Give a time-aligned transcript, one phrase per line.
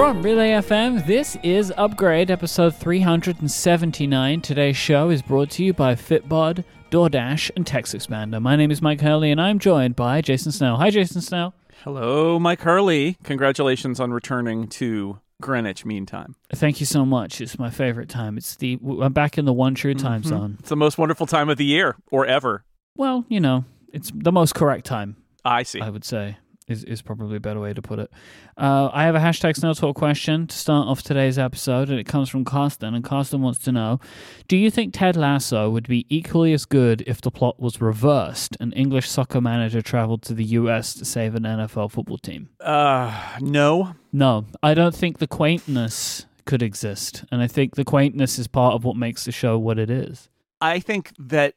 [0.00, 4.40] From Relay FM, this is Upgrade, episode 379.
[4.40, 8.40] Today's show is brought to you by Fitbod, DoorDash, and TextExpander.
[8.40, 10.78] My name is Myke Hurley, and I'm joined by Jason Snell.
[10.78, 11.52] Hi, Jason Snell.
[11.84, 13.18] Hello, Myke Hurley.
[13.24, 16.34] Congratulations on returning to Greenwich Mean Time.
[16.50, 17.42] Thank you so much.
[17.42, 18.38] It's my favorite time.
[18.38, 20.26] It's the I'm back in the one true time Mhm.
[20.28, 20.56] zone.
[20.60, 22.64] It's the most wonderful time of the year, or ever.
[22.96, 25.16] Well, you know, it's the most correct time.
[25.44, 25.82] I see.
[25.82, 26.38] I would say
[26.70, 28.10] is, is probably a better way to put it.
[28.56, 32.06] Uh, I have a hashtag Snell Talk question to start off today's episode, and it
[32.06, 32.94] comes from Carsten.
[32.94, 34.00] And Carsten wants to know
[34.48, 38.56] Do you think Ted Lasso would be equally as good if the plot was reversed?
[38.60, 42.48] An English soccer manager traveled to the US to save an NFL football team.
[42.60, 43.94] Uh, no.
[44.12, 47.24] No, I don't think the quaintness could exist.
[47.30, 50.28] And I think the quaintness is part of what makes the show what it is.
[50.60, 51.54] I think that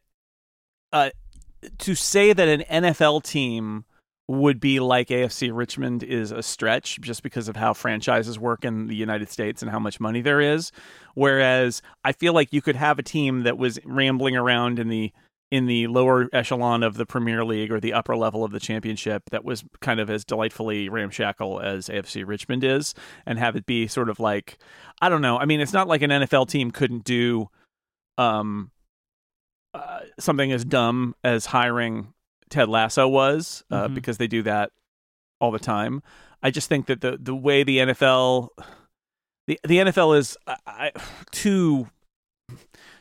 [0.92, 1.10] uh,
[1.80, 3.86] to say that an NFL team
[4.28, 8.88] would be like AFC Richmond is a stretch just because of how franchises work in
[8.88, 10.72] the United States and how much money there is.
[11.14, 15.12] Whereas I feel like you could have a team that was rambling around in the
[15.52, 19.30] in the lower echelon of the Premier League or the upper level of the championship
[19.30, 22.96] that was kind of as delightfully ramshackle as AFC Richmond is
[23.28, 24.58] and have it be sort of like
[25.02, 25.38] I don't know.
[25.38, 27.50] I mean, it's not like an NFL team couldn't do
[28.18, 28.72] um
[29.74, 32.13] uh, something as dumb as hiring
[32.54, 33.96] Ted Lasso was, uh, Mhm.
[33.96, 34.70] because they do that
[35.42, 36.04] all the time.
[36.44, 38.50] I just think that the the way the NFL,
[39.48, 40.38] the the NFL is
[40.68, 40.92] I,
[41.32, 41.88] too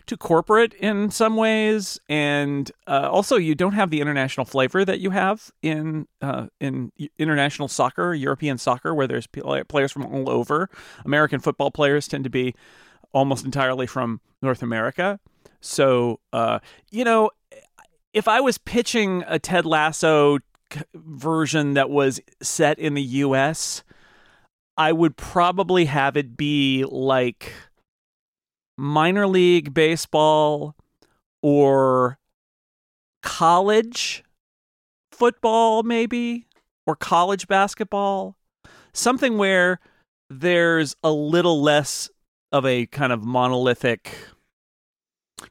[0.07, 5.01] too corporate in some ways, and uh, also you don't have the international flavor that
[5.01, 9.27] you have in uh, in international soccer, European soccer, where there's
[9.69, 10.71] players from all over.
[11.05, 12.55] American football players tend to be
[13.13, 15.21] almost entirely from North America.
[15.61, 16.59] So, uh,
[16.91, 17.31] you know,
[18.13, 20.39] if I was pitching a Ted Lasso
[20.95, 23.83] version that was set in the US,
[24.77, 27.53] I would probably have it be like
[28.79, 30.75] minor league baseball
[31.43, 32.19] or
[33.23, 34.25] college
[35.11, 36.47] football, maybe,
[36.87, 38.37] or college basketball.
[38.95, 39.79] Something where
[40.29, 42.11] there's a little less
[42.51, 44.15] of a kind of monolithic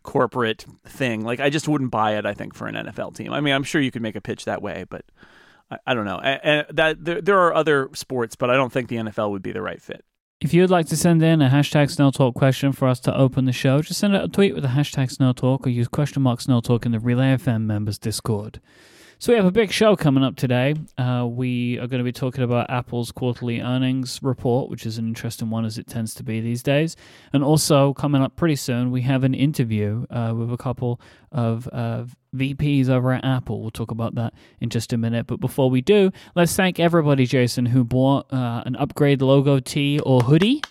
[0.03, 1.23] corporate thing.
[1.23, 2.25] Like I just wouldn't buy it.
[2.25, 3.33] I think for an NFL team.
[3.33, 5.05] I mean, I'm sure you could make a pitch that way, but
[5.69, 6.19] I, I don't know.
[6.19, 9.51] And that there, there are other sports, but I don't think the NFL would be
[9.51, 10.03] the right fit.
[10.41, 13.15] If you would like to send in a hashtag Snell Talk question for us to
[13.15, 15.87] open the show, just send out a tweet with the hashtag Snell Talk or use
[15.87, 18.59] question mark Snell Talk in the Relay FM members Discord.
[19.21, 20.73] So we have a big show coming up today.
[20.97, 25.05] Uh, we are going to be talking about Apple's quarterly earnings report, which is an
[25.05, 26.95] interesting one as it tends to be these days.
[27.31, 30.99] And also coming up pretty soon, we have an interview uh, with a couple
[31.31, 32.05] of uh,
[32.35, 33.61] VPs over at Apple.
[33.61, 35.27] We'll talk about that in just a minute.
[35.27, 39.99] But before we do, let's thank everybody, Jason, who bought uh, an upgrade logo tee
[39.99, 40.63] or hoodie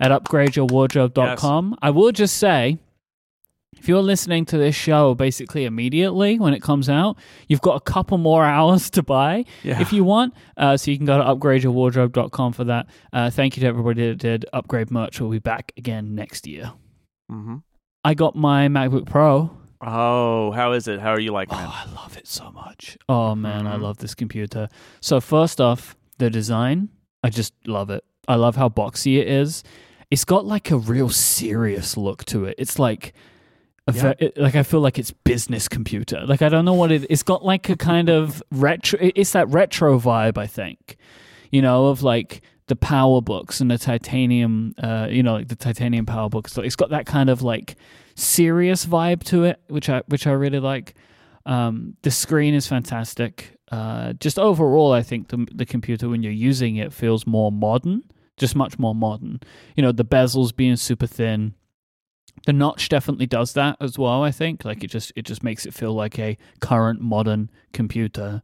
[0.00, 1.76] at upgradeyourwardrobe.com.
[1.80, 2.76] I will just say,
[3.84, 7.18] if you're listening to this show basically immediately when it comes out,
[7.48, 9.78] you've got a couple more hours to buy Yeah.
[9.80, 10.32] if you want.
[10.56, 12.86] Uh, so you can go to upgradeyourwardrobe.com for that.
[13.12, 15.20] Uh, thank you to everybody that did upgrade merch.
[15.20, 16.72] We'll be back again next year.
[17.28, 17.56] hmm
[18.02, 19.50] I got my MacBook Pro.
[19.86, 20.98] Oh, how is it?
[21.00, 21.62] How are you liking it?
[21.62, 22.96] Oh, I love it so much.
[23.08, 23.82] Oh man, I Mhm.
[23.82, 24.68] love this computer.
[25.02, 26.88] So first off, the design,
[27.22, 28.02] I just love it.
[28.26, 29.62] I love how boxy it is.
[30.10, 32.54] It's got like a real serious look to it.
[32.56, 33.12] It's like
[33.92, 34.14] Yeah.
[34.36, 36.24] like I feel like it's business computer.
[36.26, 39.48] Like I don't know what it it's got like a kind of retro it's that
[39.48, 40.96] retro vibe, I think.
[41.50, 45.56] You know, of like the power books and the titanium uh you know, like the
[45.56, 46.52] titanium power books.
[46.52, 47.76] So it's got that kind of like
[48.14, 50.94] serious vibe to it, which I which I really like.
[51.46, 53.58] Um, the screen is fantastic.
[53.70, 58.02] Uh, just overall, I think the the computer when you're using it feels more modern,
[58.36, 59.40] just much more modern.
[59.76, 61.54] You know, the bezels being super thin.
[62.46, 64.22] The notch definitely does that as well.
[64.22, 68.42] I think like it just it just makes it feel like a current modern computer.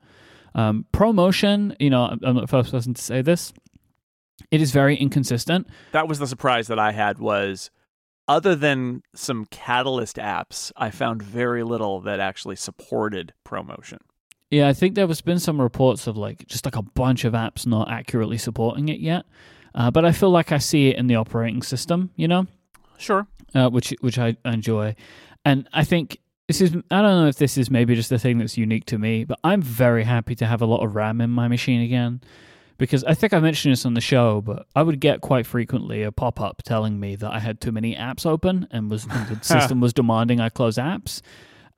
[0.54, 3.52] Um, ProMotion, you know, I'm not the first person to say this.
[4.50, 5.68] It is very inconsistent.
[5.92, 7.70] That was the surprise that I had was
[8.26, 13.98] other than some Catalyst apps, I found very little that actually supported ProMotion.
[14.50, 17.34] Yeah, I think there has been some reports of like just like a bunch of
[17.34, 19.24] apps not accurately supporting it yet.
[19.74, 22.46] Uh, but I feel like I see it in the operating system, you know,
[23.00, 23.26] Sure.
[23.54, 24.94] Uh, which which I enjoy,
[25.44, 26.18] and I think
[26.48, 28.98] this is I don't know if this is maybe just a thing that's unique to
[28.98, 32.20] me, but I'm very happy to have a lot of RAM in my machine again,
[32.78, 36.02] because I think I mentioned this on the show, but I would get quite frequently
[36.02, 39.28] a pop up telling me that I had too many apps open and was and
[39.28, 41.20] the system was demanding I close apps.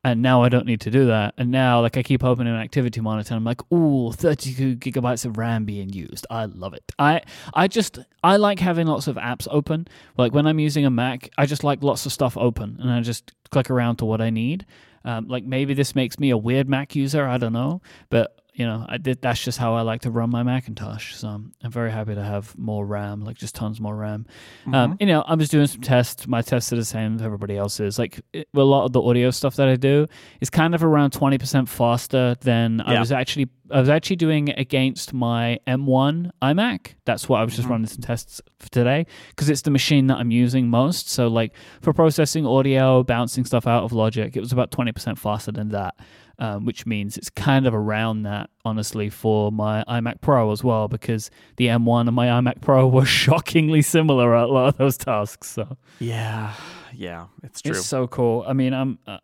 [0.05, 1.35] And now I don't need to do that.
[1.39, 5.25] And now, like, I keep opening an activity monitor, and I'm like, "Ooh, 32 gigabytes
[5.25, 6.27] of RAM being used.
[6.31, 7.23] I love it." I
[7.55, 9.87] I just I like having lots of apps open.
[10.17, 13.01] Like when I'm using a Mac, I just like lots of stuff open, and I
[13.01, 14.67] just click around to what I need.
[15.05, 17.27] Um, like maybe this makes me a weird Mac user.
[17.27, 19.23] I don't know, but you know, I did.
[19.23, 21.15] That's just how I like to run my Macintosh.
[21.15, 24.27] So I'm, I'm very happy to have more RAM, like just tons more RAM.
[24.63, 24.75] Mm-hmm.
[24.75, 26.27] Um, you know, I'm just doing some tests.
[26.27, 27.99] My tests are the same as everybody else's.
[27.99, 30.07] Like it, a lot of the audio stuff that I do
[30.43, 33.49] is kind of around 20% faster than I was actually.
[33.71, 36.89] I was actually doing against my M1 iMac.
[37.07, 37.71] That's what I was just Mhm.
[37.71, 41.09] running some tests for today because it's the machine that I'm using most.
[41.09, 45.53] So like for processing audio, bouncing stuff out of Logic, it was about 20% faster
[45.53, 45.95] than that
[46.43, 50.89] um, which means it's kind of around that, honestly, for my iMac Pro as well,
[50.89, 54.97] because the M1 and my iMac Pro were shockingly similar at a lot of those
[54.97, 55.49] tasks.
[55.51, 56.53] So Yeah,
[56.93, 57.71] yeah, it's true.
[57.77, 58.45] it's so cool.
[58.45, 59.19] I mean, I'm uh,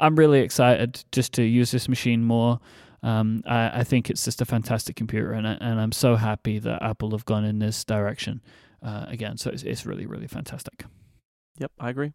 [0.00, 2.58] I'm really excited just to use this machine more.
[3.04, 6.58] Um, I, I think it's just a fantastic computer, and I, and I'm so happy
[6.58, 8.42] that Apple have gone in this direction
[8.82, 9.36] uh, again.
[9.36, 10.86] So it's it's really really fantastic.
[11.56, 12.14] yep, I agree.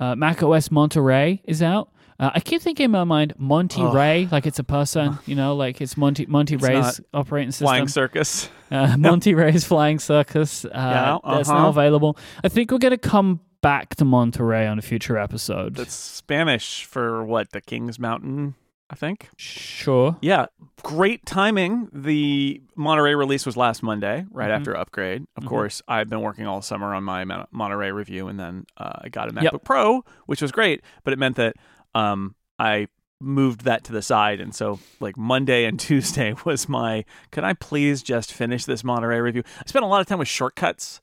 [0.00, 1.92] Uh, Mac OS Monterey is out.
[2.18, 3.92] Uh, I keep thinking in my mind Monty Oh.
[3.92, 7.66] Ray, like it's a person, you know, like it's Monty Monty It's Ray's operating system.
[7.66, 8.48] Flying circus.
[8.70, 10.64] uh, Monty Ray's Flying Circus.
[10.64, 11.52] Uh, Yeah, uh-huh.
[11.52, 12.16] now available.
[12.44, 15.74] I think we're gonna come back to Monterey on a future episode.
[15.74, 17.50] That's Spanish for what?
[17.50, 18.54] The King's Mountain,
[18.90, 19.30] I think.
[19.36, 20.16] sure.
[20.20, 20.46] Yeah,
[20.82, 21.88] great timing.
[21.92, 24.56] The Monterey release was last Monday, right Mhm.
[24.56, 25.24] after upgrade.
[25.36, 25.48] Of Mhm.
[25.48, 29.28] course, I've been working all summer on my Monterey review, and then uh, I got
[29.30, 29.64] a MacBook Yep.
[29.64, 31.56] Pro, which was great, but it meant that
[31.94, 32.88] um, I
[33.20, 37.04] moved that to the side, and so like Monday and Tuesday was my.
[37.30, 39.42] Can I please just finish this Monterey review?
[39.58, 41.00] I spent a lot of time with shortcuts.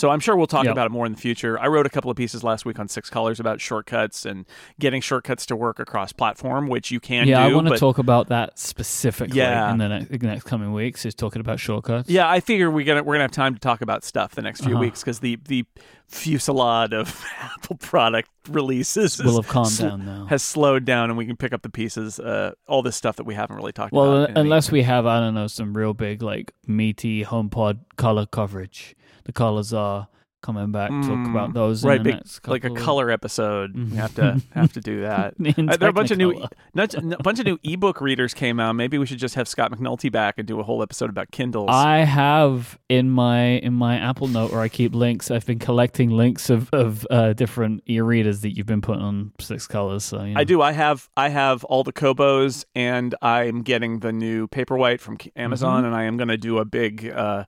[0.00, 0.72] So I'm sure we'll talk Yep.
[0.72, 1.60] about it more in the future.
[1.60, 4.46] I wrote a couple of pieces last week on Six Colors about shortcuts and
[4.78, 7.52] getting shortcuts to work across platform, which you can yeah, do.
[7.52, 9.70] I want to talk about that specifically Yeah.
[9.70, 11.04] in the next, the next coming weeks.
[11.04, 12.08] Is talking about shortcuts.
[12.08, 14.62] Yeah, I figure we're gonna we're gonna have time to talk about stuff the next
[14.62, 14.80] few Uh-huh.
[14.80, 15.66] weeks because the the
[16.10, 20.24] fusillade of Apple product releases will have calmed sl- down now.
[20.30, 22.18] has slowed down, and we can pick up the pieces.
[22.18, 24.30] Uh, all this stuff that we haven't really talked Well, about.
[24.30, 28.96] any- unless we have, I don't know, some real big, like, meaty HomePod color coverage.
[29.24, 30.08] The colors are
[30.42, 30.88] coming back.
[30.88, 34.14] Talk Mm, about those right, in the big- next like a color episode, we have
[34.14, 34.42] to Mhm.
[34.52, 35.34] have to do that.
[35.38, 36.32] Uh, there are a bunch of new,
[36.72, 38.72] not, a bunch of new ebook readers came out.
[38.74, 41.68] Maybe we should just have Scott McNulty back and do a whole episode about Kindles.
[41.70, 45.30] I have in my in my Apple Note where I keep links.
[45.30, 49.66] I've been collecting links of of uh, different e-readers that you've been putting on Six
[49.66, 50.04] Colors.
[50.04, 50.40] So you know.
[50.40, 50.62] I do.
[50.62, 55.80] I have I have all the Kobos, and I'm getting the new Paperwhite from Amazon,
[55.82, 55.86] Mm-hmm.
[55.88, 57.44] and I am going to do a big uh,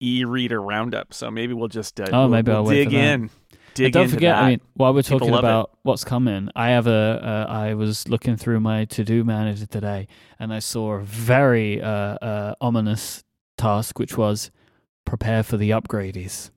[0.00, 1.12] e-reader roundup.
[1.14, 3.30] So maybe we'll just uh, Oh, we'll, maybe we'll dig in.
[3.74, 4.42] Dig And don't forget, that.
[4.42, 5.46] I mean, while we're People talking love it.
[5.46, 7.46] about what's coming, I have a.
[7.48, 10.08] Uh, I was looking through my to-do manager today,
[10.40, 13.22] and I saw a very uh, uh, ominous
[13.56, 14.50] task, which was
[15.04, 16.50] prepare for the upgradies.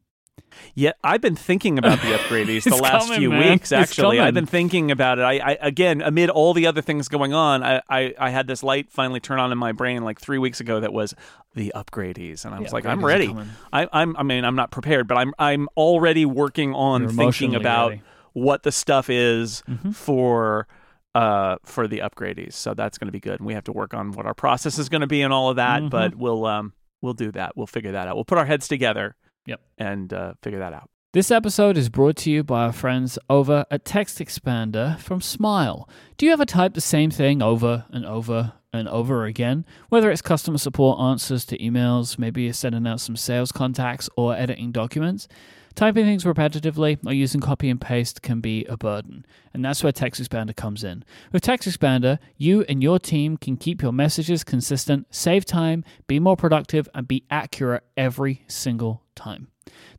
[0.76, 3.52] Yeah, I've been thinking about the upgrades the last coming, few man.
[3.54, 3.72] weeks.
[3.72, 5.24] Actually, I've been thinking about it.
[5.24, 8.64] I, I again, amid all the other things going on, I, I, I had this
[8.64, 11.14] light finally turn on in my brain like three weeks ago that was
[11.54, 13.36] the upgrades, and I was The like, I'm ready.
[13.72, 17.54] I, I'm, I mean, I'm not prepared, but I'm, I'm already working on You're thinking
[17.56, 18.02] about ready.
[18.34, 19.94] what the stuff is Mhm.
[19.96, 20.68] for
[21.16, 22.54] uh for the upgrades.
[22.54, 23.40] So that's going to be good.
[23.40, 25.52] And we have to work on what our process is going to be and all
[25.52, 25.90] of that, Mhm.
[25.92, 26.74] but we'll um
[27.04, 27.56] we'll do that.
[27.56, 28.16] We'll figure that out.
[28.16, 29.16] We'll put our heads together.
[29.46, 29.62] Yep.
[29.78, 30.90] And uh, figure that out.
[31.14, 35.88] This episode is brought to you by our friends over at Text Expander from Smile.
[36.18, 39.64] Do you ever type the same thing over and over and over again?
[39.90, 44.36] Whether it's customer support answers to emails, maybe you're sending out some sales contacts or
[44.36, 45.28] editing documents.
[45.76, 49.92] Typing things repetitively or using copy and paste can be a burden, and that's where
[49.92, 51.04] Text Expander comes in.
[51.32, 56.20] With Text Expander, you and your team can keep your messages consistent, save time, be
[56.20, 59.48] more productive, and be accurate every single time.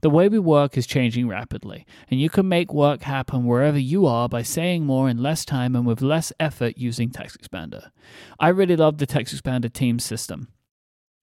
[0.01, 4.07] The way we work is changing rapidly, and you can make work happen wherever you
[4.07, 7.91] are by saying more in less time and with less effort using Text Expander.
[8.39, 10.49] I really love the Text Expander team system.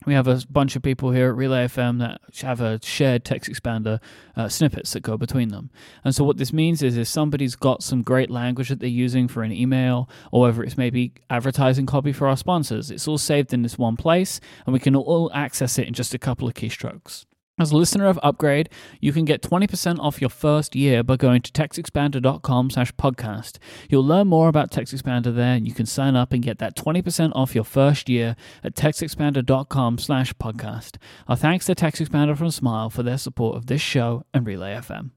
[0.06, 3.52] We have a bunch of people here at Relay FM that have a shared text
[3.52, 4.00] expander
[4.36, 5.70] uh, snippets that go between them.
[6.04, 9.28] And so, what this means is if somebody's got some great language that they're using
[9.28, 13.54] for an email, or whether it's maybe advertising copy for our sponsors, it's all saved
[13.54, 16.56] in this one place, and we can all access it in just a couple of
[16.56, 17.26] keystrokes.
[17.62, 18.70] As a listener of Upgrade,
[19.02, 23.60] you can get 20% off your first year by going to textexpander.com slash podcast.
[23.88, 26.76] You'll learn more about Text Expander there, and you can sign up and get that
[26.76, 30.98] 20% off your first year at textexpander.com slash podcast.
[31.28, 34.74] Our thanks to Text Expander from Smile for their support of this show and Relay
[34.74, 35.12] FM.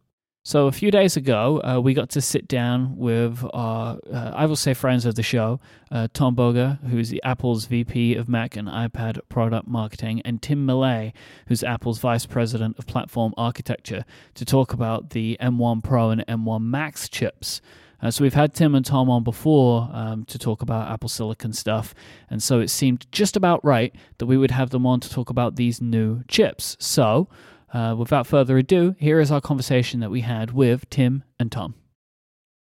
[0.46, 4.44] So a few days ago, uh, we got to sit down with our, uh, I
[4.44, 5.58] will say, friends of the show,
[5.90, 10.66] uh, Tom Boger, who's the Apple's VP of Mac and iPad product marketing, and Tim
[10.66, 11.14] Millet,
[11.46, 16.60] who's Apple's Vice President of Platform Architecture, to talk about the M1 Pro and M1
[16.60, 17.62] Max chips.
[18.02, 21.54] Uh, so we've had Tim and Tom on before um, to talk about Apple Silicon
[21.54, 21.94] stuff,
[22.28, 25.30] and so it seemed just about right that we would have them on to talk
[25.30, 26.76] about these new chips.
[26.78, 27.30] So
[27.72, 31.74] uh, without further ado, here is our conversation that we had with Tim and Tom.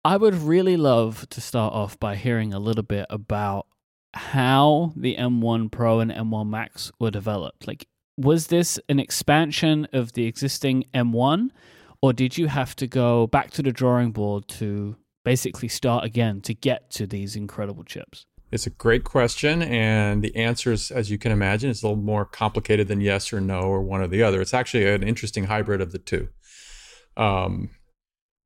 [0.05, 3.67] I would really love to start off by hearing a little bit about
[4.15, 7.67] how the M1 Pro and M1 Max were developed.
[7.67, 7.87] Like,
[8.17, 11.51] was this an expansion of the existing M1,
[12.01, 16.41] or did you have to go back to the drawing board to basically start again
[16.43, 18.27] to get to these incredible chips?
[18.53, 19.63] It's a great question.
[19.63, 23.33] And the answer is, as you can imagine, is a little more complicated than yes
[23.33, 24.41] or no or one or the other.
[24.41, 26.29] It's actually an interesting hybrid of the two.
[27.17, 27.71] Um,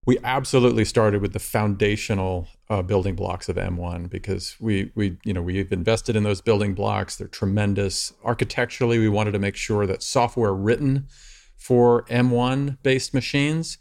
[0.07, 5.35] we absolutely started with the foundational uh, building blocks of M1 because we we you
[5.35, 7.17] know we've invested in those building blocks.
[7.17, 8.13] They're tremendous.
[8.25, 11.07] Architecturally, we wanted to make sure that software written
[11.57, 13.77] for M1 based machines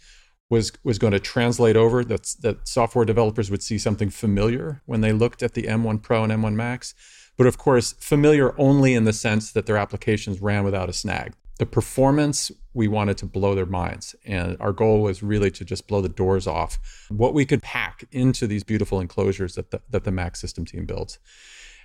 [0.49, 5.01] was was going to translate over that that software developers would see something familiar when
[5.01, 6.93] they looked at the M1 Pro and M1 Max,
[7.37, 11.33] but of course familiar only in the sense that their applications ran without a snag.
[11.59, 15.87] The performance we wanted to blow their minds, and our goal was really to just
[15.87, 16.79] blow the doors off
[17.09, 20.85] what we could pack into these beautiful enclosures that the, that the Mac system team
[20.85, 21.19] builds.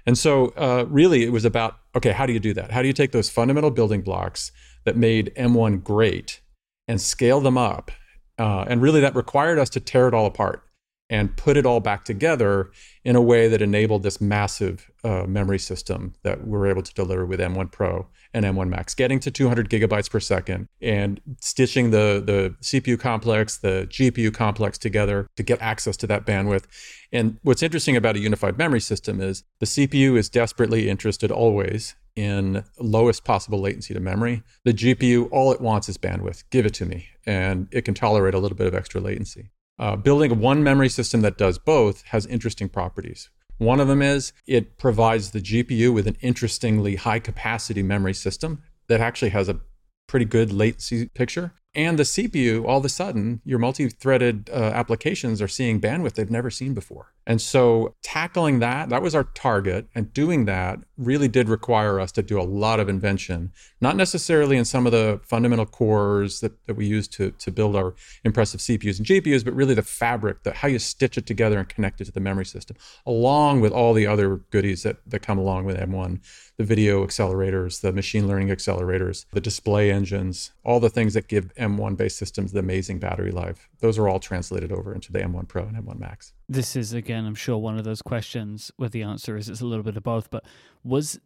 [0.07, 2.71] And so, uh, really, it was about okay, how do you do that?
[2.71, 4.53] How do you take those fundamental building blocks
[4.85, 6.41] that made M1 great
[6.87, 7.91] and scale them up
[8.39, 10.65] uh, and really, that required us to tear it all apart
[11.11, 12.71] and put it all back together
[13.05, 16.95] in a way that enabled this massive uh, memory system that we were able to
[16.95, 21.91] deliver with M1 Pro and M1 Max, getting to 200 gigabytes per second and stitching
[21.91, 26.65] the, the CPU complex, the GPU complex together to get access to that bandwidth.
[27.13, 31.95] And what's interesting about a unified memory system is the CPU is desperately interested always
[32.17, 34.43] in lowest possible latency to memory.
[34.65, 36.45] The GPU, all it wants is bandwidth.
[36.51, 37.09] Give it to me.
[37.27, 39.51] And it can tolerate a little bit of extra latency.
[39.79, 43.31] Uh, building one memory system that does both has interesting properties.
[43.59, 48.63] One of them is it provides the GPU with an interestingly high capacity memory system
[48.89, 49.61] that actually has a
[50.07, 54.57] pretty good latency picture and the CPU, all of a sudden, your multi threaded uh,
[54.57, 57.13] applications are seeing bandwidth they've never seen before.
[57.27, 59.87] And so, tackling that, that was our target.
[59.95, 64.57] And doing that really did require us to do a lot of invention, not necessarily
[64.57, 68.61] in some of the fundamental cores that, that we use to, to build our impressive
[68.61, 72.01] CPUs and GPUs, but really the fabric, the, how you stitch it together and connect
[72.01, 72.77] it to the memory system,
[73.07, 76.21] along with all the other goodies that, that come along with M1
[76.57, 81.53] the video accelerators, the machine learning accelerators, the display engines, all the things that give
[81.55, 83.69] M1 based systems the amazing battery life.
[83.81, 86.33] Those are all translated over into the M1 Pro and M1 Max.
[86.49, 89.67] This is, again, I'm sure one of those questions where the answer is it's a
[89.67, 90.45] little bit of both, but
[90.83, 91.19] was.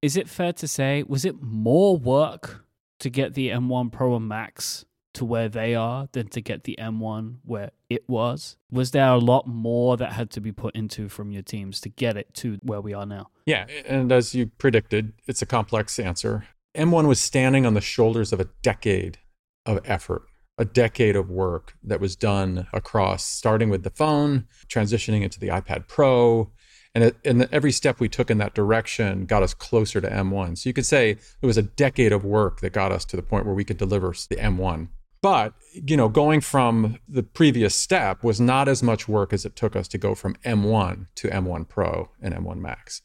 [0.00, 2.64] Is it fair to say, was it more work
[3.00, 6.78] to get the M1 Pro and Max to where they are than to get the
[6.80, 8.56] M1 where it was?
[8.70, 11.88] Was there a lot more that had to be put into from your teams to
[11.88, 13.30] get it to where we are now?
[13.44, 16.46] Yeah, and as you predicted, it's a complex answer.
[16.76, 19.18] M1 was standing on the shoulders of a decade
[19.66, 20.22] of effort,
[20.58, 25.48] a decade of work that was done across starting with the phone, transitioning into the
[25.48, 26.50] iPad Pro,
[26.94, 30.58] and, it, and every step we took in that direction got us closer to M1.
[30.58, 33.22] So you could say it was a decade of work that got us to the
[33.22, 34.88] point where we could deliver the M1.
[35.20, 39.56] But, you know, going from the previous step was not as much work as it
[39.56, 43.02] took us to go from M1 to M1 Pro and M1 Max.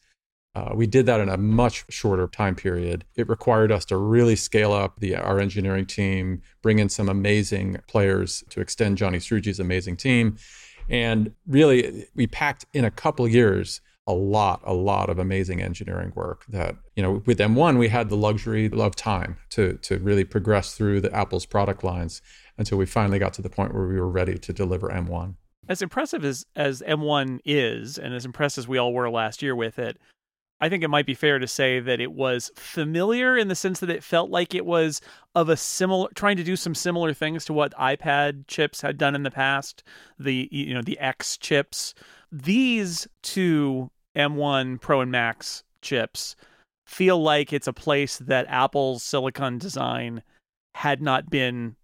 [0.54, 3.04] Uh, we did that in a much shorter time period.
[3.16, 7.78] It required us to really scale up the, our engineering team, bring in some amazing
[7.88, 10.36] players to extend Johnny Srouji's amazing team.
[10.88, 16.12] And really, we packed in a couple years a lot, a lot of amazing engineering
[16.14, 20.24] work that, you know, with M1, we had the luxury of time to, to really
[20.24, 22.20] progress through the Apple's product lines
[22.58, 25.34] until we finally got to the point where we were ready to deliver M1.
[25.68, 29.56] As impressive as, as M1 is, and as impressed as we all were last year
[29.56, 29.98] with it,
[30.60, 33.80] I think it might be fair to say that it was familiar in the sense
[33.80, 35.00] that it felt like it was
[35.34, 39.14] of a similar trying to do some similar things to what iPad chips had done
[39.14, 39.82] in the past,
[40.18, 41.94] the you know, the X chips.
[42.30, 46.36] These two M1 Pro and Max chips
[46.86, 50.22] feel like it's a place that Apple's silicon design
[50.74, 51.76] had not been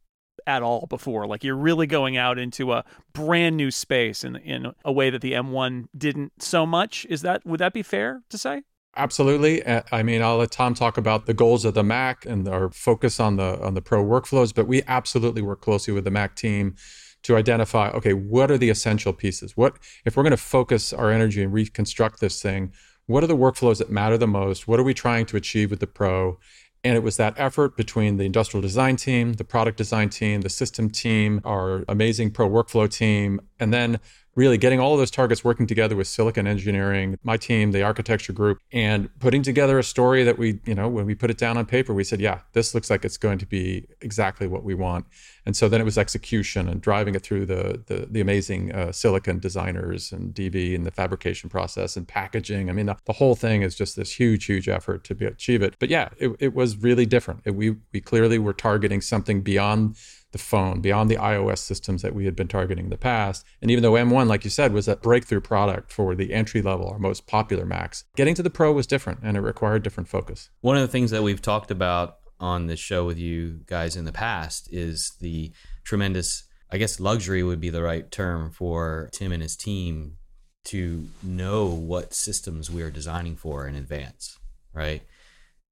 [0.47, 1.27] at all before.
[1.27, 5.23] Like you're really going out into a brand new space in in a way that
[5.23, 7.07] the M1 didn't so much.
[7.09, 8.63] Is that would that be fair to say?
[8.97, 9.65] Absolutely.
[9.65, 12.71] Uh, I mean, I'll let Tom talk about the goals of the Mac and our
[12.71, 16.35] focus on the on the pro workflows, but we absolutely work closely with the Mac
[16.35, 16.75] team
[17.23, 19.57] to identify okay, what are the essential pieces?
[19.57, 22.73] What if we're going to focus our energy and reconstruct this thing,
[23.07, 24.67] what are the workflows that matter the most?
[24.69, 26.39] What are we trying to achieve with the pro?
[26.83, 30.49] And it was that effort between the industrial design team, the product design team, the
[30.49, 34.01] system team, our amazing pro workflow team, and then
[34.37, 38.33] really getting all of those targets working together with silicon engineering my team the architecture
[38.33, 41.57] group and putting together a story that we you know when we put it down
[41.57, 44.75] on paper we said yeah this looks like it's going to be exactly what we
[44.75, 45.07] want.
[45.47, 48.93] And so then it was execution and driving it through the the, the amazing uh,
[48.93, 52.69] silicon designers and db and the fabrication process and packaging.
[52.71, 55.63] I mean the, the, whole thing is just this huge huge effort to be, achieve
[55.63, 55.77] it.
[55.79, 57.41] But yeah it, it was really different.
[57.45, 59.97] It, we we clearly were targeting something beyond
[60.33, 63.45] the phone, beyond the iOS systems that we had been targeting in the past.
[63.61, 66.89] And even though M1, like you said, was a breakthrough product for the entry level,
[66.89, 70.51] our most popular Macs, getting to the Pro was different and it required different focus.
[70.61, 74.05] One of the things that we've talked about on this show with you guys in
[74.05, 75.53] the past is the
[75.85, 80.17] tremendous, I guess luxury would be the right term for Tim and his team
[80.65, 84.39] to know what systems we are designing for in advance,
[84.73, 85.03] right?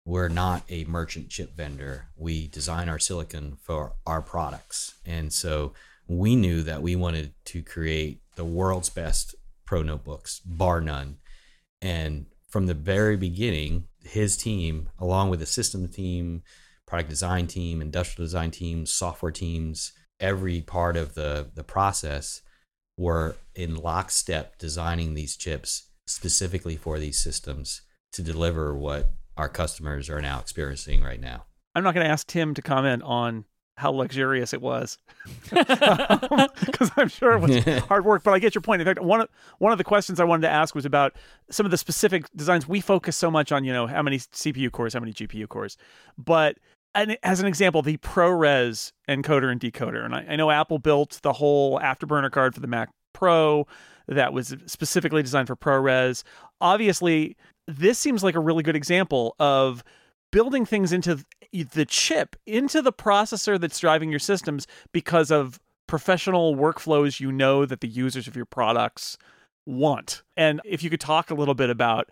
[0.09, 2.09] We're not a merchant chip vendor.
[2.17, 4.95] We design our silicon for our products.
[5.05, 5.75] And so
[6.07, 9.35] we knew that we wanted to create the world's best
[9.67, 11.19] pro notebooks, bar none.
[11.83, 16.43] And from the very beginning, his team, along with the system team,
[16.87, 22.41] product design team, industrial design teams, software teams, every part of the, the process
[22.97, 30.11] were in lockstep designing these chips specifically for these systems to deliver what our customers
[30.11, 31.45] are now experiencing right now.
[31.75, 33.45] I'm not going to ask Tim to comment on
[33.77, 34.99] how luxurious it was
[35.51, 38.25] because I'm sure it was hard work.
[38.25, 38.83] But I get your point.
[38.83, 39.29] In fact, one of
[39.59, 41.15] one of the questions I wanted to ask was about
[41.51, 42.67] some of the specific designs.
[42.67, 45.77] We focus so much on you know how many CPU cores, how many GPU cores,
[46.19, 46.59] but
[46.97, 51.21] and as an example, the ProRes encoder and decoder, and I, I know Apple built
[51.23, 53.67] the whole Afterburner card for the Mac Pro
[54.09, 56.25] that was specifically designed for ProRes.
[56.61, 57.37] Obviously,
[57.69, 59.85] this seems like a really good example of
[60.33, 66.57] building things into the chip, into the processor that's driving your systems because of professional
[66.57, 69.19] workflows you know that the users of your products
[69.67, 70.23] want.
[70.37, 72.09] And if you could talk a little bit about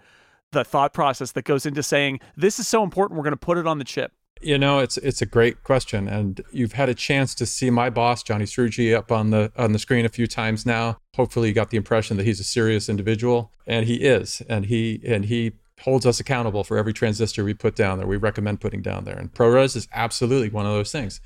[0.52, 3.58] the thought process that goes into saying this is so important we're going to put
[3.58, 6.94] it on the chip you know, it's it's a great question, and you've had a
[6.94, 10.26] chance to see my boss, Johnny Srouji, up on the on the screen a few
[10.26, 10.98] times now.
[11.14, 15.00] Hopefully, you got the impression that he's a serious individual, and he is, and he
[15.06, 18.06] and he holds us accountable for every transistor we put down there.
[18.06, 21.20] We recommend putting down there, and ProRes is absolutely one of those things.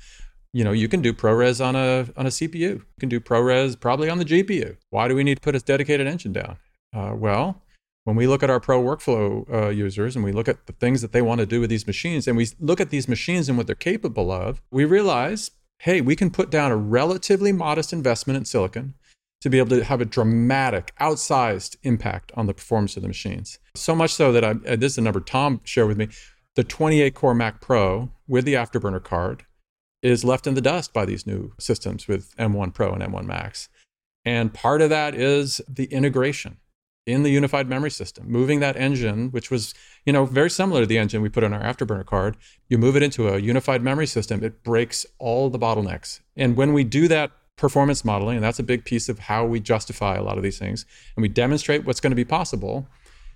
[0.53, 2.55] You know, you can do ProRes on a on a CPU.
[2.55, 4.77] You can do ProRes probably on the GPU.
[4.89, 6.57] Why do we need to put a dedicated engine down?
[6.93, 7.61] Uh, well,
[8.03, 11.01] when we look at our pro workflow uh, users and we look at the things
[11.01, 13.57] that they want to do with these machines and we look at these machines and
[13.57, 18.37] what they're capable of, we realize, hey, we can put down a relatively modest investment
[18.37, 18.95] in silicon
[19.41, 23.59] to be able to have a dramatic, outsized impact on the performance of the machines.
[23.75, 26.09] So much so that I, this is a number Tom shared with me,
[26.55, 29.45] the 28 core Mac Pro with the Afterburner card
[30.01, 33.69] is left in the dust by these new systems with M1 Pro and M1 Max.
[34.25, 36.57] And part of that is the integration
[37.05, 39.73] in the unified memory system, moving that engine, which was,
[40.05, 42.37] you know, very similar to the engine we put on our Afterburner card,
[42.69, 46.19] you move it into a unified memory system, it breaks all the bottlenecks.
[46.35, 49.59] And when we do that performance modeling, and that's a big piece of how we
[49.59, 50.85] justify a lot of these things,
[51.15, 52.87] and we demonstrate what's going to be possible,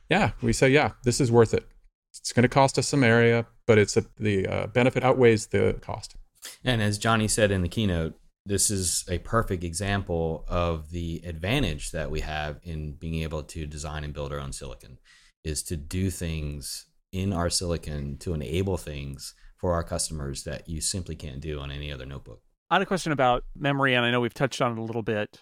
[0.10, 1.68] yeah, we say, yeah, this is worth it.
[2.12, 5.78] It's going to cost us some area, but it's a, the uh, benefit outweighs the
[5.82, 6.16] cost.
[6.64, 8.14] And as Johnny said in the keynote,
[8.46, 13.66] this is a perfect example of the advantage that we have in being able to
[13.66, 15.00] design and build our own silicon
[15.44, 20.82] is to do things in our silicon to enable things for our customers that you
[20.82, 22.42] simply can't do on any other notebook.
[22.70, 25.04] I had a question about memory, and I know we've touched on it a little
[25.04, 25.42] bit,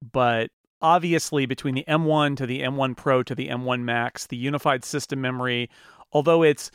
[0.00, 0.50] but
[0.80, 5.20] obviously between the M1 to the M1 Pro to the M1 Max, the unified system
[5.20, 5.68] memory,
[6.12, 6.70] although it's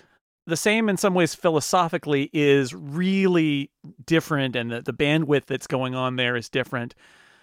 [0.48, 3.72] the same in some ways philosophically is really
[4.06, 6.94] different and the, the bandwidth that's going on there is different.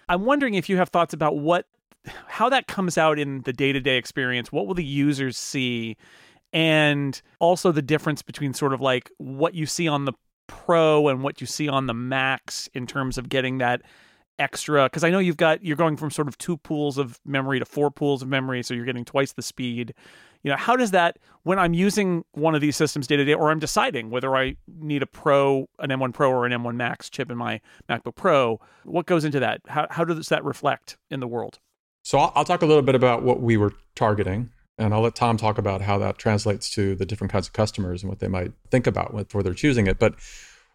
[0.09, 1.65] I'm wondering if you have thoughts about what
[2.27, 4.51] how that comes out in the day-to-day experience.
[4.51, 5.95] What will the users see?
[6.51, 10.13] And also the difference between sort of like what you see on the
[10.47, 13.81] pro and what you see on the max in terms of getting that
[14.39, 17.59] extra because i know you've got you're going from sort of two pools of memory
[17.59, 19.93] to four pools of memory so you're getting twice the speed
[20.43, 23.33] you know how does that when i'm using one of these systems day to day
[23.33, 27.09] or i'm deciding whether i need a pro an m1 pro or an m1 max
[27.09, 31.19] chip in my macbook pro what goes into that how, how does that reflect in
[31.19, 31.59] the world
[32.03, 35.15] so I'll, I'll talk a little bit about what we were targeting And I'll let
[35.15, 38.27] Tom talk about how that translates to the different kinds of customers and what they
[38.27, 39.99] might think about before they're choosing it.
[39.99, 40.15] But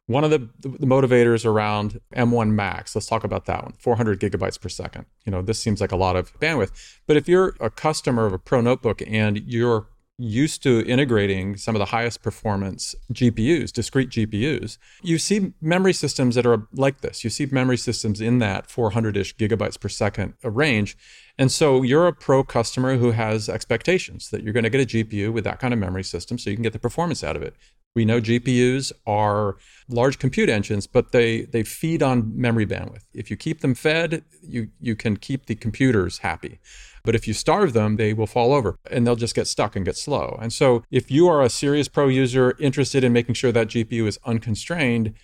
[0.08, 4.58] one of the, the motivators around M1 Max, let's talk about that one 400 gigabytes
[4.58, 5.04] per second.
[5.26, 6.72] You know, this seems like a lot of bandwidth.
[7.06, 11.76] But if you're a customer of a Pro notebook and you're used to integrating some
[11.76, 17.22] of the highest performance GPUs, discrete GPUs, you see memory systems that are like this.
[17.22, 20.96] You see memory systems in that 400 ish gigabytes per second range.
[21.36, 25.04] And so you're a pro customer who has expectations that you're going to get a
[25.04, 27.42] GPU with that kind of memory system so you can get the performance out of
[27.42, 27.54] it.
[27.94, 29.56] We know GPUs are
[29.88, 33.04] large compute engines, but they, they feed on memory bandwidth.
[33.12, 36.60] If you keep them fed, you, you can keep the computers happy.
[37.04, 39.84] But if you starve them, they will fall over and they'll just get stuck and
[39.84, 40.38] get slow.
[40.40, 44.06] And so if you are a serious pro user interested in making sure that GPU
[44.06, 45.14] is unconstrained,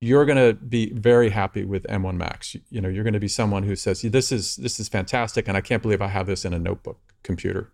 [0.00, 2.56] you're going to be very happy with M1 Max.
[2.70, 5.56] You know, you're going to be someone who says, "This is this is fantastic and
[5.56, 7.70] I can't believe I have this in a notebook computer."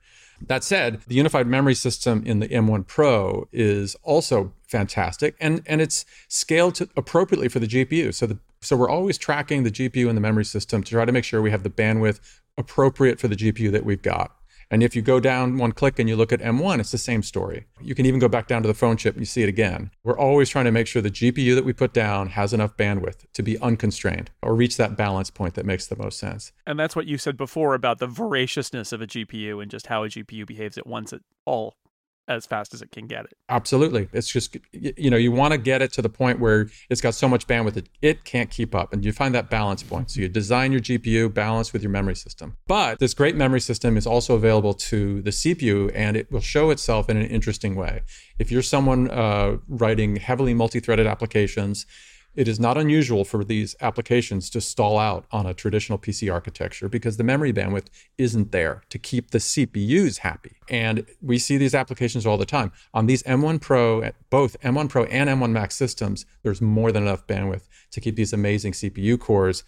[0.47, 5.81] That said, the unified memory system in the M1 Pro is also fantastic and, and
[5.81, 8.15] it's scaled to appropriately for the GPU.
[8.15, 11.13] So the so we're always tracking the GPU and the memory system to try to
[11.13, 12.19] make sure we have the bandwidth
[12.57, 14.35] appropriate for the GPU that we've got.
[14.71, 17.23] And if you go down one click and you look at M1, it's the same
[17.23, 17.67] story.
[17.81, 19.91] You can even go back down to the phone chip and you see it again.
[20.05, 23.25] We're always trying to make sure the GPU that we put down has enough bandwidth
[23.33, 26.53] to be unconstrained or reach that balance point that makes the most sense.
[26.67, 30.05] And that's what you said before about the voraciousness of a GPU and just how
[30.05, 31.75] a GPU behaves at once at all
[32.29, 33.33] as fast as it can get it.
[33.49, 34.09] Absolutely.
[34.13, 37.15] It's just, you know, you want to get it to the point where it's got
[37.15, 38.93] so much bandwidth that it can't keep up.
[38.93, 40.11] And you find that balance point.
[40.11, 42.57] So you design your GPU balance with your memory system.
[42.67, 46.71] But this great memory system is also available to the CPU and it will show
[46.71, 48.03] itself in an interesting way.
[48.39, 51.87] If you're someone uh, writing heavily multi threaded applications,
[52.39, 56.89] it is not unusual for these applications to stall out on a traditional PC architecture
[56.89, 60.53] because the memory bandwidth isn't there to keep the CPUs happy.
[60.71, 62.71] And we see these applications all the time.
[62.95, 67.27] On these M1 Pro, both M1 Pro and M1 Max systems, there's more than enough
[67.27, 69.65] bandwidth to keep these amazing CPU cores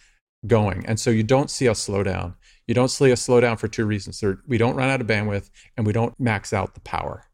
[0.46, 0.86] going.
[0.86, 2.36] And so you don't see us slow down.
[2.68, 4.22] You don't see us slow down for two reasons.
[4.46, 7.29] We don't run out of bandwidth and we don't max out the power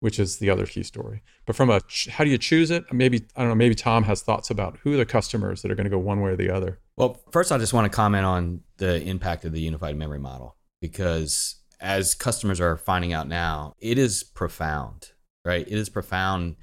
[0.00, 1.22] which is the other key story.
[1.46, 1.80] But from a
[2.10, 2.84] how do you choose it?
[2.92, 3.54] Maybe I don't know.
[3.54, 6.20] Maybe Tom has thoughts about who are the customers that are going to go one
[6.20, 6.80] way or the other.
[6.96, 10.56] Well, first I just want to comment on the impact of the unified memory model
[10.80, 15.10] because as customers are finding out now, it is profound,
[15.44, 15.66] right?
[15.66, 16.56] It is profound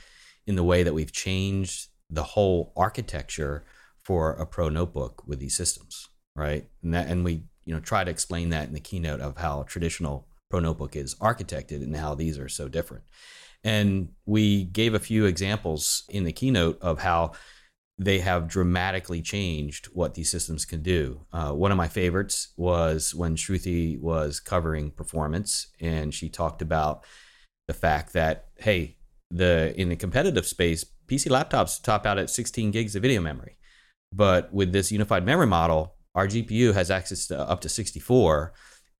[0.46, 3.63] in the way that we've changed the whole architecture
[4.04, 6.67] for a pro notebook with these systems, right?
[6.82, 9.63] And that, and we you know try to explain that in the keynote of how
[9.63, 13.06] traditional Pro Notebook is architected and how these are so different.
[13.63, 17.32] And we gave a few examples in the keynote of how
[17.98, 21.22] they have dramatically changed what these systems can do.
[21.34, 27.04] Uh, one of my favorites was when Shruti was covering performance, and she talked about
[27.68, 28.98] the fact that hey,
[29.32, 33.58] the in the competitive space, PC laptops top out at 16 gigs of video memory,
[34.12, 38.54] but with this unified memory model, our GPU has access to up to 64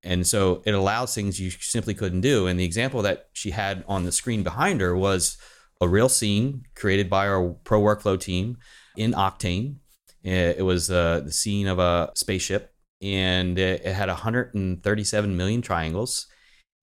[0.04, 2.48] and so it allows things you simply couldn't do.
[2.48, 5.38] And the example that she had on the screen behind her was
[5.80, 8.58] a real scene created by our pro workflow team
[8.98, 9.78] in Octane.
[10.24, 16.28] It was uh, the scene of a spaceship, and it had 137 million triangles.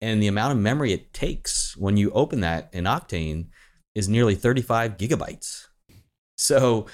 [0.00, 3.46] And the amount of memory it takes when you open that in Octane
[3.94, 5.66] is nearly 35 gigabytes.
[6.37, 6.87] So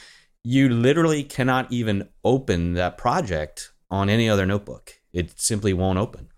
[0.44, 4.99] you literally cannot even open that project on any other notebook.
[5.12, 6.28] It simply won't open.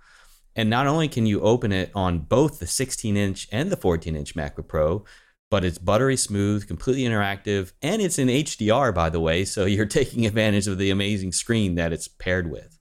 [0.54, 4.14] And not only can you open it on both the 16 inch and the 14
[4.14, 5.04] inch MacBook Pro,
[5.50, 9.44] but it's buttery smooth, completely interactive, and it's in HDR, by the way.
[9.44, 12.78] So you're taking advantage of the amazing screen that it's paired with.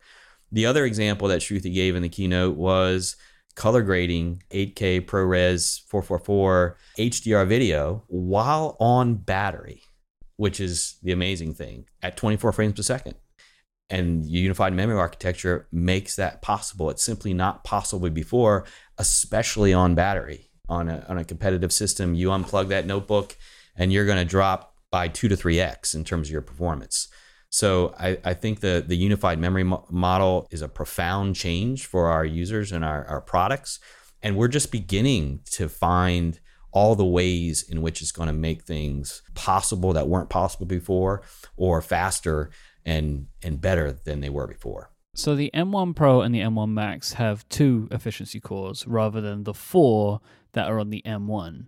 [0.51, 3.15] The other example that Shruti gave in the keynote was
[3.55, 9.83] color grading 8K ProRes 444 HDR video while on battery,
[10.35, 13.15] which is the amazing thing at 24 frames per second
[13.91, 16.89] and unified memory architecture makes that possible.
[16.89, 18.65] It's simply not possible before,
[18.97, 20.47] especially on battery.
[20.69, 23.35] On a, on a competitive system, you unplug that notebook
[23.75, 27.09] and you're going to drop by two to three x in terms of your performance.
[27.49, 32.07] So I, I think the the unified memory mo- model is a profound change for
[32.07, 33.79] our users and our, our products,
[34.23, 36.39] and we're just beginning to find
[36.71, 41.21] all the ways in which it's going to make things possible that weren't possible before
[41.57, 42.49] or faster
[42.85, 44.91] and and better than they were before.
[45.13, 49.53] So the M1 Pro and the M1 Max have two efficiency cores rather than the
[49.53, 50.21] four
[50.53, 51.67] that are on the M1.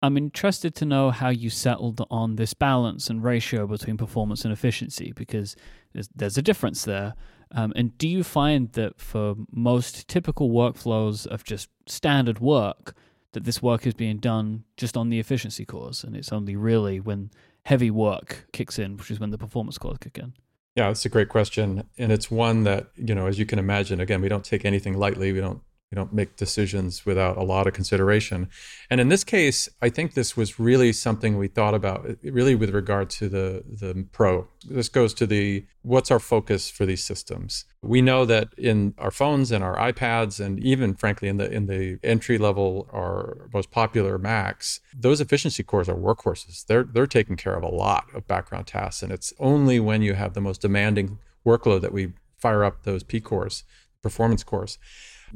[0.00, 4.52] I'm interested to know how you settled on this balance and ratio between performance and
[4.52, 5.56] efficiency because
[5.92, 7.14] there's, there's a difference there.
[7.50, 12.94] Um, and do you find that for most typical workflows of just standard work,
[13.32, 17.00] that this work is being done just on the efficiency cores, and it's only really
[17.00, 17.30] when
[17.64, 20.32] heavy work kicks in, which is when the performance cores kick in?
[20.78, 21.88] Yeah, it's a great question.
[21.98, 24.96] And it's one that, you know, as you can imagine, again, we don't take anything
[24.96, 25.32] lightly.
[25.32, 28.48] We don't we don't make decisions without a lot of consideration.
[28.90, 32.54] And in this case, I think this was really something we thought about, uh, really
[32.54, 34.46] with regard to the the pro.
[34.68, 37.64] This goes to the what's our focus for these systems.
[37.80, 41.66] We know that in our phones and our iPads, and even frankly in the in
[41.66, 46.66] the entry level or most popular Macs, those efficiency cores are workhorses.
[46.66, 50.14] They're they're taking care of a lot of background tasks, and it's only when you
[50.14, 53.64] have the most demanding workload that we fire up those P cores,
[54.02, 54.78] performance cores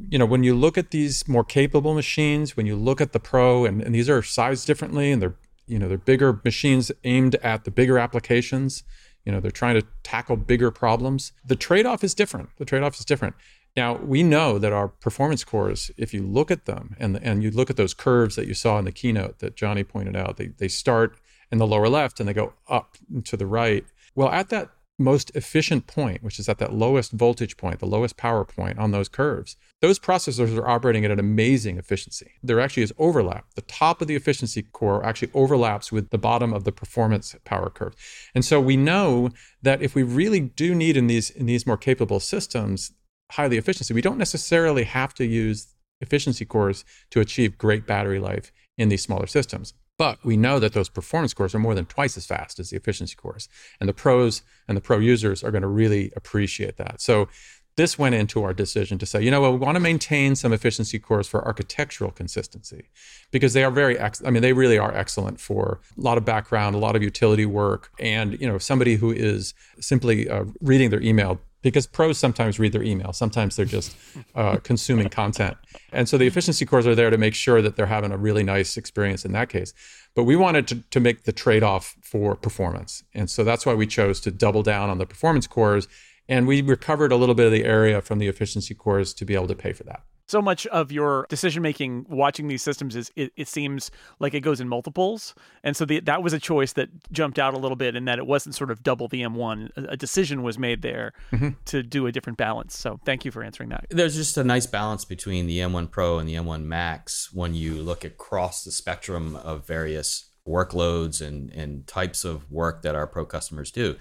[0.09, 3.19] you know, when you look at these more capable machines, when you look at the
[3.19, 5.35] Pro, and, and these are sized differently, and they're
[5.67, 8.83] you know they're bigger machines aimed at the bigger applications.
[9.25, 11.31] You know, they're trying to tackle bigger problems.
[11.45, 12.49] The trade-off is different.
[12.57, 13.35] The trade-off is different.
[13.75, 17.51] Now we know that our performance cores, if you look at them and and you
[17.51, 20.47] look at those curves that you saw in the keynote that Johnny pointed out, they
[20.47, 21.17] they start
[21.51, 23.85] in the lower left and they go up to the right.
[24.15, 28.15] Well, at that most efficient point, which is at that lowest voltage point, the lowest
[28.15, 32.31] power point on those curves, those processors are operating at an amazing efficiency.
[32.43, 33.45] There actually is overlap.
[33.55, 37.69] The top of the efficiency core actually overlaps with the bottom of the performance power
[37.69, 37.95] curve.
[38.35, 39.29] And so we know
[39.61, 42.91] that if we really do need in these in these more capable systems
[43.31, 48.51] highly efficiency, we don't necessarily have to use efficiency cores to achieve great battery life
[48.77, 49.73] in these smaller systems.
[49.97, 52.77] But we know that those performance cores are more than twice as fast as the
[52.77, 53.47] efficiency cores.
[53.79, 56.99] And the pros and the pro users are going to really appreciate that.
[56.99, 57.29] So
[57.75, 60.35] this went into our decision to say, you know what, well, we want to maintain
[60.35, 62.89] some efficiency cores for architectural consistency
[63.31, 66.25] because they are very, ex- I mean, they really are excellent for a lot of
[66.25, 70.91] background, a lot of utility work, and you know, somebody who is simply uh, reading
[70.91, 73.11] their email because pros sometimes read their email.
[73.13, 73.95] Sometimes they're just
[74.35, 75.57] uh, consuming content.
[75.91, 78.43] And so the efficiency cores are there to make sure that they're having a really
[78.43, 79.73] nice experience in that case.
[80.13, 83.03] But we wanted to, to make the trade-off for performance.
[83.15, 85.87] And so that's why we chose to double down on the performance cores
[86.29, 89.33] and we recovered a little bit of the area from the efficiency cores to be
[89.33, 93.11] able to pay for that so much of your decision making watching these systems is
[93.15, 95.35] it, it, seems like it goes in multiples.
[95.63, 98.19] And so the, that was a choice that jumped out a little bit in that
[98.19, 101.49] it wasn't sort of double the m1 a, decision was made there mm-hmm.
[101.65, 102.77] to do a different balance.
[102.77, 103.85] So thank you for answering that.
[103.89, 107.75] There's just a nice balance between the m1 pro and the m1 max when you
[107.75, 113.25] look across the spectrum of various workloads and, and types of work that our pro
[113.25, 113.95] customers do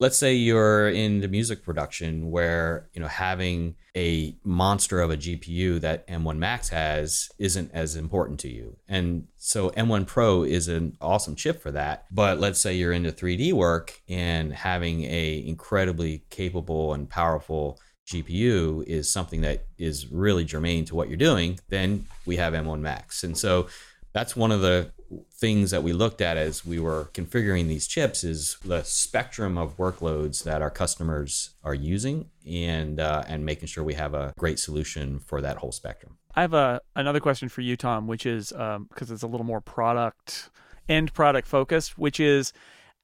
[0.00, 5.16] let's say you're in the music production where you know having a monster of a
[5.16, 8.76] GPU that M1 Max has isn't as important to you.
[8.88, 12.06] And so M1 Pro is an awesome chip for that.
[12.12, 18.84] But let's say you're into 3D work and having a incredibly capable and powerful GPU
[18.84, 23.24] is something that is really germane to what you're doing, then we have M1 Max.
[23.24, 23.68] And so
[24.12, 24.92] that's one of the
[25.32, 29.76] things that we looked at as we were configuring these chips is the spectrum of
[29.76, 34.58] workloads that our customers are using and uh, and making sure we have a great
[34.58, 36.18] solution for that whole spectrum.
[36.34, 39.46] I have a another question for you, Tom, which is because um, it's a little
[39.46, 40.50] more product
[40.88, 42.52] end product focused, which is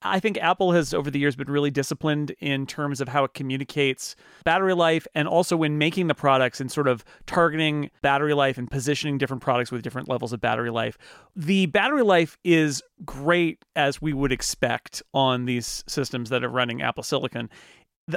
[0.05, 3.33] I think Apple has over the years been really disciplined in terms of how it
[3.33, 4.15] communicates
[4.45, 8.71] battery life and also when making the products and sort of targeting battery life and
[8.71, 10.99] positioning different products with different levels of battery life.
[11.35, 16.83] The battery life is great as we would expect on these systems that are running
[16.83, 17.49] Apple Silicon.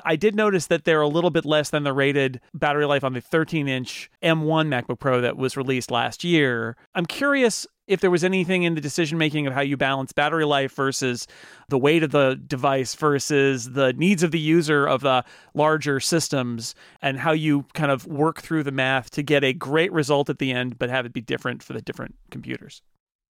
[0.03, 3.13] I did notice that they're a little bit less than the rated battery life on
[3.13, 6.75] the 13 inch M1 MacBook Pro that was released last year.
[6.93, 10.45] I'm curious if there was anything in the decision making of how you balance battery
[10.45, 11.25] life versus
[11.69, 15.23] the weight of the device versus the needs of the user of the
[15.53, 19.91] larger systems and how you kind of work through the math to get a great
[19.93, 22.81] result at the end but have it be different for the different computers.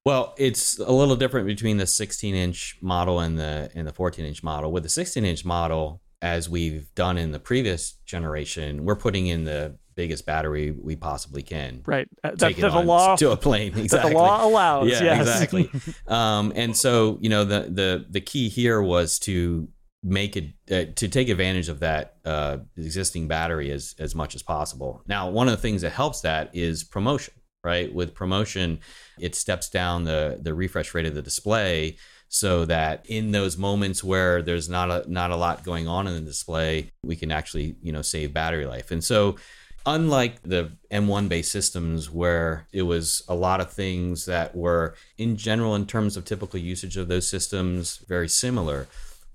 [0.06, 4.26] Well, it's a little different between the 16 inch model and the and the 14
[4.26, 4.72] inch model.
[4.72, 9.46] With the 16 inch model, as we've done in the previous generation, we're putting in
[9.46, 11.82] the biggest battery we possibly can.
[11.86, 12.08] Right.
[12.24, 13.78] Uh, that, that the law to a plane.
[13.78, 14.12] Exactly.
[14.12, 14.90] the law allows.
[14.90, 15.04] Yeah.
[15.04, 15.22] Yes.
[15.22, 15.70] Exactly.
[16.08, 19.68] um, and so you know the the the key here was to
[20.04, 24.44] make it uh, to take advantage of that uh, existing battery as as much as
[24.44, 25.02] possible.
[25.08, 27.32] Now, one of the things that helps that is ProMotion.
[27.64, 27.94] Right.
[27.94, 28.80] With ProMotion,
[29.20, 31.98] it steps down the the refresh rate of the display
[32.30, 36.14] so that in those moments where there's not a not a lot going on in
[36.16, 38.92] the display, we can actually you know save battery life.
[38.92, 39.38] And so
[39.86, 45.38] unlike the M1 based systems where it was a lot of things that were in
[45.38, 48.88] general in terms of typical usage of those systems very similar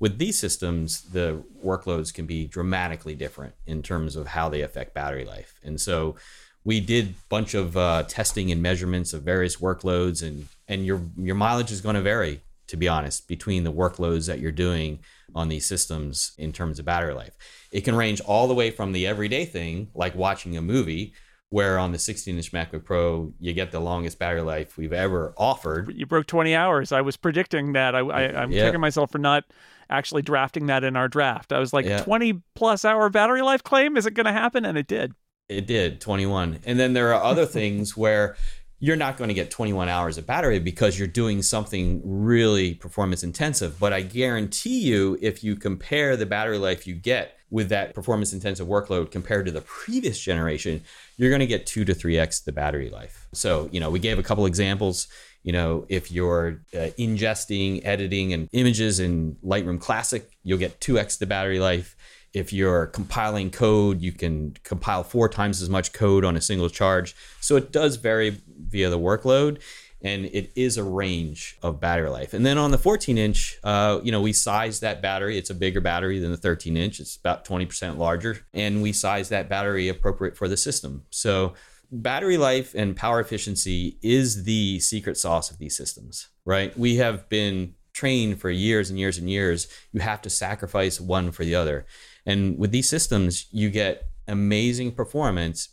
[0.02, 4.94] With these systems, the workloads can be dramatically different in terms of how they affect
[4.94, 5.54] battery life.
[5.62, 6.16] And so
[6.64, 11.02] we did a bunch of uh, testing and measurements of various workloads and and your
[11.16, 12.40] your mileage is going to vary
[12.72, 14.98] to be honest between the workloads that you're doing
[15.34, 17.36] on these systems in terms of battery life
[17.70, 21.12] it can range all the way from the everyday thing like watching a movie
[21.50, 25.34] where on the 16 inch MacBook Pro, you get the longest battery life we've ever
[25.36, 25.92] offered.
[25.94, 26.92] You broke 20 hours.
[26.92, 27.94] I was predicting that.
[27.94, 28.64] I, I, am yeah.
[28.64, 29.44] kicking myself for not
[29.90, 31.52] actually drafting that in our draft.
[31.52, 32.02] I was like, yeah.
[32.02, 33.98] 20 plus hour battery life claim?
[33.98, 34.64] Is it going to happen?
[34.64, 35.12] And it did.
[35.50, 36.60] It did, 21.
[36.64, 38.34] And then there are other things where
[38.82, 43.22] you're not going to get 21 hours of battery because you're doing something really performance
[43.22, 43.78] intensive.
[43.78, 48.32] But I guarantee you, if you compare the battery life you get with that performance
[48.32, 50.82] intensive workload compared to the previous generation,
[51.16, 53.28] you're going to get two to three X the battery life.
[53.32, 55.06] So, you know, we gave a couple examples.
[55.44, 61.18] You know, if you're uh, ingesting, editing, and images in Lightroom Classic, you'll get 2x
[61.18, 61.94] the battery life.
[62.32, 66.70] If you're compiling code, you can compile four times as much code on a single
[66.70, 67.14] charge.
[67.40, 69.60] So it does vary via the workload
[70.04, 72.34] and it is a range of battery life.
[72.34, 75.38] And then on the 14 inch, uh, you know, we size that battery.
[75.38, 77.00] It's a bigger battery than the 13 inch.
[77.00, 81.04] It's about 20% larger, and we size that battery appropriate for the system.
[81.10, 81.54] So
[81.90, 86.76] battery life and power efficiency is the secret sauce of these systems, right?
[86.76, 89.68] We have been trained for years and years and years.
[89.92, 91.86] You have to sacrifice one for the other.
[92.26, 95.68] And with these systems, you get amazing performance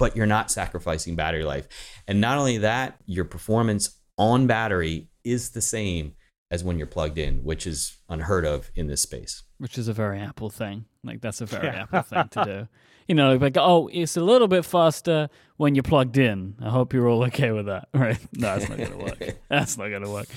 [0.00, 1.68] but you're not sacrificing battery life.
[2.08, 6.14] And not only that, your performance on battery is the same
[6.50, 9.42] as when you're plugged in, which is unheard of in this space.
[9.58, 10.86] Which is a very Apple thing.
[11.04, 11.82] Like that's a very yeah.
[11.82, 12.68] Apple thing to do.
[13.08, 16.54] You know, like oh, it's a little bit faster when you're plugged in.
[16.62, 18.20] I hope you're all okay with that, right?
[18.34, 19.36] No, that's not gonna work.
[19.48, 20.28] that's not gonna work.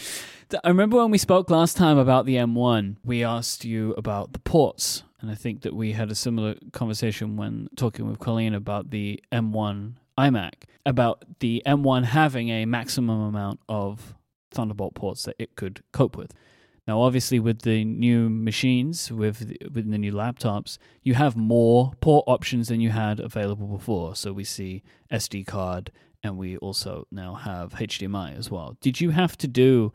[0.63, 4.39] I remember when we spoke last time about the M1, we asked you about the
[4.39, 8.89] ports and I think that we had a similar conversation when talking with Colleen about
[8.89, 10.51] the M1 iMac,
[10.86, 14.15] about the M1 having a maximum amount of
[14.51, 16.33] Thunderbolt ports that it could cope with.
[16.86, 21.93] Now, obviously, with the new machines, with the, with the new laptops, you have more
[22.01, 24.17] port options than you had available before.
[24.17, 25.89] So we see SD card,
[26.21, 28.75] and we also now have HDMI as well.
[28.81, 29.93] Did you have to do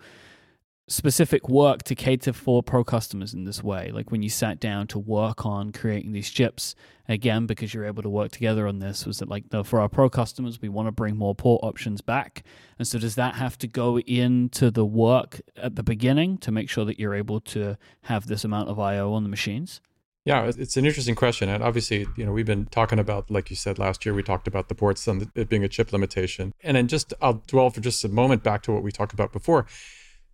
[0.88, 4.86] specific work to cater for pro customers in this way like when you sat down
[4.86, 6.74] to work on creating these chips
[7.08, 9.88] again because you're able to work together on this was it like no, for our
[9.88, 12.42] pro customers we want to bring more port options back
[12.78, 16.70] and so does that have to go into the work at the beginning to make
[16.70, 19.82] sure that you're able to have this amount of io on the machines
[20.24, 21.48] yeah, it's an interesting question.
[21.48, 24.46] And obviously, you know, we've been talking about, like you said last year, we talked
[24.46, 26.52] about the ports and it being a chip limitation.
[26.62, 29.32] And then just, I'll dwell for just a moment back to what we talked about
[29.32, 29.64] before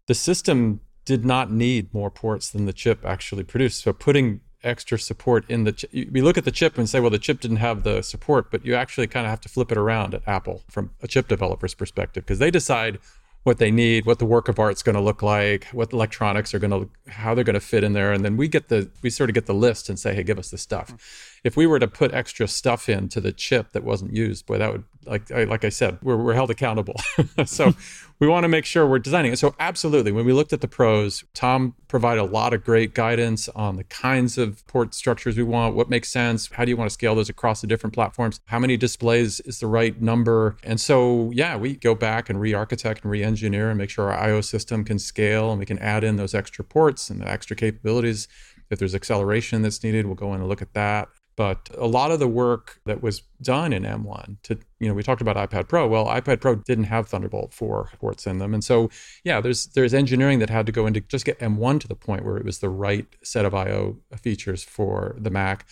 [0.06, 3.82] the system did not need more ports than the chip actually produced.
[3.82, 7.10] So putting extra support in the chip, we look at the chip and say, well,
[7.10, 9.78] the chip didn't have the support, but you actually kind of have to flip it
[9.78, 12.98] around at Apple from a chip developer's perspective because they decide
[13.42, 16.58] what they need, what the work of art's going to look like, what electronics are
[16.58, 19.10] going to, how they're going to fit in there, and then we get the, we
[19.10, 21.33] sort of get the list and say, hey, give us the stuff.
[21.44, 24.72] If we were to put extra stuff into the chip that wasn't used, boy, that
[24.72, 27.00] would like I, like I said, we're, we're held accountable.
[27.44, 27.74] so
[28.18, 29.38] we want to make sure we're designing it.
[29.38, 33.48] So absolutely, when we looked at the pros, Tom provided a lot of great guidance
[33.50, 36.88] on the kinds of port structures we want, what makes sense, how do you want
[36.88, 40.80] to scale those across the different platforms, how many displays is the right number, and
[40.80, 44.84] so yeah, we go back and re-architect and re-engineer and make sure our I/O system
[44.84, 48.28] can scale and we can add in those extra ports and the extra capabilities.
[48.70, 51.08] If there's acceleration that's needed, we'll go in and look at that.
[51.36, 55.02] But a lot of the work that was done in M1 to, you know, we
[55.02, 55.88] talked about iPad Pro.
[55.88, 58.54] Well, iPad Pro didn't have Thunderbolt 4 ports in them.
[58.54, 58.88] And so,
[59.24, 62.24] yeah, there's there's engineering that had to go into just get M1 to the point
[62.24, 65.66] where it was the right set of IO features for the Mac.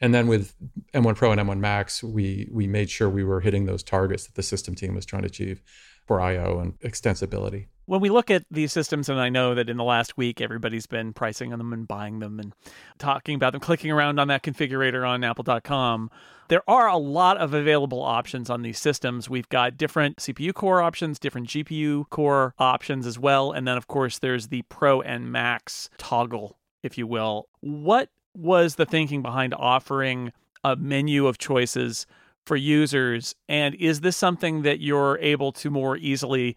[0.00, 0.54] And then with
[0.94, 4.36] M1 Pro and M1 Max, we we made sure we were hitting those targets that
[4.36, 5.60] the system team was trying to achieve
[6.06, 9.78] for IO and extensibility when we look at these systems, and I know that in
[9.78, 12.52] the last week everybody's been pricing on them and buying them and
[12.98, 16.10] talking about them, clicking around on that configurator on apple.com,
[16.48, 19.30] there are a lot of available options on these systems.
[19.30, 23.52] We've got different CPU core options, different GPU core options as well.
[23.52, 27.48] And then, of course, there's the Pro and Max toggle, if you will.
[27.60, 32.06] What was the thinking behind offering a menu of choices
[32.44, 33.34] for users?
[33.48, 36.54] And is this something that you're able to more easily?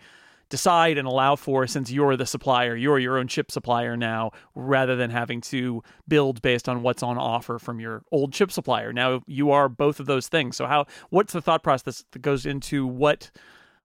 [0.52, 4.96] Decide and allow for since you're the supplier, you're your own chip supplier now, rather
[4.96, 8.94] than having to build based on what's on offer from your old chip supplier.
[8.94, 10.58] Now you are both of those things.
[10.58, 13.32] So how what's the thought process that goes into what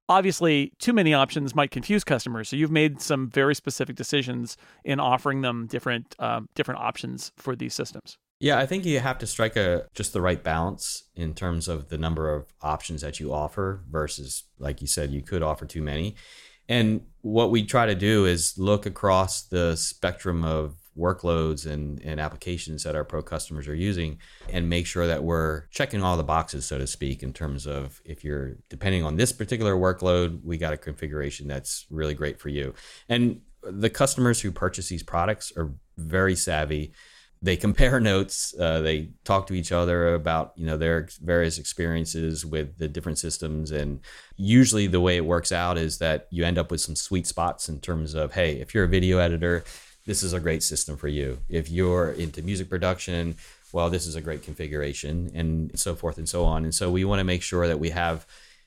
[0.09, 2.49] obviously too many options might confuse customers.
[2.49, 7.55] So you've made some very specific decisions in offering them different um, different options for
[7.55, 8.17] these systems.
[8.39, 11.89] Yeah, I think you have to strike a just the right balance in terms of
[11.89, 15.81] the number of options that you offer versus like you said you could offer too
[15.81, 16.15] many.
[16.69, 22.19] And what we try to do is look across the spectrum of workloads and, and
[22.19, 24.17] applications that our pro customers are using
[24.49, 28.01] and make sure that we're checking all the boxes, so to speak, in terms of
[28.03, 32.49] if you're depending on this particular workload, we got a configuration that's really great for
[32.49, 32.73] you.
[33.07, 36.93] And the customers who purchase these products are very savvy.
[37.41, 38.55] They compare notes.
[38.59, 43.19] Uh, they talk to each other about you know their various experiences with the different
[43.19, 43.99] systems, and
[44.35, 47.69] usually the way it works out is that you end up with some sweet spots
[47.69, 49.63] in terms of hey, if you're a video editor,
[50.05, 51.39] this is a great system for you.
[51.49, 53.35] If you're into music production,
[53.71, 56.63] well, this is a great configuration, and so forth and so on.
[56.63, 58.25] And so we want to make sure that we have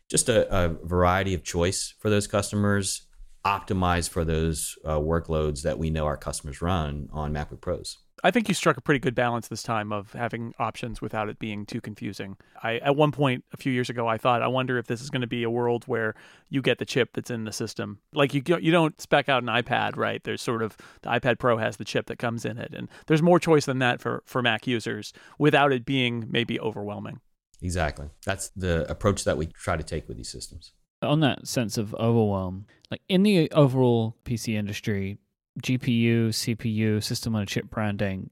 [0.08, 3.02] just a, a variety of choice for those customers,
[3.44, 7.98] optimized for those uh, workloads that we know our customers run on MacBook Pros.
[8.22, 11.38] I think you struck a pretty good balance this time of having options without it
[11.38, 12.36] being too confusing.
[12.62, 15.10] I at one point a few years ago I thought I wonder if this is
[15.10, 16.14] going to be a world where
[16.48, 18.00] you get the chip that's in the system.
[18.12, 20.22] Like you you don't spec out an iPad, right?
[20.22, 23.22] There's sort of the iPad Pro has the chip that comes in it and there's
[23.22, 27.20] more choice than that for for Mac users without it being maybe overwhelming.
[27.62, 28.08] Exactly.
[28.24, 30.72] That's the approach that we try to take with these systems.
[31.02, 35.18] On that sense of overwhelm, like in the overall PC industry,
[35.60, 38.30] GPU, CPU, system on a chip branding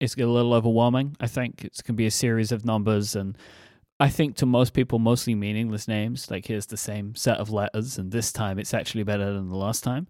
[0.00, 1.16] is a little overwhelming.
[1.20, 3.36] I think it's to be a series of numbers and
[3.98, 6.30] I think to most people, mostly meaningless names.
[6.30, 9.56] Like here's the same set of letters, and this time it's actually better than the
[9.56, 10.06] last time.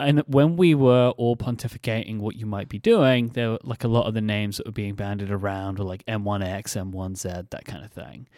[0.00, 3.88] And when we were all pontificating what you might be doing, there were like a
[3.88, 7.84] lot of the names that were being banded around were like M1X, M1Z, that kind
[7.84, 8.28] of thing.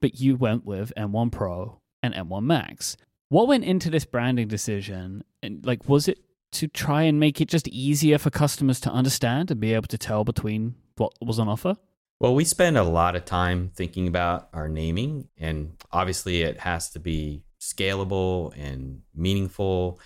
[0.00, 2.96] But you went with M1 Pro and M1 Max.
[3.28, 5.24] What went into this branding decision?
[5.42, 6.18] And like, was it
[6.52, 9.98] to try and make it just easier for customers to understand and be able to
[9.98, 11.76] tell between what was on offer?
[12.18, 16.90] Well, we spend a lot of time thinking about our naming, and obviously, it has
[16.90, 19.98] to be scalable and meaningful,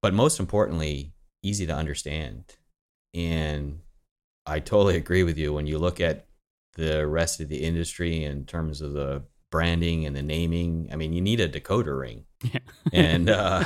[0.00, 1.12] but most importantly,
[1.42, 2.56] easy to understand.
[3.12, 3.80] And
[4.46, 5.52] I totally agree with you.
[5.52, 6.26] When you look at
[6.76, 11.12] the rest of the industry in terms of the branding and the naming, I mean,
[11.12, 12.24] you need a decoder ring.
[12.52, 12.60] Yeah.
[12.92, 13.64] and uh,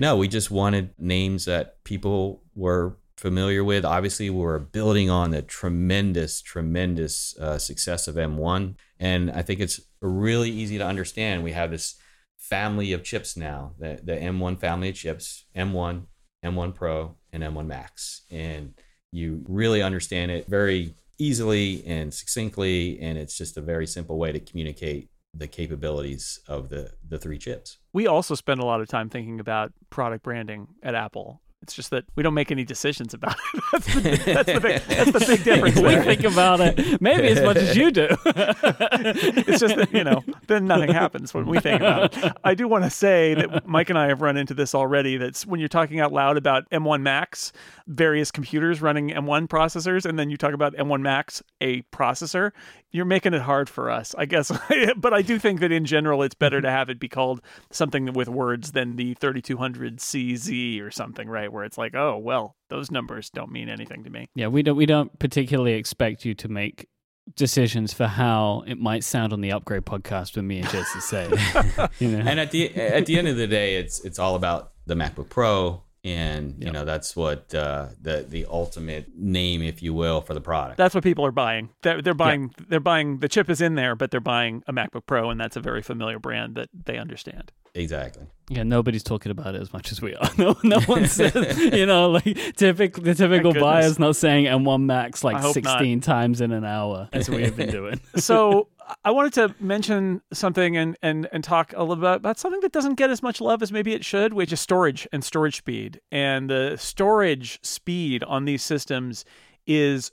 [0.00, 3.84] no, we just wanted names that people were familiar with.
[3.84, 8.76] Obviously, we're building on the tremendous, tremendous uh, success of M1.
[8.98, 11.44] And I think it's really easy to understand.
[11.44, 11.96] We have this
[12.38, 16.06] family of chips now, the, the M1 family of chips, M1,
[16.44, 18.22] M1 Pro, and M1 Max.
[18.30, 18.74] And
[19.12, 22.98] you really understand it very easily and succinctly.
[23.00, 27.38] And it's just a very simple way to communicate the capabilities of the the three
[27.38, 27.78] chips.
[27.92, 31.40] We also spend a lot of time thinking about product branding at Apple.
[31.62, 33.62] It's just that we don't make any decisions about it.
[33.72, 35.76] that's, the, that's, the, big, that's the big difference.
[35.76, 38.08] we think about it maybe as much as you do.
[38.24, 42.32] it's just that, you know, then nothing happens when we think about it.
[42.44, 45.18] I do want to say that Myke and I have run into this already.
[45.18, 47.52] That's when you're talking out loud about M1 Max,
[47.86, 52.52] various computers running M1 processors, and then you talk about M1 Max, a processor,
[52.92, 54.50] you're making it hard for us, I guess.
[54.96, 56.66] but I do think that in general, it's better mm-hmm.
[56.66, 61.52] to have it be called something with words than the 3200 CZ or something, right?
[61.52, 64.28] Where it's like, oh, well, those numbers don't mean anything to me.
[64.34, 66.88] Yeah, we don't we don't particularly expect you to make
[67.36, 71.28] decisions for how it might sound on the upgrade podcast with me and Jesse say.
[71.98, 72.18] you know?
[72.18, 75.28] And at the at the end of the day, it's it's all about the MacBook
[75.28, 76.72] Pro and you yep.
[76.72, 80.78] know that's what uh, the the ultimate name, if you will, for the product.
[80.78, 81.70] That's what people are buying.
[81.82, 82.54] They're, they're buying.
[82.58, 82.68] Yep.
[82.68, 83.18] They're buying.
[83.18, 85.82] The chip is in there, but they're buying a MacBook Pro, and that's a very
[85.82, 87.52] familiar brand that they understand.
[87.74, 88.26] Exactly.
[88.48, 90.28] Yeah, nobody's talking about it as much as we are.
[90.38, 95.22] No, no one says, you know, like typical the typical buyer's not saying M1 Max
[95.22, 96.02] like 16 not.
[96.02, 98.00] times in an hour as we have been doing.
[98.16, 98.68] so
[99.04, 102.72] I wanted to mention something and, and, and talk a little bit about something that
[102.72, 106.00] doesn't get as much love as maybe it should, which is storage and storage speed.
[106.10, 109.24] And the storage speed on these systems
[109.66, 110.12] is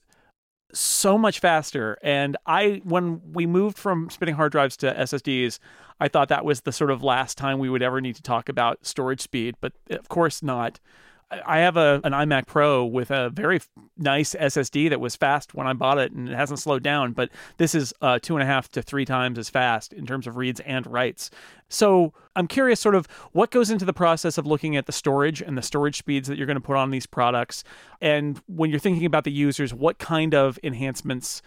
[0.73, 1.97] so much faster.
[2.03, 5.59] And I, when we moved from spinning hard drives to SSDs,
[5.99, 8.49] I thought that was the sort of last time we would ever need to talk
[8.49, 10.79] about storage speed, but of course not.
[11.29, 13.59] I have a an iMac Pro with a very
[13.97, 17.11] nice SSD that was fast when I bought it, and it hasn't slowed down.
[17.11, 20.25] But this is uh, two and a half to three times as fast in terms
[20.25, 21.29] of reads and writes.
[21.67, 25.41] So I'm curious, sort of, what goes into the process of looking at the storage
[25.41, 27.63] and the storage speeds that you're going to put on these products,
[28.01, 31.41] and when you're thinking about the users, what kind of enhancements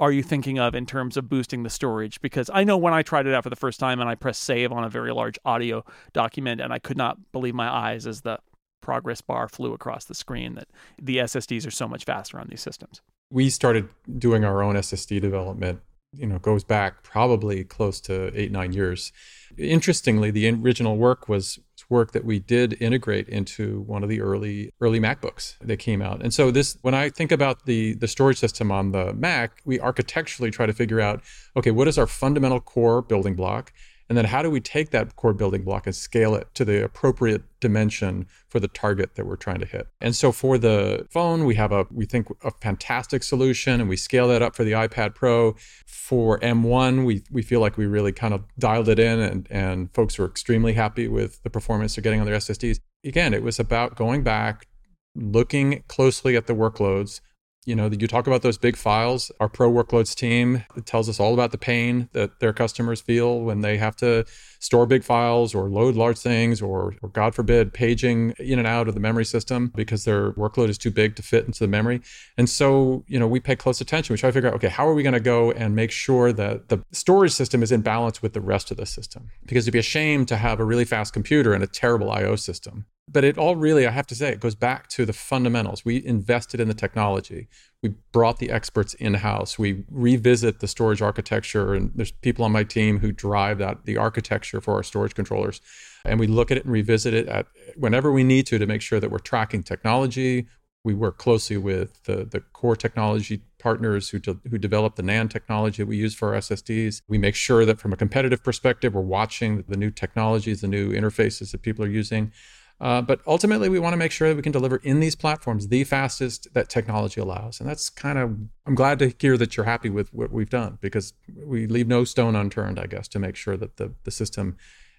[0.00, 2.20] are you thinking of in terms of boosting the storage?
[2.20, 4.42] Because I know when I tried it out for the first time and I pressed
[4.42, 8.20] save on a very large audio document and I could not believe my eyes as
[8.22, 8.38] the
[8.84, 10.68] progress bar flew across the screen that
[11.00, 13.00] the SSDs are so much faster on these systems.
[13.30, 15.80] We started doing our own SSD development,
[16.12, 19.10] you know, goes back probably close to eight, nine years.
[19.56, 21.58] Interestingly, the original work was
[21.90, 26.22] work that we did integrate into one of the early early MacBooks that came out.
[26.22, 29.80] And so this when I think about the the storage system on the Mac, we
[29.80, 31.22] architecturally try to figure out
[31.56, 33.72] okay, what is our fundamental core building block?
[34.08, 36.84] And then how do we take that core building block and scale it to the
[36.84, 39.88] appropriate dimension for the target that we're trying to hit?
[40.00, 43.96] And so for the phone, we have a we think a fantastic solution and we
[43.96, 45.56] scale that up for the iPad Pro.
[45.86, 49.94] For M1, we we feel like we really kind of dialed it in and, and
[49.94, 52.80] folks were extremely happy with the performance they're getting on their SSDs.
[53.04, 54.66] Again, it was about going back,
[55.14, 57.20] looking closely at the workloads,
[57.66, 59.32] you know, you talk about those big files.
[59.40, 63.62] Our pro workloads team tells us all about the pain that their customers feel when
[63.62, 64.24] they have to
[64.60, 68.88] store big files or load large things or, or God forbid, paging in and out
[68.88, 72.00] of the memory system because their workload is too big to fit into the memory.
[72.36, 74.12] And so, you know, we pay close attention.
[74.12, 76.32] We try to figure out, okay, how are we going to go and make sure
[76.32, 79.30] that the storage system is in balance with the rest of the system?
[79.46, 82.36] Because it'd be a shame to have a really fast computer and a terrible IO
[82.36, 85.84] system but it all really, I have to say, it goes back to the fundamentals.
[85.84, 87.48] We invested in the technology.
[87.82, 89.58] We brought the experts in house.
[89.58, 93.98] We revisit the storage architecture, and there's people on my team who drive that the
[93.98, 95.60] architecture for our storage controllers.
[96.06, 97.46] And we look at it and revisit it at
[97.76, 100.46] whenever we need to to make sure that we're tracking technology.
[100.82, 105.30] We work closely with the, the core technology partners who, de- who develop the NAND
[105.30, 107.00] technology that we use for our SSDs.
[107.08, 110.92] We make sure that from a competitive perspective, we're watching the new technologies, the new
[110.92, 112.32] interfaces that people are using.
[112.80, 115.68] Uh, but ultimately, we want to make sure that we can deliver in these platforms
[115.68, 117.60] the fastest that technology allows.
[117.60, 120.78] And that's kind of, I'm glad to hear that you're happy with what we've done
[120.80, 124.56] because we leave no stone unturned, I guess, to make sure that the, the system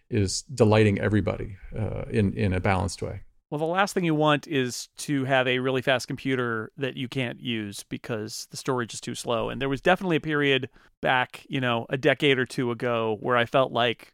[0.10, 3.22] is delighting everybody uh, in, in a balanced way.
[3.52, 7.08] Well, the last thing you want is to have a really fast computer that you
[7.08, 9.50] can't use because the storage is too slow.
[9.50, 10.70] And there was definitely a period
[11.02, 14.14] back, you know, a decade or two ago where I felt like,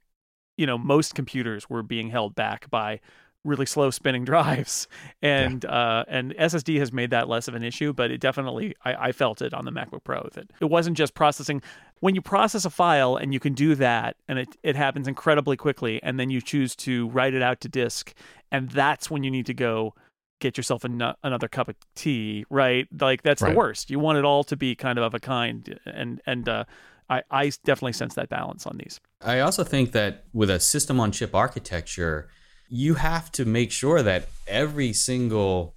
[0.58, 3.00] you know, most computers were being held back by
[3.44, 4.88] really slow spinning drives.
[5.22, 5.72] And yeah.
[5.72, 9.12] uh, and ssd has made that less of an issue but it definitely I, I,
[9.12, 11.62] felt it on the macbook pro that it wasn't just processing.
[12.00, 15.58] When you process a file and you can do that and it, it happens incredibly
[15.58, 18.14] quickly and then you choose to write it out to disk
[18.52, 19.94] and that's when you need to go
[20.40, 22.88] get yourself an- another cup of tea right?
[23.00, 23.52] Like that's right.
[23.52, 23.90] the worst.
[23.90, 26.66] You want it all to be kind of of a kind and and uh,
[27.10, 29.00] I, I definitely sense that balance on these.
[29.22, 32.30] I also think that with a system on chip architecture
[32.74, 35.76] you have to make sure that every single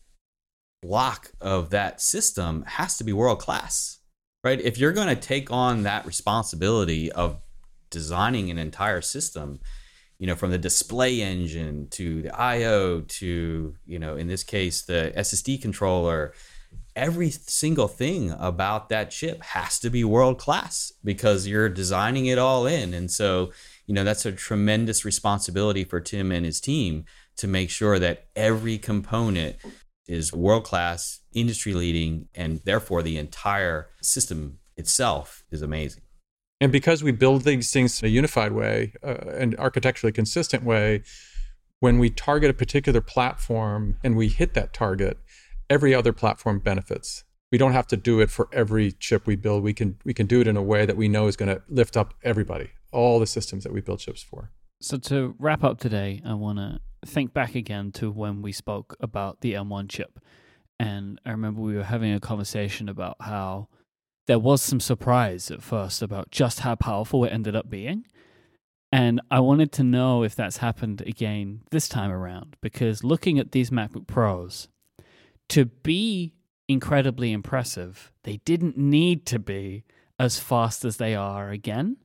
[0.81, 3.99] block of that system has to be world class,
[4.45, 4.61] right?
[4.61, 7.41] If you're going to take on that responsibility of
[7.91, 9.59] designing an entire system,
[10.21, 14.83] you know, from the display engine to the IO to, you know, in this case,
[14.83, 16.33] the SSD controller,
[16.95, 22.39] every single thing about that chip has to be world class because you're designing it
[22.39, 22.95] all in.
[22.95, 23.51] And so,
[23.87, 27.05] you know, that's a tremendous responsibility for Tim and his team
[27.37, 29.57] to make sure that every component
[30.07, 36.03] is world class, industry leading, and therefore the entire system itself is amazing.
[36.61, 41.03] And because we build these things in a unified way, uh, and architecturally consistent way,
[41.81, 45.19] when we target a particular platform and we hit that target,
[45.69, 47.25] every other platform benefits.
[47.53, 49.63] We don't have to do it for every chip we build.
[49.63, 51.63] We can we can do it in a way that we know is going to
[51.69, 54.51] lift up everybody all the systems that we build chips for.
[54.81, 58.97] So to wrap up today, I want to think back again to when we spoke
[59.01, 60.19] about the M1 chip.
[60.79, 63.69] And I remember we were having a conversation about how
[64.27, 68.07] there was some surprise at first about just how powerful it ended up being.
[68.91, 73.53] And I wanted to know if that's happened again this time around because looking at
[73.53, 74.69] these MacBook Pros,
[75.49, 76.35] to be
[76.69, 79.85] incredibly impressive, they didn't need to be
[80.19, 81.97] as fast as they are again.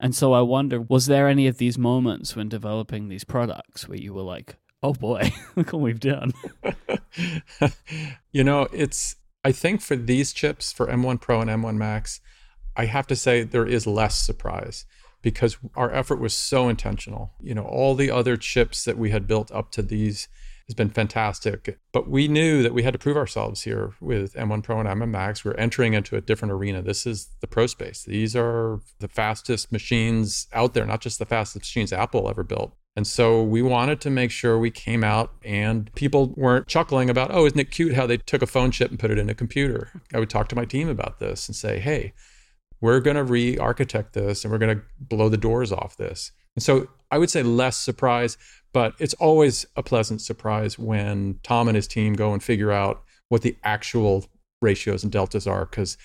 [0.00, 3.98] And so I wonder, was there any of these moments when developing these products where
[3.98, 6.32] you were like, oh boy, look what we've done?
[8.32, 12.20] you know, it's, I think for these chips, for M1 Pro and M1 Max,
[12.76, 14.86] I have to say there is less surprise
[15.20, 17.32] because our effort was so intentional.
[17.40, 20.28] You know, all the other chips that we had built up to these
[20.70, 21.78] has been fantastic.
[21.92, 25.10] But we knew that we had to prove ourselves here with M1 Pro and M1
[25.10, 25.44] Max.
[25.44, 26.80] We're entering into a different arena.
[26.80, 28.04] This is the pro space.
[28.04, 32.72] These are the fastest machines out there, not just the fastest machines Apple ever built.
[32.96, 37.30] And so we wanted to make sure we came out and people weren't chuckling about,
[37.32, 39.34] oh, isn't it cute how they took a phone chip and put it in a
[39.34, 39.90] computer?
[40.14, 42.12] I would talk to my team about this and say, hey,
[42.80, 46.32] we're going to re-architect this and we're going to blow the doors off this.
[46.56, 48.36] And so I would say less surprise,
[48.72, 53.02] but it's always a pleasant surprise when Tom and his team go and figure out
[53.28, 54.26] what the actual
[54.60, 55.96] ratios and deltas are because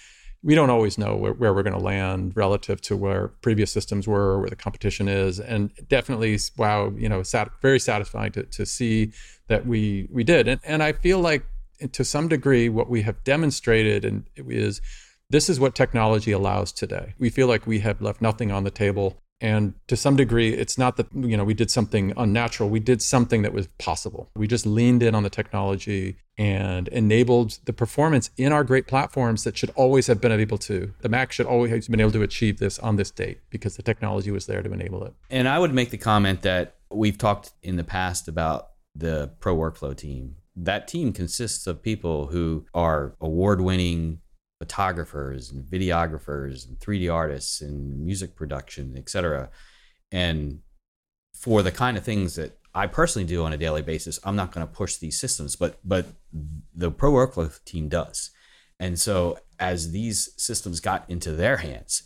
[0.46, 4.08] we don't always know where, where we're going to land relative to where previous systems
[4.08, 8.66] were, where the competition is, and definitely, wow, you know, sat- very satisfying to, to
[8.66, 9.12] see
[9.48, 11.46] that we we did, and and I feel like
[11.92, 14.82] to some degree what we have demonstrated and is
[15.30, 17.16] this is what technology allows today.
[17.18, 20.78] We feel like we have left nothing on the table and to some degree, it's
[20.78, 22.70] not that you know we did something unnatural.
[22.70, 24.30] We did something that was possible.
[24.36, 29.44] We just leaned in on the technology and enabled the performance in our great platforms
[29.44, 30.94] that should always have been able to.
[31.02, 33.84] The Mac should always have been able to achieve this on this date because the
[33.84, 35.14] technology was there to enable it.
[35.30, 39.56] And I would make the comment that we've talked in the past about the pro
[39.56, 40.36] workflow team.
[40.56, 44.22] That team consists of people who are award winning
[44.66, 49.52] photographers and videographers and 3D artists and music production, etc.
[50.12, 50.62] And
[51.36, 54.52] for the kind of things that I personally do on a daily basis, I'm not
[54.52, 56.08] going to push these systems, but but
[56.74, 58.32] the pro workflow team does.
[58.80, 62.02] And so as these systems got into their hands,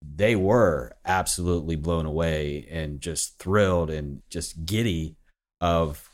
[0.00, 5.16] they were absolutely blown away and just thrilled and just giddy
[5.60, 6.08] of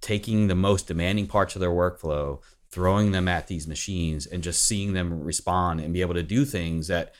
[0.00, 2.40] taking the most demanding parts of their workflow,
[2.70, 6.44] throwing them at these machines and just seeing them respond and be able to do
[6.44, 7.14] things that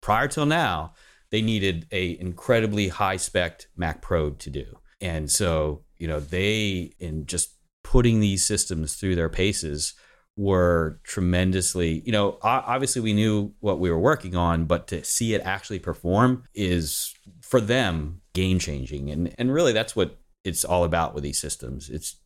[0.00, 0.92] prior till now
[1.30, 4.78] they needed a incredibly high spec Mac Pro to do.
[5.00, 9.94] And so, you know, they in just putting these systems through their paces
[10.36, 15.34] were tremendously, you know, obviously we knew what we were working on, but to see
[15.34, 19.10] it actually perform is for them game changing.
[19.10, 21.90] And and really that's what it's all about with these systems.
[21.90, 22.16] It's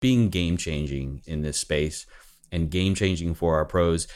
[0.00, 2.06] being game changing in this space
[2.52, 4.06] and game changing for our pros.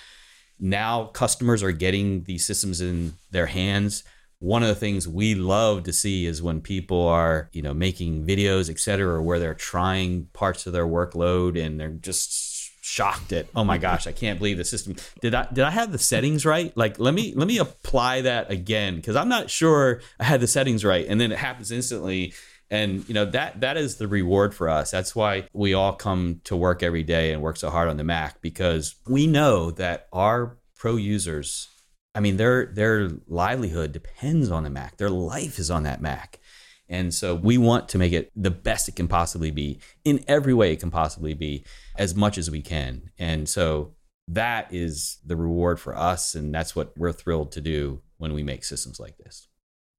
[0.59, 4.05] Now customers are getting these systems in their hands.
[4.39, 8.27] One of the things we love to see is when people are, you know, making
[8.27, 12.51] videos, et cetera, where they're trying parts of their workload and they're just
[12.83, 15.93] shocked at oh my gosh i can't believe the system did i did i have
[15.93, 20.01] the settings right like let me let me apply that again because i'm not sure
[20.19, 22.33] i had the settings right and then it happens instantly
[22.71, 24.91] and you know that that is the reward for us.
[24.91, 28.05] That's why we all come to work every day and work so hard on the
[28.05, 31.69] mac because we know that our pro users
[32.15, 34.97] i mean their their livelihood depends on the mac.
[34.97, 36.39] Their life is on that mac.
[36.89, 40.53] And so we want to make it the best it can possibly be in every
[40.53, 41.65] way it can possibly be
[41.97, 43.11] as much as we can.
[43.17, 43.95] And so
[44.27, 48.43] that is the reward for us and that's what we're thrilled to do when we
[48.43, 49.50] make systems like this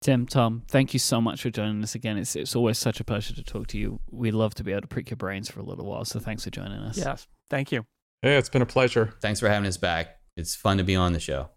[0.01, 2.17] Tim, Tom, thank you so much for joining us again.
[2.17, 3.99] It's it's always such a pleasure to talk to you.
[4.09, 6.05] We love to be able to prick your brains for a little while.
[6.05, 6.97] So thanks for joining us.
[6.97, 7.85] Yes, thank you.
[8.23, 9.13] Hey, it's been a pleasure.
[9.21, 10.17] Thanks for having us back.
[10.35, 11.49] It's fun to be on the show.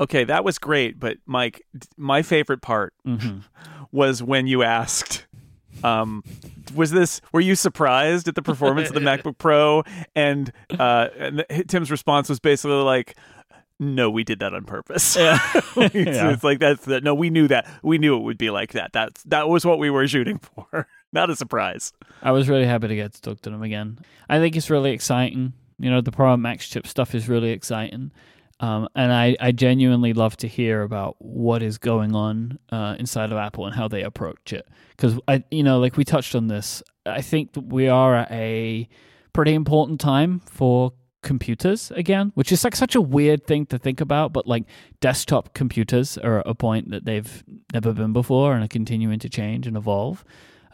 [0.00, 1.60] Okay, that was great, but Myke,
[1.98, 3.40] my favorite part mm-hmm.
[3.92, 5.26] was when you asked
[5.84, 6.22] um,
[6.74, 9.82] was this were you surprised at the performance of the MacBook Pro
[10.14, 13.16] and uh, and Tim's response was basically like
[13.82, 15.16] no, we did that on purpose.
[15.16, 15.38] Yeah.
[15.54, 16.30] it's, yeah.
[16.30, 17.02] it's, like that's that.
[17.02, 17.68] No, we knew that.
[17.82, 18.92] We knew it would be like that.
[18.92, 20.38] That's that was what we were shooting
[20.70, 20.86] for.
[21.12, 21.92] Not a surprise.
[22.22, 23.98] I was really happy to get to talk to them again.
[24.28, 25.52] I think it's really exciting.
[25.78, 28.12] You know, the Pro Max chip stuff is really exciting.
[28.60, 33.32] Um, and I, I genuinely love to hear about what is going on uh, inside
[33.32, 34.68] of Apple and how they approach it.
[34.90, 38.88] Because I, you know, like we touched on this, I think we are at a
[39.32, 44.00] pretty important time for computers again, which is like such a weird thing to think
[44.00, 44.64] about, but like
[45.00, 47.42] desktop computers are at a point that they've
[47.72, 50.24] never been before and are continuing to change and evolve.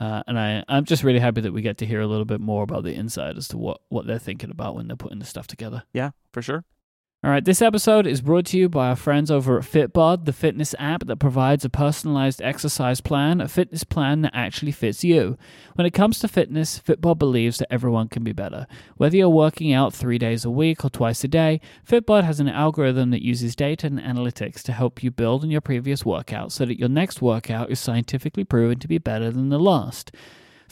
[0.01, 2.41] Uh, and I, I'm just really happy that we get to hear a little bit
[2.41, 5.29] more about the inside as to what, what they're thinking about when they're putting this
[5.29, 5.83] stuff together.
[5.93, 6.65] Yeah, for sure.
[7.25, 10.33] All right, this episode is brought to you by our friends over at Fitbod, the
[10.33, 15.37] fitness app that provides a personalized exercise plan, a fitness plan that actually fits you.
[15.75, 18.69] When it comes to fitness, Fitbod believes that everyone can be better.
[18.99, 22.49] Whether you're working out three days a week or twice a day, Fitbod has an
[22.49, 26.65] algorithm that uses data and analytics to help you build on your previous workout so
[26.67, 30.13] that your next workout is scientifically proven to be better than the last.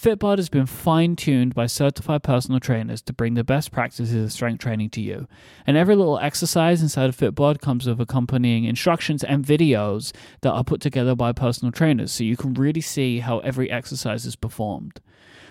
[0.00, 4.30] Fitbod has been fine tuned by certified personal trainers to bring the best practices of
[4.30, 5.26] strength training to you.
[5.66, 10.64] And every little exercise inside of Fitbod comes with accompanying instructions and videos that are
[10.64, 15.00] put together by personal trainers so you can really see how every exercise is performed.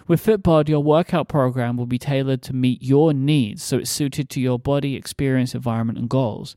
[0.07, 4.29] With Fitbod, your workout program will be tailored to meet your needs so it's suited
[4.29, 6.55] to your body, experience, environment, and goals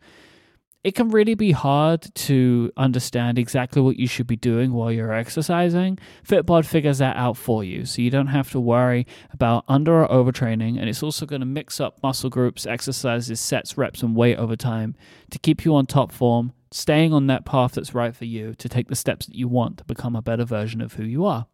[0.85, 5.12] it can really be hard to understand exactly what you should be doing while you're
[5.12, 5.99] exercising.
[6.26, 10.09] Fitbod figures that out for you, so you don't have to worry about under or
[10.09, 14.37] overtraining, and it's also going to mix up muscle groups, exercises, sets, reps, and weight
[14.37, 14.95] over time
[15.31, 18.68] to keep you on top form staying on that path that's right for you to
[18.68, 21.47] take the steps that you want to become a better version of who you are.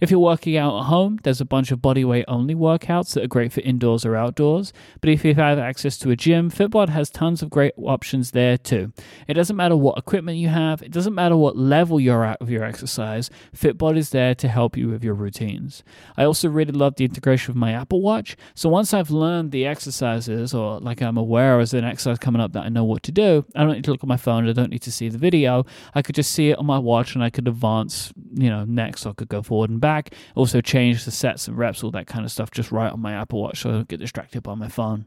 [0.00, 3.28] If you're working out at home, there's a bunch of bodyweight only workouts that are
[3.28, 4.72] great for indoors or outdoors.
[5.00, 8.56] But if you have access to a gym, Fitbod has tons of great options there
[8.56, 8.92] too.
[9.26, 12.48] It doesn't matter what equipment you have, it doesn't matter what level you're at of
[12.48, 15.82] your exercise, Fitbod is there to help you with your routines.
[16.16, 18.36] I also really love the integration with my Apple Watch.
[18.54, 22.52] So once I've learned the exercises, or like I'm aware as an exercise coming up
[22.52, 24.52] that I know what to do, I don't need to look at my phone, I
[24.52, 25.66] don't need to see the video.
[25.94, 29.04] I could just see it on my watch and I could advance, you know, next,
[29.04, 30.14] I could go forward and back back.
[30.34, 33.14] Also change the sets and reps, all that kind of stuff, just right on my
[33.14, 35.06] Apple Watch so I don't get distracted by my phone.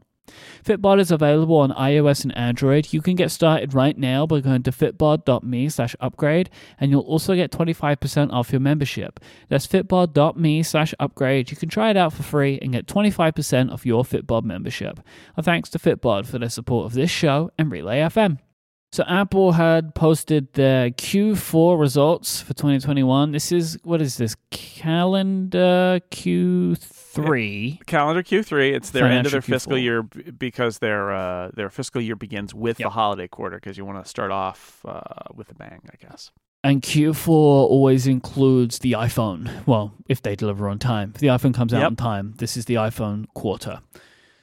[0.64, 2.92] Fitbod is available on iOS and Android.
[2.92, 7.34] You can get started right now by going to fitbod.me slash upgrade, and you'll also
[7.34, 9.20] get 25% off your membership.
[9.48, 11.50] That's fitbod.me slash upgrade.
[11.50, 15.00] You can try it out for free and get 25% off your Fitbod membership.
[15.36, 18.38] A thanks to Fitbod for their support of this show and Relay FM.
[18.94, 23.32] So Apple had posted their Q4 results for 2021.
[23.32, 27.86] This is what is this calendar Q3?
[27.86, 28.74] Calendar Q3.
[28.74, 29.82] It's their end of their fiscal Q4.
[29.82, 32.86] year because their uh, their fiscal year begins with Yep.
[32.86, 35.00] the holiday quarter because you want to start off uh,
[35.34, 36.30] with a bang, I guess.
[36.62, 39.50] And Q4 always includes the iPhone.
[39.66, 41.12] Well, if they deliver on time.
[41.14, 41.86] If the iPhone comes out Yep.
[41.92, 43.80] on time, this is the iPhone quarter.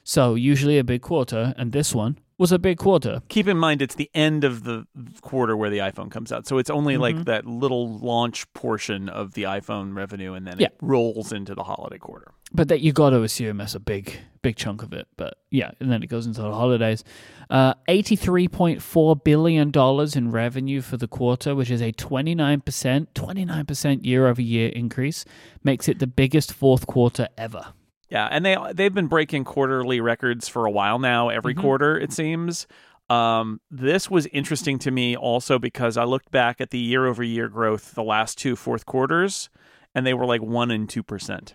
[0.02, 3.20] So usually a big quarter, and this one was a big quarter.
[3.28, 4.86] Keep in mind it's the end of the
[5.20, 7.00] quarter where the iPhone comes out, so it's only Mhm.
[7.00, 10.68] like that little launch portion of the iPhone revenue, and then Yeah.
[10.68, 12.32] it rolls into the holiday quarter.
[12.52, 15.06] But that you got to assume that's a big, big chunk of it.
[15.16, 17.04] But yeah, and then it goes into the holidays.
[17.48, 22.62] Uh, Eighty-three point four billion dollars in revenue for the quarter, which is a twenty-nine
[22.62, 25.24] percent, twenty-nine percent year-over-year increase,
[25.62, 27.66] makes it the biggest fourth quarter ever.
[28.10, 31.28] Yeah, and they they've been breaking quarterly records for a while now.
[31.28, 31.60] Every Mhm.
[31.60, 32.66] quarter, it seems.
[33.08, 37.22] Um, this was interesting to me also because I looked back at the year over
[37.22, 39.48] year growth the last two fourth quarters,
[39.94, 41.54] and they were like one and two percent.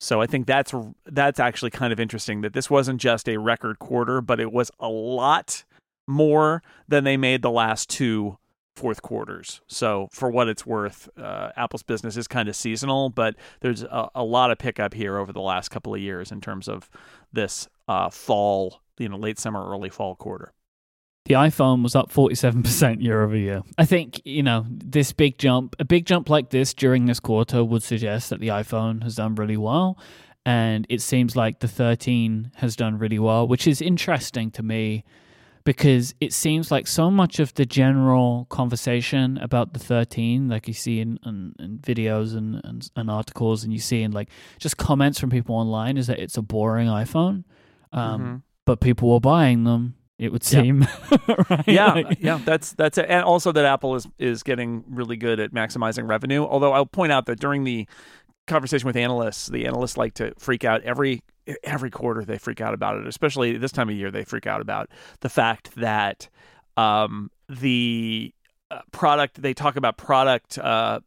[0.00, 0.74] So I think that's
[1.06, 4.70] that's actually kind of interesting that this wasn't just a record quarter, but it was
[4.78, 5.64] a lot
[6.08, 8.36] more than they made the last two
[8.74, 9.60] fourth quarters.
[9.66, 14.08] So for what it's worth, uh, Apple's business is kind of seasonal, but there's a,
[14.14, 16.90] a lot of pickup here over the last couple of years in terms of
[17.32, 20.52] this uh, fall, you know, late summer, early fall quarter.
[21.26, 23.62] The iPhone was up 47% year over year.
[23.78, 27.62] I think, you know, this big jump, a big jump like this during this quarter
[27.62, 29.98] would suggest that the iPhone has done really well.
[30.44, 35.04] And it seems like the 13 has done really well, which is interesting to me
[35.64, 40.74] because it seems like so much of the general conversation about the 13, like you
[40.74, 44.76] see in, in, in videos and, and, and articles, and you see in like just
[44.76, 47.44] comments from people online, is that it's a boring iPhone.
[47.92, 48.42] Um, Mhm.
[48.64, 50.60] But people were buying them, it would Yeah.
[50.62, 50.80] seem.
[51.50, 51.64] right?
[51.66, 53.06] yeah, Like- yeah, that's that's it.
[53.08, 56.44] And also that Apple is is getting really good at maximizing revenue.
[56.44, 57.86] Although I'll point out that during the
[58.46, 61.22] conversation with analysts, the analysts like to freak out every
[61.64, 62.24] every quarter.
[62.24, 64.10] They freak out about it, especially this time of year.
[64.10, 64.88] They freak out about
[65.20, 66.28] the fact that
[66.76, 68.32] um, the
[68.70, 69.42] uh, product.
[69.42, 70.58] They talk about product.
[70.58, 71.00] Uh,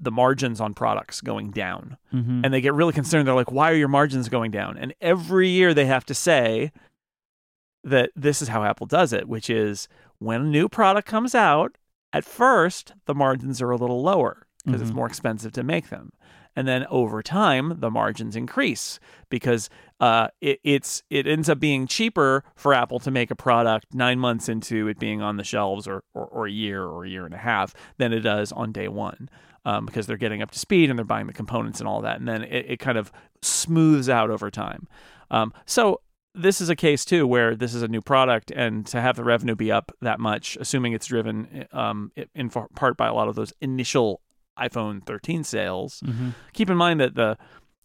[0.00, 2.42] the margins on products going down Mhm.
[2.44, 3.26] and they get really concerned.
[3.26, 6.70] They're like, "Why are your margins going down?" And every year they have to say
[7.84, 11.76] that this is how Apple does it, which is when a new product comes out,
[12.12, 14.94] at first the margins are a little lower because it's Mhm.
[14.94, 16.12] more expensive to make them,
[16.56, 18.98] and then over time the margins increase
[19.28, 23.94] because uh, it, it's it ends up being cheaper for Apple to make a product
[23.94, 27.08] nine months into it being on the shelves, or or, or a year or a
[27.08, 29.28] year and a half, than it does on day one
[29.64, 32.18] um, because they're getting up to speed and they're buying the components and all that,
[32.18, 34.86] and then it, it kind of smooths out over time.
[35.30, 36.00] Um, so
[36.34, 39.24] this is a case too where this is a new product, and to have the
[39.24, 43.34] revenue be up that much, assuming it's driven um, in part by a lot of
[43.34, 44.20] those initial
[44.58, 46.00] iPhone 13 sales.
[46.04, 46.34] Mhm.
[46.52, 47.36] Keep in mind that the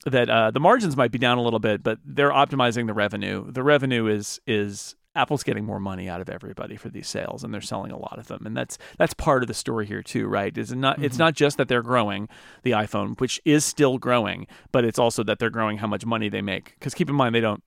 [0.06, 3.50] that uh, the margins might be down a little bit, but they're optimizing the revenue.
[3.52, 7.52] The revenue is is Apple's getting more money out of everybody for these sales, and
[7.52, 10.28] they're selling a lot of them, and that's that's part of the story here too,
[10.28, 10.56] right?
[10.56, 11.20] Is not it's Mhm.
[11.20, 12.30] not just that they're growing
[12.62, 16.30] the iPhone, which is still growing, but it's also that they're growing how much money
[16.30, 16.76] they make.
[16.80, 17.64] Because keep in mind they don't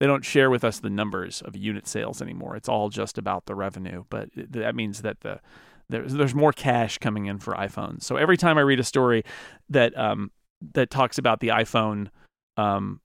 [0.00, 2.54] they don't share with us the numbers of unit sales anymore.
[2.56, 5.40] It's all just about the revenue, but that means that the
[5.88, 8.02] there's there's more cash coming in for iPhones.
[8.02, 9.24] So every time I read a story
[9.70, 10.30] that um
[10.72, 12.08] that talks about the iPhone
[12.56, 13.00] um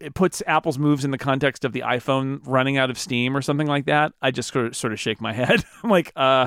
[0.00, 3.42] it puts Apple's moves in the context of the iPhone running out of steam or
[3.42, 4.12] something like that.
[4.20, 5.62] I just sort of, shake my head.
[5.82, 6.46] I'm like, uh,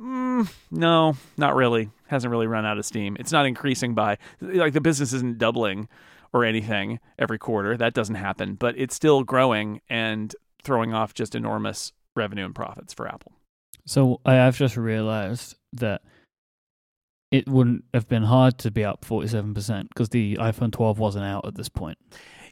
[0.00, 1.90] mm, no, not really.
[2.08, 3.16] Hasn't really run out of steam.
[3.20, 5.88] It's not increasing by like the business isn't doubling
[6.32, 7.76] or anything every quarter.
[7.76, 12.92] That doesn't happen, but it's still growing and throwing off just enormous revenue and profits
[12.92, 13.32] for Apple.
[13.90, 16.02] So I have just realized that
[17.32, 21.44] it wouldn't have been hard to be up 47% because the iPhone 12 wasn't out
[21.44, 21.98] at this point.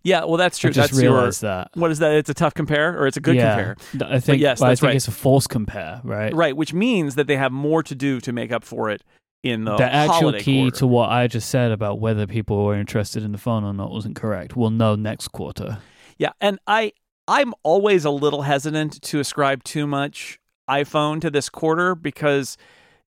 [0.03, 0.70] Yeah, well, that's true.
[0.70, 1.70] I just that's your realized that.
[1.74, 2.11] what is that?
[2.14, 3.55] It's a tough compare or it's a good yeah.
[3.55, 4.97] compare, I think, yes, well, I that's think right.
[4.97, 6.34] it's a false compare, right?
[6.34, 6.57] right?
[6.57, 9.05] Which means that they have more to do to make up for it
[9.45, 10.76] in the, the actual key quarter.
[10.78, 13.93] to what I just said about whether people were interested in the phone or not
[13.93, 14.57] wasn't correct.
[14.57, 15.78] We'll know next quarter.
[16.18, 16.95] Yeah, and I
[17.28, 22.57] I'm always a little hesitant to ascribe too much iPhone to this quarter because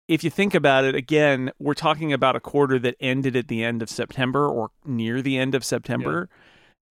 [0.08, 3.64] if you think about it again, we're talking about a quarter that ended at the
[3.64, 6.30] end of September or near the end of September.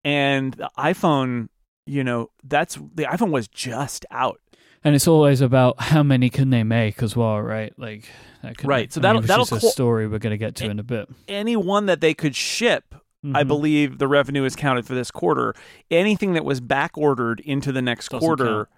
[0.05, 1.49] And the iPhone,
[1.87, 4.41] you know, that's the iPhone was just out.
[4.85, 7.73] And it's always about how many can they make as well, right?
[7.77, 8.09] Like
[8.43, 10.71] that could, Right, so I mean, that'll- that'll a story we're going to get to
[10.71, 11.09] in a bit.
[11.27, 12.95] Any one that they could ship
[13.35, 13.49] I Mhm.
[13.49, 15.53] believe the revenue is counted for this quarter.
[15.91, 18.69] Anything that was back ordered into the next Doesn't quarter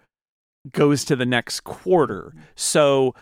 [0.70, 2.34] goes to the next quarter.
[2.54, 3.14] So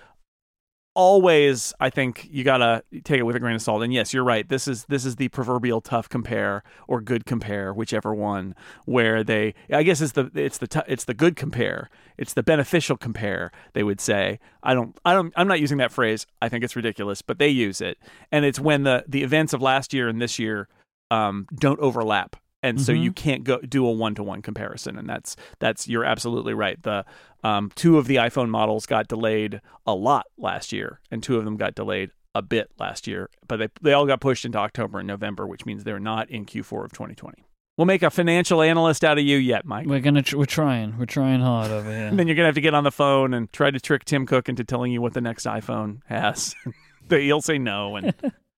[0.99, 3.85] always I think you got to take it with a grain of salt.
[3.85, 4.49] And yes, you're right.
[4.49, 9.55] This is this is the proverbial tough compare or good compare, whichever one where they
[9.71, 11.89] I guess it's the it's the tou- it's the good compare.
[12.17, 14.41] It's the beneficial compare, they would say.
[14.65, 16.27] I don't I don't I'm not using that phrase.
[16.43, 17.99] I think it's ridiculous, but they use it.
[18.33, 20.69] And it's when the the events of last year and this year
[21.13, 22.35] um, don't overlap
[22.69, 23.03] and so Mhm.
[23.03, 26.83] you can't go do a one to one comparison and that's that's you're absolutely right.
[26.83, 27.05] The
[27.45, 31.45] um, two of the iphone models got delayed a lot last year and two of
[31.45, 34.99] them got delayed a bit last year but they, they all got pushed into october
[34.99, 37.45] and november which means they're not in q4 of 2020
[37.77, 39.87] we'll make a financial analyst out of you yet Myke.
[39.87, 40.99] We're gonna tr- we're trying.
[40.99, 42.07] We're trying hard over here.
[42.07, 44.27] and then you're gonna have to get on the phone and try to trick tim
[44.27, 46.55] cook into telling you what the next iphone has.
[47.09, 48.13] He'll say no and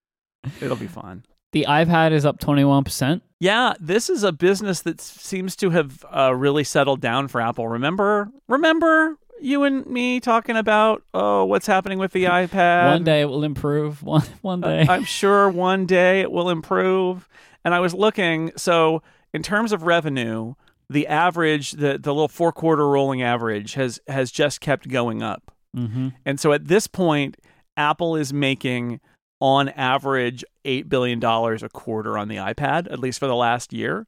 [0.61, 3.23] it'll be fun the iPad is up twenty one percent.
[3.39, 7.69] Yeah, this is a business that seems to have uh, really settled down for Apple.
[7.69, 12.93] Remember, remember you and me talking about oh, what's happening with the iPad.
[12.93, 14.03] One day it will improve.
[14.03, 14.87] One one Uh, day.
[14.89, 17.29] I'm sure one day it will improve.
[17.65, 19.03] And I was looking, so
[19.35, 20.55] in terms of revenue,
[20.89, 25.51] the average, the the little four quarter rolling average has has just kept going up.
[25.77, 26.09] mm-hmm.
[26.27, 27.37] And so at this point,
[27.77, 29.01] Apple is making
[29.41, 34.07] on average $8 billion a quarter on the iPad, at least for the last year.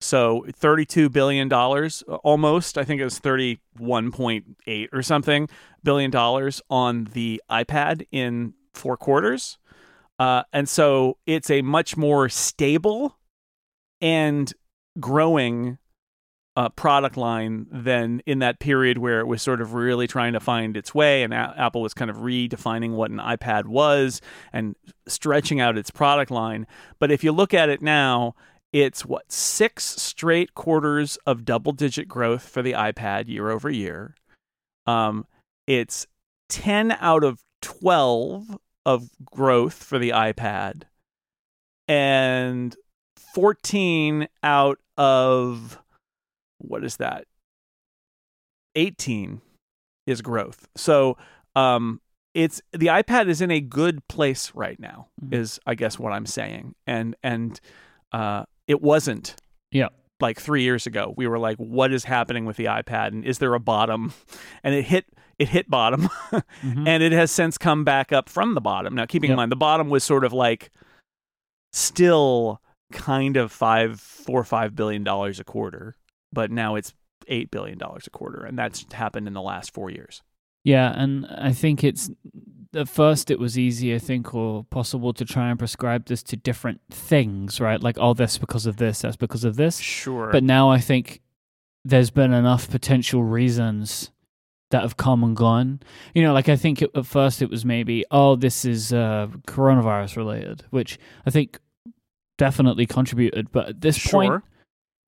[0.00, 1.52] So $32 billion,
[2.24, 5.48] almost, I think it was 31.8 or something
[5.84, 9.58] billion dollars on the iPad in four quarters.
[10.18, 13.18] Uh, and so it's a much more stable
[14.00, 14.52] and
[14.98, 15.78] growing
[16.56, 20.40] uh, product line than in that period where it was sort of really trying to
[20.40, 24.20] find its way and A- Apple was kind of redefining what an iPad was
[24.52, 24.76] and
[25.06, 26.66] stretching out its product line.
[26.98, 28.34] But if you look at it now,
[28.72, 34.14] it's what six straight quarters of double digit growth for the iPad year over year.
[34.86, 35.26] Um,
[35.66, 36.06] it's
[36.48, 40.82] 10 out of 12 of growth for the iPad
[41.88, 42.76] and
[43.34, 45.81] 14 out of
[46.62, 47.24] what is that?
[48.74, 49.40] 18
[50.06, 50.68] is growth.
[50.76, 51.16] So
[51.54, 52.00] um
[52.34, 55.34] it's the ipad is in a good place right now Mhm.
[55.34, 56.74] is i guess what i'm saying.
[56.86, 57.60] And and
[58.12, 59.36] uh it wasn't
[59.70, 59.88] Yeah.
[60.20, 61.12] like three years ago.
[61.16, 63.08] We were like what is happening with the ipad?
[63.08, 64.12] And is there a bottom?
[64.64, 65.04] And it hit
[65.38, 66.08] it hit bottom.
[66.62, 66.88] Mhm.
[66.88, 68.94] and it has since come back up from the bottom.
[68.94, 70.70] Now keeping in mind the bottom was sort of like
[71.72, 72.60] still
[72.92, 75.96] kind of five four or five billion dollars a quarter
[76.32, 76.94] but now it's
[77.28, 80.22] eight billion dollars a quarter and that's happened in the last four years
[80.64, 82.10] Yeah, and I think it's
[82.74, 86.36] at first it was easy, I think, or possible to try and prescribe this to
[86.36, 87.82] different things, right?
[87.82, 89.78] Like, oh, that's because of this, that's because of this.
[89.78, 91.20] sure But now I think
[91.84, 94.10] there's been enough potential reasons
[94.70, 95.80] that have come and gone.
[96.14, 100.16] You know, like I think at first it was maybe, oh, this is uh, coronavirus
[100.16, 101.58] related, which I think
[102.38, 103.52] definitely contributed.
[103.52, 104.42] But at this point, sure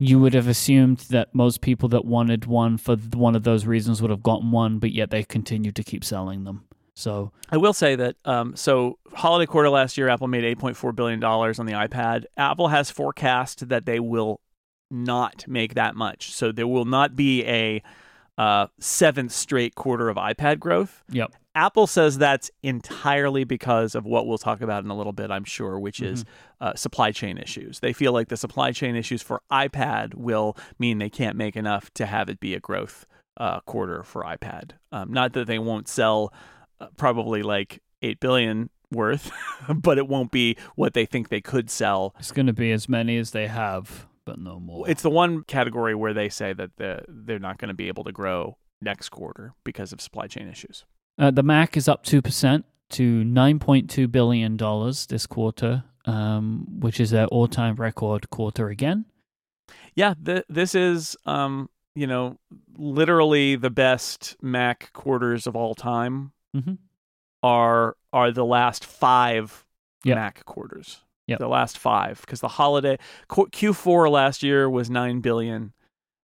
[0.05, 4.03] you would have assumed that most people that wanted one for one of those reasons
[4.03, 6.65] would have gotten one, but yet they continued to keep selling them.
[6.95, 10.77] So I will say that um, so holiday quarter last year, Apple made eight point
[10.77, 12.25] four billion dollars on the iPad.
[12.37, 14.41] Apple has forecast that they will
[14.91, 17.83] not make that much, so there will not be a
[18.39, 21.03] uh, seventh straight quarter of iPad growth.
[21.11, 21.33] Yep.
[21.57, 25.45] Apple says that's entirely because of what we'll talk about in a little bit, I'm
[25.45, 26.25] sure, which is
[26.61, 27.79] uh, supply chain issues.
[27.79, 31.95] They feel like the supply chain issues for iPad will mean they can't make enough
[31.95, 33.07] to have it be a growth
[33.37, 34.73] uh, quarter for iPad.
[34.91, 36.33] Um, not that they won't sell
[36.81, 39.31] uh, probably like 8 billion worth,
[39.69, 42.15] but it won't be what they think they could sell.
[42.19, 44.89] it's going to be as many as they have, but no more.
[44.89, 48.05] It's the one category where they say that the, they're not going to be able
[48.05, 50.85] to grow next quarter because of supply chain issues.
[51.19, 54.57] Uh, the Mac is up 2% to $9.2 billion
[55.09, 59.05] this quarter, um, which is their all time record quarter again.
[59.95, 62.39] Yeah, th- this is, um, you know,
[62.77, 66.79] literally the best Mac quarters of all time Mhm.
[67.43, 69.65] are are the last five
[70.05, 70.17] Yep.
[70.17, 71.01] Mac quarters.
[71.27, 71.39] Yep.
[71.39, 72.99] The last five, because the holiday
[73.33, 75.73] Q- Q4 last year was nine billion,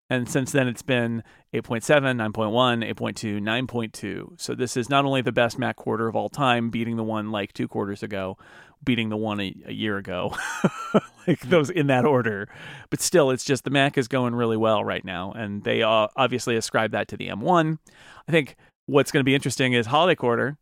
[0.09, 1.23] and since then it's been
[1.53, 1.83] 8.7,
[2.33, 4.39] 9.1, 8.2, 9.2.
[4.39, 7.31] So this is not only the best Mac quarter of all time, beating the one
[7.31, 8.37] like two quarters ago,
[8.83, 10.35] beating the one a, a year ago,
[11.27, 12.49] like those in that order.
[12.89, 16.07] But still, it's just the Mac is going really well right now, and they uh,
[16.15, 17.77] obviously ascribe that to the M1.
[18.27, 20.57] I think what's going to be interesting is holiday quarter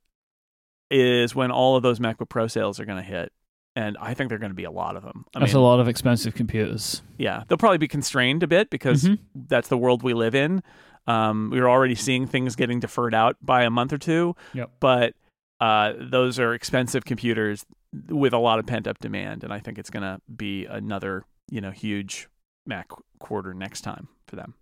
[0.90, 3.32] is when all of those MacBook Pro sales are going to hit.
[3.78, 5.26] And I think there are going to be a lot of them.
[5.36, 7.04] I That's mean, a lot of expensive computers.
[7.20, 9.20] yeah, they'll probably be constrained a bit because Mhm.
[9.36, 10.64] that's the world we live in.
[11.06, 14.36] Um, we're already seeing things getting deferred out by a month or two.
[14.54, 14.72] Yep.
[14.80, 15.14] But
[15.60, 17.66] uh, those are expensive computers
[18.10, 21.24] with a lot of pent up demand, and I think it's going to be another
[21.50, 22.28] you know huge
[22.66, 24.56] Mac quarter next time for them.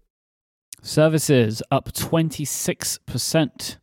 [0.84, 3.78] Services up 26%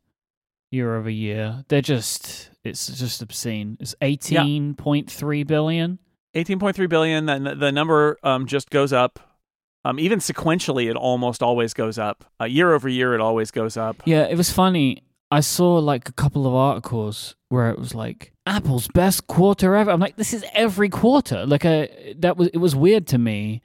[0.71, 1.65] year over year.
[1.69, 3.77] They're just, it's just obscene.
[3.81, 5.99] It's 18.3 billion.
[6.35, 7.27] 18.3 billion.
[7.27, 9.21] Then the number um, just goes up.
[9.85, 12.25] Um, even sequentially, it almost always goes up.
[12.41, 14.03] Uh, year over year, it always goes up.
[14.05, 15.03] Yeah, it was funny.
[15.31, 19.91] I saw like a couple of articles where it was like Apple's best quarter ever.
[19.91, 21.47] I'm like, this is every quarter.
[21.47, 23.61] Like, a, that was, it was weird to me.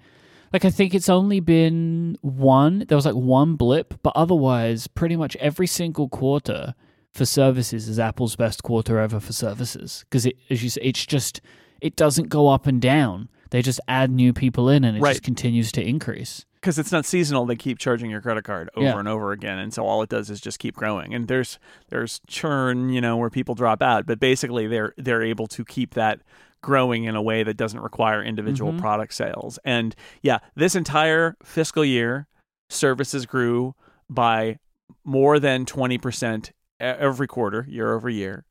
[0.53, 5.17] Like, I think it's only been one, there was like one blip, but otherwise, pretty
[5.17, 6.73] much every single quarter
[7.17, 10.05] for services is Apple's best quarter ever for services.
[10.09, 11.41] Because it, as you say, it's just,
[11.81, 13.29] it doesn't go up and down.
[13.49, 15.11] They just add new people in and it Right.
[15.13, 16.45] just continues to increase.
[16.59, 18.99] because it's not seasonal they keep charging your credit card over Yeah.
[18.99, 21.59] and over again and so all it does is just keep growing and there's
[21.89, 25.93] there's churn you know where people drop out but basically they're they're able to keep
[25.93, 26.19] that
[26.61, 28.79] growing in a way that doesn't require individual Mhm.
[28.79, 32.27] product sales and yeah this entire fiscal year
[32.69, 33.73] services grew
[34.09, 34.57] by
[35.05, 38.45] more than 20% e- every quarter year over year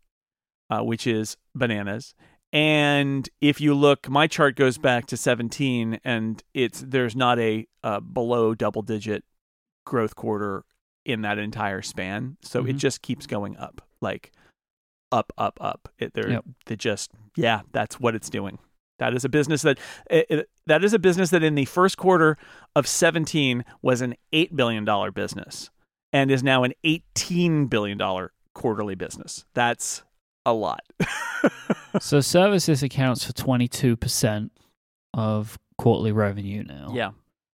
[0.70, 2.14] uh, which is bananas
[2.53, 7.66] and if you look, my chart goes back to 17, and it's there's not a
[7.83, 9.24] uh, below double digit
[9.85, 10.64] growth quarter
[11.05, 12.37] in that entire span.
[12.43, 12.79] So it Mhm.
[12.79, 14.33] just keeps going up, like
[15.12, 15.89] up, up, up.
[15.99, 16.45] It, they're Yep.
[16.66, 18.59] they just yeah, that's what it's doing.
[19.01, 21.99] That is a business that it, it- that is a business that in the first
[21.99, 22.39] quarter
[22.77, 25.68] of 17 was an eight billion dollar business,
[26.16, 29.44] and is now an 18 billion dollar quarterly business.
[29.54, 30.02] That's
[30.46, 30.80] a lot.
[32.00, 34.50] So services accounts for 22%
[35.14, 36.90] of quarterly revenue now.
[36.92, 37.10] yeah.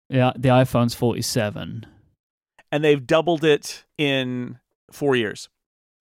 [0.08, 1.84] Yeah, the iPhone's 47.
[2.72, 4.58] and they've doubled it in
[4.90, 5.48] four years.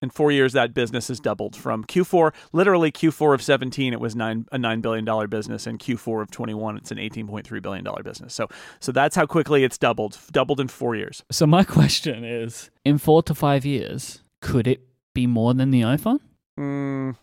[0.01, 4.15] In four years, that business has doubled from Q4, literally Q4 of 17, it was
[4.15, 8.01] nine a nine billion dollar business, and Q4 of 21, it's an 18.3 billion dollar
[8.01, 8.33] business.
[8.33, 8.47] So,
[8.79, 11.23] so that's how quickly it's doubled, doubled in four years.
[11.31, 15.81] So my question is, in 4 to 5 years, could it be more than the
[15.81, 16.19] iPhone?
[16.57, 17.17] Mm,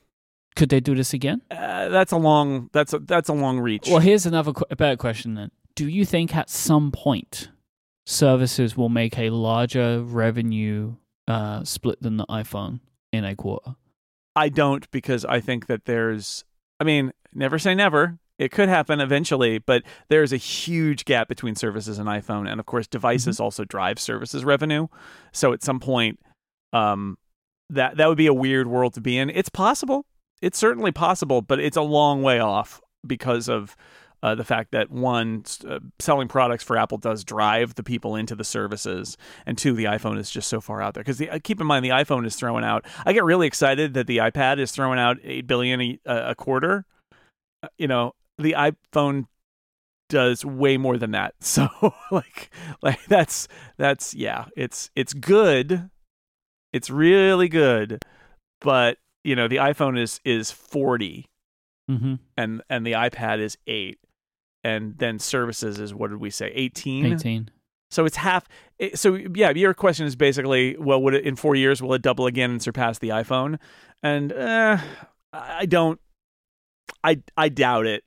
[0.54, 1.40] Could they do this again?
[1.50, 3.88] uh, that's a long, that's a, that's a long reach.
[3.88, 5.50] Well, here's another qu- a better question then.
[5.74, 7.48] Do you think at some point
[8.04, 10.96] services will make a larger revenue
[11.28, 12.80] uh, split than the iPhone
[13.12, 13.76] in a quarter?
[14.34, 16.44] I don't because I think that there's,
[16.78, 18.18] I mean, never say never.
[18.38, 22.66] It could happen eventually, but there's a huge gap between services and iPhone, and of
[22.66, 24.88] course, devices also drive services revenue.
[25.32, 26.20] So at some point,
[26.74, 27.16] um,
[27.70, 29.30] that that would be a weird world to be in.
[29.30, 30.04] It's possible.
[30.42, 33.74] It's certainly possible, but it's a long way off because of
[34.26, 38.34] uh, the fact that one, uh, selling products for Apple does drive the people into
[38.34, 39.16] the services,
[39.46, 41.04] and two, the iPhone is just so far out there.
[41.04, 42.84] Because the, uh, keep in mind, the iPhone is throwing out.
[43.04, 46.84] I get really excited that the iPad is throwing out eight billion a, a quarter.
[47.62, 49.26] Uh, You know, the iPhone
[50.08, 51.34] does way more than that.
[51.40, 51.68] So
[52.10, 52.50] like,
[52.82, 53.46] like that's
[53.76, 55.88] that's yeah, it's it's good.
[56.72, 58.02] It's really good,
[58.60, 61.26] but you know, the iPhone is is forty
[61.88, 62.14] Mm-hmm.
[62.36, 64.00] and and the iPad is eight,
[64.66, 67.06] and then services is what did we say 18?
[67.14, 67.50] 18.
[67.88, 68.48] So it's half.
[68.94, 72.26] So yeah, your question is basically, well, would it in four years will it double
[72.26, 73.60] again and surpass the iPhone?
[74.02, 74.78] And uh,
[75.32, 76.00] I don't.
[77.04, 78.02] I I doubt it,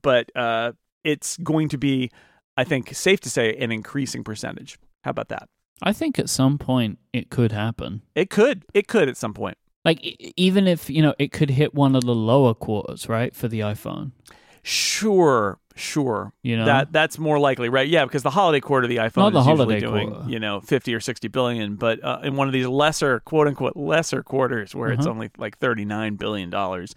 [0.00, 0.72] but uh,
[1.02, 2.12] it's going to be,
[2.56, 4.78] I think, safe to say, an increasing percentage.
[5.02, 5.48] How about that?
[5.82, 8.02] I think at some point it could happen.
[8.14, 8.64] It could.
[8.72, 9.58] It could at some point.
[9.84, 10.00] Like
[10.36, 13.60] even if, you know, it could hit one of the lower quarters, right, for the
[13.60, 14.12] iPhone.
[14.62, 16.32] Sure, Sure.
[16.42, 16.64] You know?
[16.66, 17.86] that that's more likely, right?
[17.88, 20.28] Yeah, because the holiday quarter, of the iPhone the is usually doing quarter.
[20.30, 23.76] you know fifty or sixty billion, but uh, in one of these lesser, quote unquote,
[23.76, 25.10] lesser quarters where it's Uh-huh.
[25.14, 26.94] only like thirty nine billion dollars.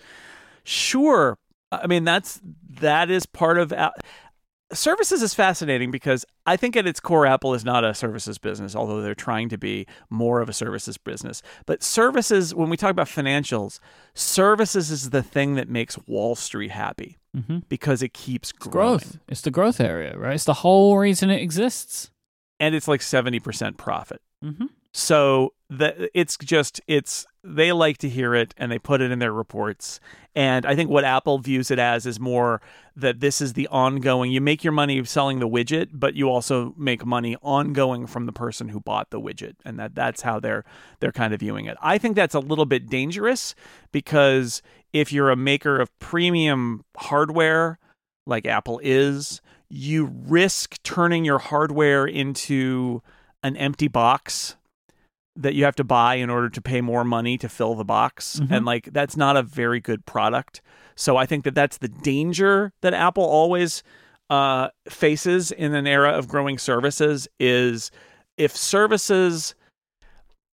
[0.63, 1.37] Sure,
[1.71, 2.41] I mean that's
[2.81, 3.71] that is part of.
[3.71, 3.93] A-
[4.73, 8.73] Services is fascinating because I think at its core, Apple is not a services business,
[8.73, 11.41] although they're trying to be more of a services business.
[11.65, 13.79] But services, when we talk about financials,
[14.13, 18.71] services is the thing that makes Wall Street happy hmm because it keeps growing.
[18.99, 19.17] growth.
[19.27, 20.35] It's the growth area, right?
[20.35, 22.11] It's the whole reason it exists.
[22.59, 24.21] and it's like 70% profit.
[24.43, 24.65] Mm-hmm.
[24.93, 29.19] So the, it's just it's they like to hear it and they put it in
[29.19, 29.99] their reports.
[30.35, 32.61] And I think what Apple views it as is more
[32.95, 34.31] that this is the ongoing.
[34.31, 38.31] You make your money selling the widget, but you also make money ongoing from the
[38.33, 40.63] person who bought the widget, and that that's how they're
[40.99, 41.77] they're kind of viewing it.
[41.81, 43.55] I think that's a little bit dangerous
[43.91, 44.61] because
[44.93, 47.79] if you're a maker of premium hardware
[48.27, 53.01] like Apple is, you risk turning your hardware into
[53.43, 54.55] an empty box
[55.35, 58.39] that you have to buy in order to pay more money to fill the box
[58.41, 58.51] Mhm.
[58.51, 60.61] and like that's not a very good product
[60.95, 63.81] so i think that that's the danger that apple always
[64.29, 67.91] uh, faces in an era of growing services is
[68.37, 69.55] if services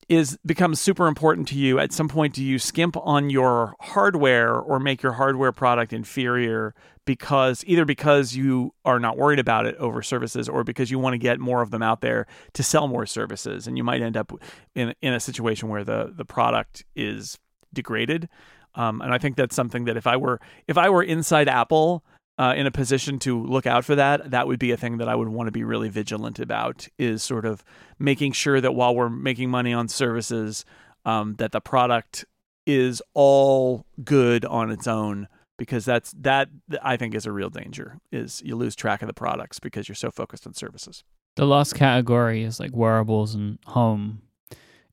[0.09, 4.55] is becomes super important to you at some point do you skimp on your hardware
[4.55, 6.75] or make your hardware product inferior
[7.09, 11.15] because either because you are not worried about it over services or because you want
[11.15, 13.67] to get more of them out there to sell more services?
[13.67, 14.31] And you might end up
[14.75, 17.39] in in a situation where the the product is
[17.73, 18.29] degraded.
[18.75, 22.05] Um, and I think that's something that if I were if I were inside Apple
[22.39, 25.09] uh, in a position to look out for that, that would be a thing that
[25.09, 26.87] I would want to be really vigilant about.
[26.99, 27.65] Is sort of
[27.99, 30.65] making sure that while we're making money on services,
[31.05, 32.25] um, that the product
[32.65, 35.29] is all good on its own.
[35.57, 36.49] Because that's that
[36.85, 37.99] I think is a real danger.
[38.13, 41.03] Is you lose track of the products because you're so focused on services.
[41.35, 44.23] The last category is like wearables and home.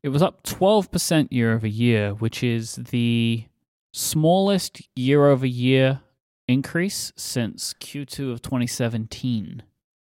[0.02, 3.46] It was up 12% year over year, which is the
[3.91, 6.02] smallest year over year
[6.48, 9.64] increase since Q2 of 2017.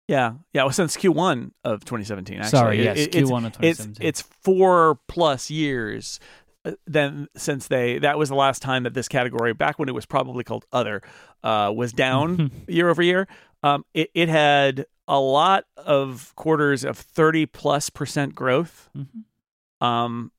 [0.09, 0.63] Yeah, yeah.
[0.63, 2.39] Well, since Q1 of 2017.
[2.39, 4.07] Actually, Sorry, yes, it- Q1 it's, of 2017.
[4.07, 6.21] it's four plus years
[6.65, 9.95] uh, then since they that was the last time that this category back when it
[9.95, 11.01] was probably called other
[11.45, 13.27] uh, was down year over year.
[13.63, 18.91] Um, it it had a lot of quarters of 30 plus percent growth.
[18.97, 19.85] Mhm.
[19.87, 20.33] Um,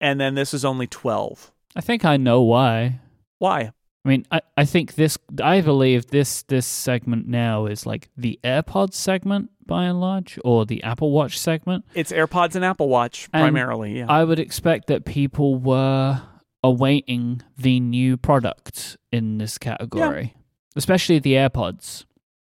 [0.00, 1.50] and then this is only 12.
[1.74, 3.00] I think I know why.
[3.38, 3.72] Why?
[4.04, 8.38] I mean, I, I think this, I believe this this segment now is like the
[8.44, 11.86] AirPods segment by and large, or the Apple Watch segment.
[11.94, 13.98] It's AirPods and Apple Watch And primarily.
[13.98, 14.06] Yeah.
[14.08, 16.20] I would expect that people were
[16.62, 20.34] awaiting the new product in this category,
[20.76, 22.04] especially the AirPods.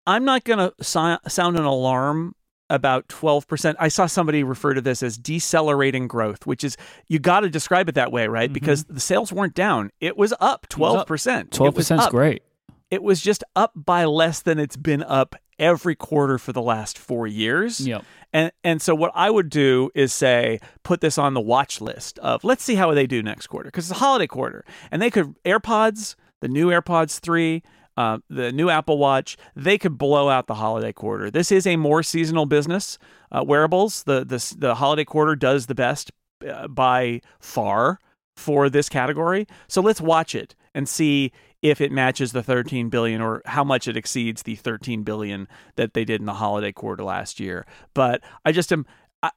[0.06, 2.34] I'm not going to si- sound an alarm
[2.68, 3.74] about 12%.
[3.78, 6.76] I saw somebody refer to this as decelerating growth, which is
[7.08, 8.50] you got to describe it that way, right?
[8.50, 8.54] Mhm.
[8.54, 9.90] Because the sales weren't down.
[10.00, 11.52] It was up 12%.
[11.52, 12.10] Twelve It was percent is up.
[12.12, 12.42] great.
[12.90, 16.98] It was just up by less than it's been up every quarter for the last
[16.98, 17.80] 4 years.
[17.86, 18.04] Yep.
[18.32, 22.18] And and so what I would do is say put this on the watch list
[22.18, 25.10] of let's see how they do next quarter because it's a holiday quarter and they
[25.10, 27.62] could AirPods, the new AirPods 3,
[27.96, 31.30] uh, the new Apple Watch, they could blow out the holiday quarter.
[31.30, 32.98] This is a more seasonal business.
[33.32, 36.12] Uh, wearables, the the the holiday quarter does the best
[36.48, 38.00] uh, by far
[38.36, 39.46] for this category.
[39.68, 41.32] So let's watch it and see
[41.62, 45.94] if it matches the 13 billion or how much it exceeds the 13 billion that
[45.94, 47.64] they did in the holiday quarter last year.
[47.94, 48.86] But I just am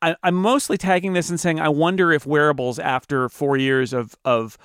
[0.01, 4.15] I- I'm mostly tagging this and saying I wonder if wearables after four years of
[4.25, 4.57] of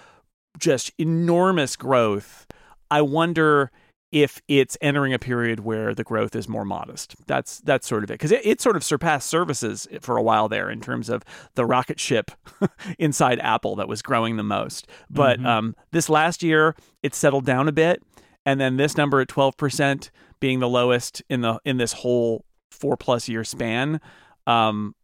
[0.59, 2.47] just enormous growth,
[2.90, 3.71] I wonder
[4.14, 7.16] if it's entering a period where the growth is more modest.
[7.26, 10.49] That's that's sort of it because it, it sort of surpassed services for a while
[10.49, 11.24] there in terms of
[11.57, 12.30] the rocket ship
[12.99, 14.86] inside Apple that was growing the most.
[15.11, 15.46] But Mhm.
[15.46, 18.04] um, this last year, it settled down a bit,
[18.46, 22.45] and then this number at twelve percent being the lowest in the in this whole
[22.70, 24.00] four plus year span.
[24.46, 24.95] Um,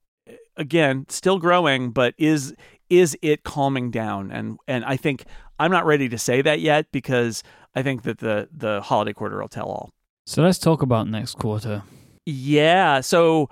[0.57, 2.55] again, still growing, but is
[2.89, 4.31] is it calming down?
[4.31, 5.25] And and I think
[5.61, 7.43] I'm not ready to say that yet because
[7.75, 9.91] I think that the the holiday quarter will tell all.
[10.27, 11.83] So let's talk about next quarter.
[12.25, 13.51] Yeah, so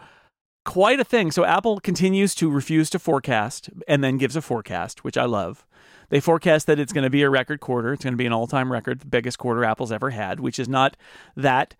[0.64, 1.30] quite a thing.
[1.30, 5.66] So Apple continues to refuse to forecast and then gives a forecast, which I love.
[6.09, 7.93] They forecast that it's going to be a record quarter.
[7.93, 10.68] It's going to be an all-time record, the biggest quarter Apple's ever had, which is
[10.68, 10.97] not
[11.36, 11.76] that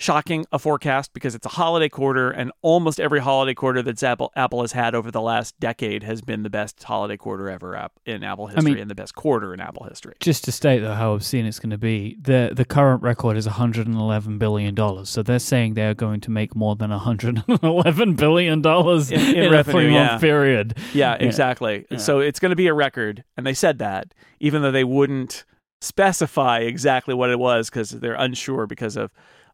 [0.00, 4.32] shocking a forecast because it's a holiday quarter, and almost every holiday quarter that Apple
[4.34, 8.24] Apple has had over the last decade has been the best holiday quarter ever in
[8.24, 10.14] Apple history mean- and the best quarter in Apple history.
[10.20, 13.46] Just to state though how obscene it's going to be, the the current record is
[13.46, 15.10] 111 billion dollars.
[15.10, 19.50] So they're saying they're going to make more than 111 billion dollars In- in a
[19.50, 20.18] revenue, three month yeah.
[20.18, 20.78] period.
[20.94, 21.86] Yeah, exactly.
[21.90, 21.98] Yeah.
[21.98, 25.44] So it's going to be a record, and they said that even though they wouldn't
[25.82, 29.10] specify exactly what it was because they're unsure because of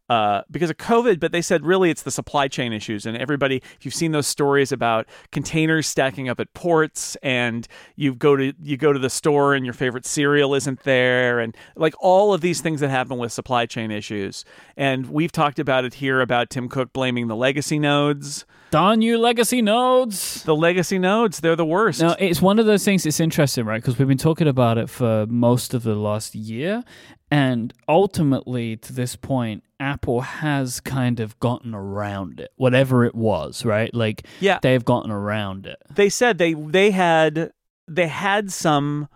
[0.09, 1.21] uh, because of COVID.
[1.21, 3.63] But they said really it's the supply chain issues, and everybody.
[3.79, 7.67] If you've seen those stories about containers stacking up at ports, and
[7.97, 11.57] you go to you go to the store and your favorite cereal isn't there, and
[11.77, 14.45] like all of these things that happen with supply chain issues,
[14.77, 18.45] and we've talked about it here about Tim Cook blaming the legacy nodes.
[18.71, 20.43] Darn you, legacy nodes!
[20.43, 22.01] The legacy nodes, they're the worst.
[22.03, 23.07] No, it's one of those things.
[23.07, 23.81] It's interesting, right?
[23.81, 26.83] Because we've been talking about it for most of the last year,
[27.31, 33.65] and ultimately, to this point, Apple has kind of gotten around it, whatever it was,
[33.65, 33.93] right?
[33.95, 34.59] Like, Yeah.
[34.63, 35.77] they've gotten around it.
[35.95, 37.53] they said they they had
[37.89, 39.09] they had some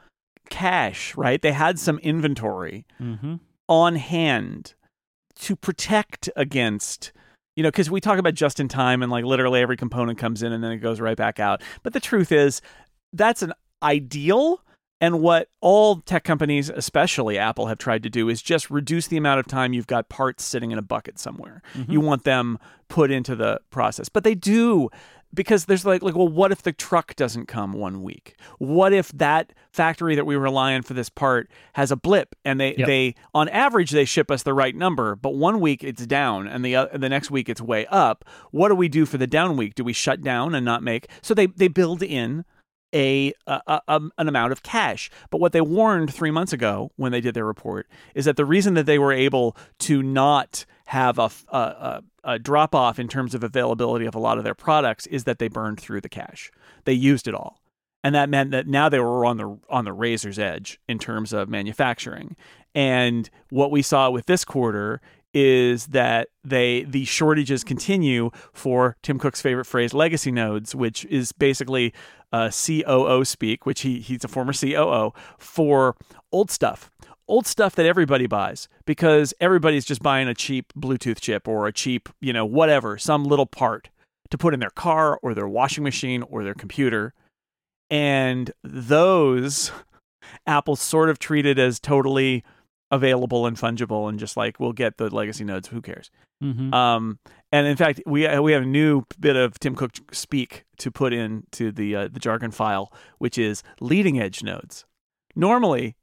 [0.49, 1.43] cash, right?
[1.43, 3.37] They had some inventory Mm-hmm.
[3.69, 4.75] on hand
[5.41, 7.13] to protect against
[7.57, 10.43] you know because we talk about just in time and like literally every component comes
[10.43, 11.63] in and then it goes right back out.
[11.83, 12.61] But the truth is
[13.13, 13.53] that's an
[13.83, 14.63] ideal
[15.01, 19.17] and what all tech companies especially apple have tried to do is just reduce the
[19.17, 21.63] amount of time you've got parts sitting in a bucket somewhere.
[21.75, 22.01] You mm-hmm.
[22.01, 22.59] want them
[22.89, 24.09] put into the process.
[24.09, 24.91] But they do
[25.33, 29.11] because there's like like well what if the truck doesn't come one week what if
[29.13, 32.87] that factory that we rely on for this part has a blip and they Yep.
[32.87, 36.65] they on average they ship us the right number but one week it's down and
[36.65, 39.57] the uh, the next week it's way up what do we do for the down
[39.57, 42.45] week do we shut down and not make so they they build in
[42.93, 45.11] a, a, a um, an amount of cash.
[45.31, 48.45] But what they warned three months ago when they did their report is that the
[48.45, 53.45] reason that they were able to not have a a drop off in terms of
[53.45, 56.51] availability of a lot of their products is that they burned through the cash.
[56.85, 57.61] They used it all.
[58.03, 61.33] And that meant that now they were on the on the razor's edge in terms
[61.33, 62.35] of manufacturing.
[62.75, 65.01] And what we saw with this quarter
[65.33, 71.31] is that they the shortages continue for Tim Cook's favorite phrase, legacy nodes, which is
[71.31, 71.95] basically
[72.33, 75.95] uh, COO speak, which he he's a former COO for
[76.33, 76.91] old stuff,
[77.31, 81.73] old stuff that everybody buys because everybody's just buying a cheap Bluetooth chip or a
[81.73, 83.89] cheap you know whatever some little part
[84.31, 87.15] to put in their car or their washing machine or their computer,
[87.91, 89.73] and those
[90.47, 92.45] Apple sort of treated as totally
[92.93, 96.11] available and fungible and just like we'll get the legacy nodes who cares
[96.43, 96.73] Mm-hmm.
[96.73, 97.19] um,
[97.53, 101.13] and in fact, we we have a new bit of Tim Cook speak to put
[101.13, 104.87] into the uh, the jargon file, which is leading edge nodes.
[105.37, 105.97] Normally,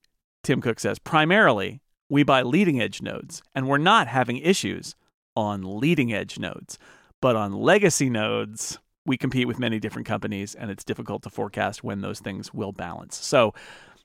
[0.48, 4.95] Tim Cook says primarily we buy leading edge nodes, and we're not having issues
[5.36, 6.80] on leading edge nodes,
[7.22, 8.80] but on legacy nodes.
[9.06, 12.72] We compete with many different companies, and it's difficult to forecast when those things will
[12.72, 13.18] balance.
[13.18, 13.53] So,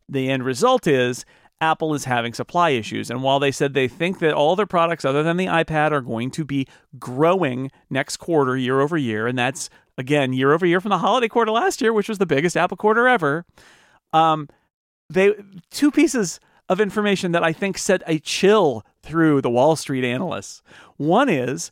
[0.09, 1.25] the end result is
[1.61, 3.09] Apple is having supply issues.
[3.09, 6.01] And while they said they think that all their products, other than the iPad, are
[6.01, 6.67] going to be
[6.99, 11.29] growing next quarter, year over year, and that's again year over year from the holiday
[11.29, 13.45] quarter last year, which was the biggest Apple quarter ever.
[14.13, 14.49] Um,
[15.13, 15.35] they
[15.71, 20.63] two pieces of information that I think sent a chill through the Wall Street analysts.
[20.97, 21.71] One is,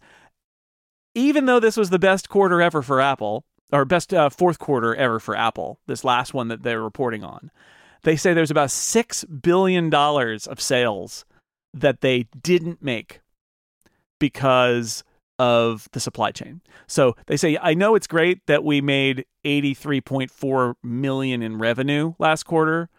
[1.14, 4.94] even though this was the best quarter ever for Apple, or best uh, fourth quarter
[4.94, 7.50] ever for Apple, this last one that they're reporting on,
[8.02, 11.24] they say there's about six billion dollars of sales
[11.72, 13.20] that they didn't make
[14.18, 15.04] because
[15.38, 16.60] of the supply chain.
[16.86, 22.42] So they say, I know it's great that we made 83.4 million in revenue last
[22.42, 22.90] quarter,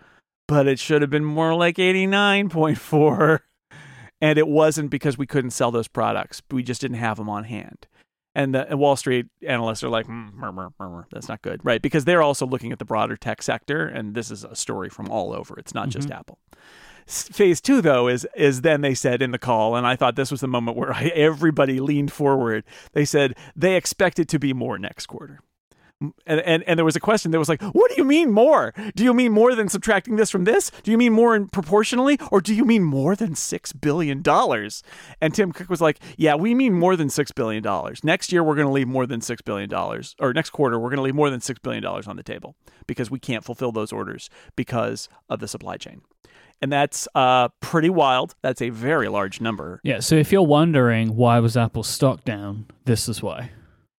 [0.47, 3.39] but it should have been more like 89.4.
[4.23, 6.43] And it wasn't because we couldn't sell those products.
[6.51, 7.87] We just didn't have them on hand.
[8.33, 11.81] And the and Wall Street analysts are like, mm, murmur, murmur, that's not good, right?
[11.81, 15.09] Because they're also looking at the broader tech sector, and this is a story from
[15.09, 15.57] all over.
[15.57, 16.39] It's not just Apple.
[17.07, 20.31] Phase two, though, is is then they said in the call, and I thought this
[20.31, 22.63] was the moment where I, everybody leaned forward.
[22.93, 25.41] They said they expect it to be more next quarter.
[26.25, 28.73] And, and and there was a question that was like, what do you mean more?
[28.95, 30.71] Do you mean more than subtracting this from this?
[30.83, 34.81] Do you mean more in proportionally, or do you mean more than six billion dollars?
[35.21, 38.03] And Tim Cook was like, yeah, we mean more than six billion dollars.
[38.03, 40.89] Next year we're going to leave more than six billion dollars, or next quarter we're
[40.89, 42.55] going to leave more than six billion dollars on the table
[42.87, 46.01] because we can't fulfill those orders because of the supply chain.
[46.63, 48.35] And that's uh, pretty wild.
[48.41, 49.81] That's a very large number.
[49.83, 53.51] Yeah, so if you're wondering why was Apple's stock down, this is why.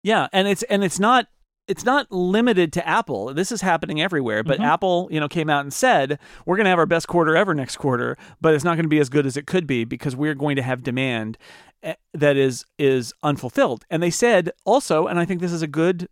[0.05, 1.27] Yeah, and it's and it's not
[1.69, 3.33] it's not limited to Apple.
[3.35, 4.43] This is happening everywhere.
[4.43, 4.65] But Mhm.
[4.65, 7.55] Apple, you know, came out and said we're going to have our best quarter ever
[7.55, 10.17] next quarter, but it's not going to be as good as it could be because
[10.17, 11.39] we're going to have demand
[11.83, 13.85] eh, that is is unfulfilled.
[13.91, 16.09] And they said also, and I think this is a good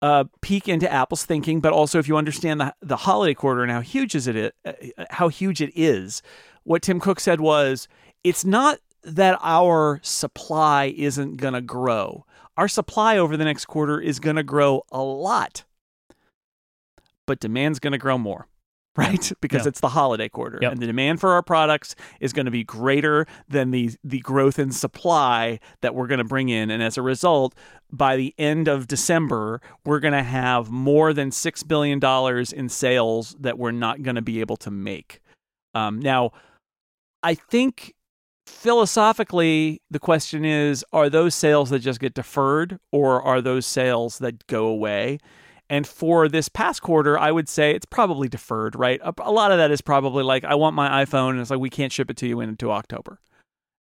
[0.00, 3.72] uh, peek into Apple's thinking, but also if you understand the the holiday quarter and
[3.72, 4.72] how huge is it uh,
[5.10, 6.22] how huge it is,
[6.62, 7.88] what Tim Cook said was
[8.22, 12.24] it's not that our supply isn't going to grow.
[12.58, 15.64] Our supply over the next quarter is going to grow a lot,
[17.26, 18.48] but demand's going to grow more.
[18.96, 19.68] Right, because Yeah.
[19.68, 20.72] it's the holiday quarter, Yep.
[20.72, 24.58] and the demand for our products is going to be greater than the the growth
[24.58, 27.54] in supply that we're going to bring in, and as a result,
[27.92, 32.68] by the end of December, we're going to have more than six billion dollars in
[32.68, 35.20] sales that we're not going to be able to make.
[35.74, 36.32] Um, now,
[37.22, 37.94] I think
[38.48, 44.18] philosophically, the question is: Are those sales that just get deferred, or are those sales
[44.18, 45.18] that go away?
[45.70, 49.00] And for this past quarter, I would say it's probably deferred, right?
[49.02, 51.68] A, lot of that is probably like, I want my iPhone, and it's like, we
[51.68, 53.20] can't ship it to you into October.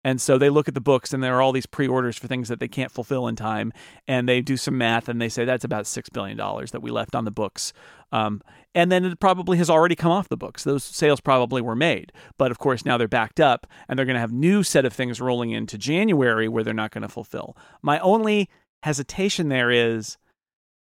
[0.07, 2.29] And so they look at the books, and there are all these pre orders for
[2.29, 3.73] things that they can't fulfill in time.
[4.07, 7.17] And they do some math, and they say that's about $6 billion that we left
[7.17, 7.73] on the books.
[8.13, 8.41] Um,
[8.73, 10.63] and then it probably has already come off the books.
[10.63, 12.13] Those sales probably were made.
[12.39, 14.93] But of course, now they're backed up, and they're going to have new set of
[14.93, 17.57] things rolling into January where they're not going to fulfill.
[17.83, 18.49] My only
[18.85, 20.19] hesitation there is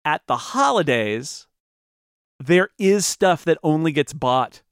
[0.04, 1.46] at the holidays,
[2.40, 4.62] there is stuff that only gets bought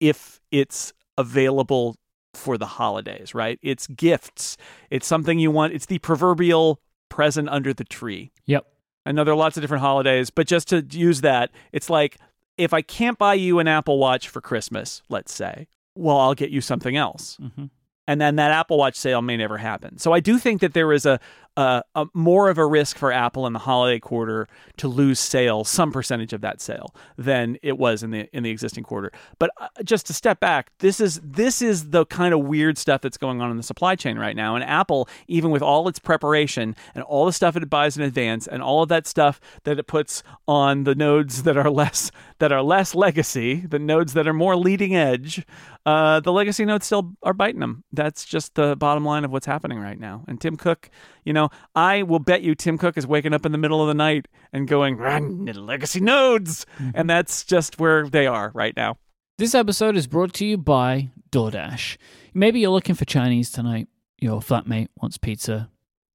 [0.00, 1.94] if it's available
[2.34, 3.58] for the holidays, right?
[3.62, 4.56] It's gifts.
[4.90, 5.72] It's something you want.
[5.72, 8.32] It's the proverbial present under the tree.
[8.46, 8.66] Yep.
[9.06, 12.18] I know there are lots of different holidays, but just to use that, it's like
[12.56, 16.50] if I can't buy you an Apple Watch for Christmas, let's say, well, I'll get
[16.50, 17.66] you something else hmm
[18.08, 19.98] and then that Apple Watch sale may never happen.
[19.98, 21.20] So I do think that there is a,
[21.58, 25.68] a, a more of a risk for Apple in the holiday quarter to lose sales,
[25.68, 29.10] some percentage of that sale, than it was in the in the existing quarter.
[29.40, 33.00] But uh, just to step back, this is this is the kind of weird stuff
[33.00, 34.54] that's going on in the supply chain right now.
[34.54, 38.46] And Apple, even with all its preparation and all the stuff it buys in advance
[38.46, 42.52] and all of that stuff that it puts on the nodes that are less that
[42.52, 45.44] are less legacy, the nodes that are more leading edge,
[45.84, 47.82] uh, the legacy nodes still are biting them.
[47.92, 50.22] That's just the bottom line of what's happening right now.
[50.28, 50.90] And Tim Cook,
[51.24, 53.88] you know, I will bet you Tim Cook is waking up in the middle of
[53.88, 56.66] the night and going, run legacy nodes.
[56.78, 56.90] Mm-hmm.
[56.94, 58.98] And that's just where they are right now.
[59.38, 61.96] This episode is brought to you by DoorDash.
[62.34, 63.88] Maybe you're looking for Chinese tonight.
[64.20, 65.70] Your flatmate wants pizza.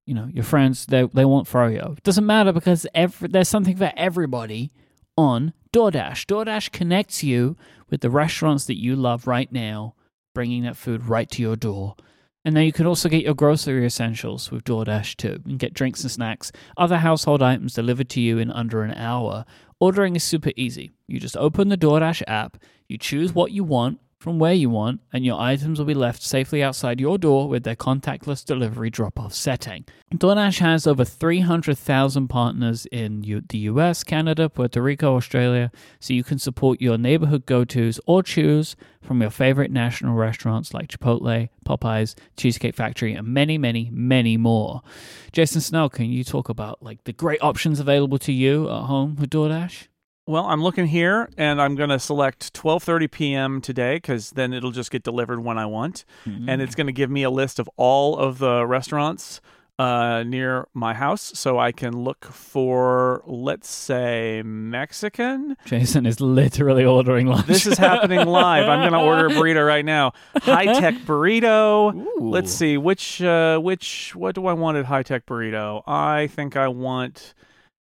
[0.05, 2.01] You know, your friends they they want froyo.
[2.03, 4.71] Doesn't matter because every, there's something for everybody
[5.15, 6.25] on DoorDash.
[6.25, 7.55] DoorDash connects you
[7.89, 9.95] with the restaurants that you love right now,
[10.35, 11.95] bringing that food right to your door.
[12.45, 15.41] And then you can also get your grocery essentials with DoorDash too.
[15.45, 19.45] and get drinks and snacks, other household items delivered to you in under an hour.
[19.79, 20.91] Ordering is super easy.
[21.07, 22.57] You just open the DoorDash app,
[22.87, 26.23] you choose what you want from where you want, and your items will be left
[26.23, 29.83] safely outside your door with their contactless delivery drop off setting.
[30.15, 36.23] DoorDash has over 300,000 partners in U- the US, Canada, Puerto Rico, Australia, so you
[36.23, 41.49] can support your neighborhood go tos or choose from your favorite national restaurants like Chipotle,
[41.65, 44.83] Popeyes, Cheesecake Factory, and many, many, many more.
[45.33, 49.17] Jason Snell, can you talk about like the great options available to you at home
[49.17, 49.87] with DoorDash?
[50.25, 53.61] Well, I'm looking here and I'm going to select 12:30 p.m.
[53.61, 57.09] today cuz then it'll just get delivered when I want and it's going to give
[57.09, 59.41] me a list of all of the restaurants
[59.79, 65.57] uh, near my house so I can look for let's say Mexican.
[65.65, 67.47] Jason is literally ordering lunch.
[67.47, 68.69] This is happening live.
[68.69, 70.13] I'm going to order a burrito right now.
[70.37, 71.95] High-tech burrito.
[71.95, 72.29] Ooh.
[72.29, 75.81] Let's see which uh, which what do I want at high-tech burrito?
[75.87, 77.33] I think I want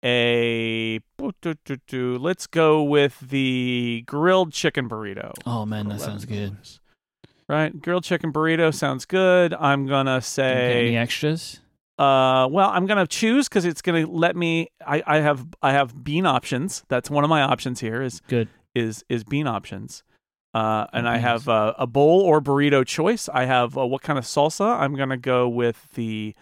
[0.03, 5.33] a let's go with the grilled chicken burrito.
[5.45, 6.55] Oh man, that sounds good.
[7.47, 9.53] Right, grilled chicken burrito sounds good.
[9.53, 11.59] I'm gonna say any extras?
[11.99, 14.69] uh, well, I'm gonna choose because it's gonna let me.
[14.85, 16.83] I, I have I have bean options.
[16.87, 18.01] That's one of my options here.
[18.01, 18.47] Is Good.
[18.73, 20.03] is is bean options.
[20.53, 23.29] Uh, and I have uh, a bowl or burrito choice.
[23.29, 24.79] I have uh, what kind of salsa?
[24.79, 26.35] I'm gonna go with the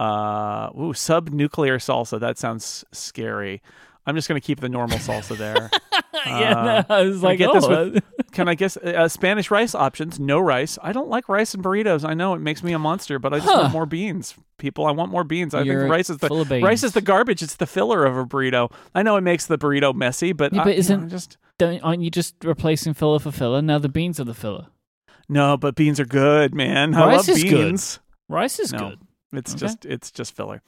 [0.00, 2.18] uh, ooh, sub nuclear salsa.
[2.18, 3.62] That sounds scary.
[4.06, 5.70] I'm just gonna keep the normal salsa there.
[6.26, 8.00] yeah, no, I was I like, get oh, this with- uh,
[8.32, 10.18] Can I guess uh, Spanish rice options?
[10.20, 10.78] No rice.
[10.82, 12.08] I don't like rice and burritos.
[12.08, 13.58] I know it makes me a monster, but I just Huh.
[13.62, 14.34] want more beans.
[14.56, 15.52] People, I want more beans.
[15.52, 16.62] I you're think rice is the full of beans.
[16.62, 17.42] rice is the garbage.
[17.42, 18.72] It's the filler of a burrito.
[18.94, 21.38] I know it makes the burrito messy, but, Yeah, I, but you isn't- I just
[21.58, 23.60] Don't, aren't you just replacing filler for filler?
[23.62, 24.68] Now the beans are the filler.
[25.28, 25.56] no.
[25.56, 26.94] But beans are good, man.
[26.94, 27.50] I Rice love is good.
[27.50, 27.98] beans.
[28.28, 28.78] Rice is No.
[28.90, 28.98] good.
[29.32, 29.60] It's Okay.
[29.60, 30.62] just it's just filler.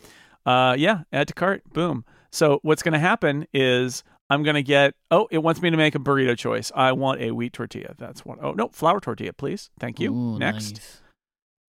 [0.46, 1.02] Uh, yeah.
[1.12, 1.62] Add to cart.
[1.72, 2.04] Boom.
[2.30, 5.76] So what's going to happen is I'm going to get, oh, it wants me to
[5.76, 6.72] make a burrito choice.
[6.74, 7.94] I want a wheat tortilla.
[7.98, 8.38] That's one.
[8.40, 9.70] Oh, no, flour tortilla, please.
[9.78, 10.12] Thank you.
[10.14, 10.72] Ooh, Next.
[10.76, 11.02] nice.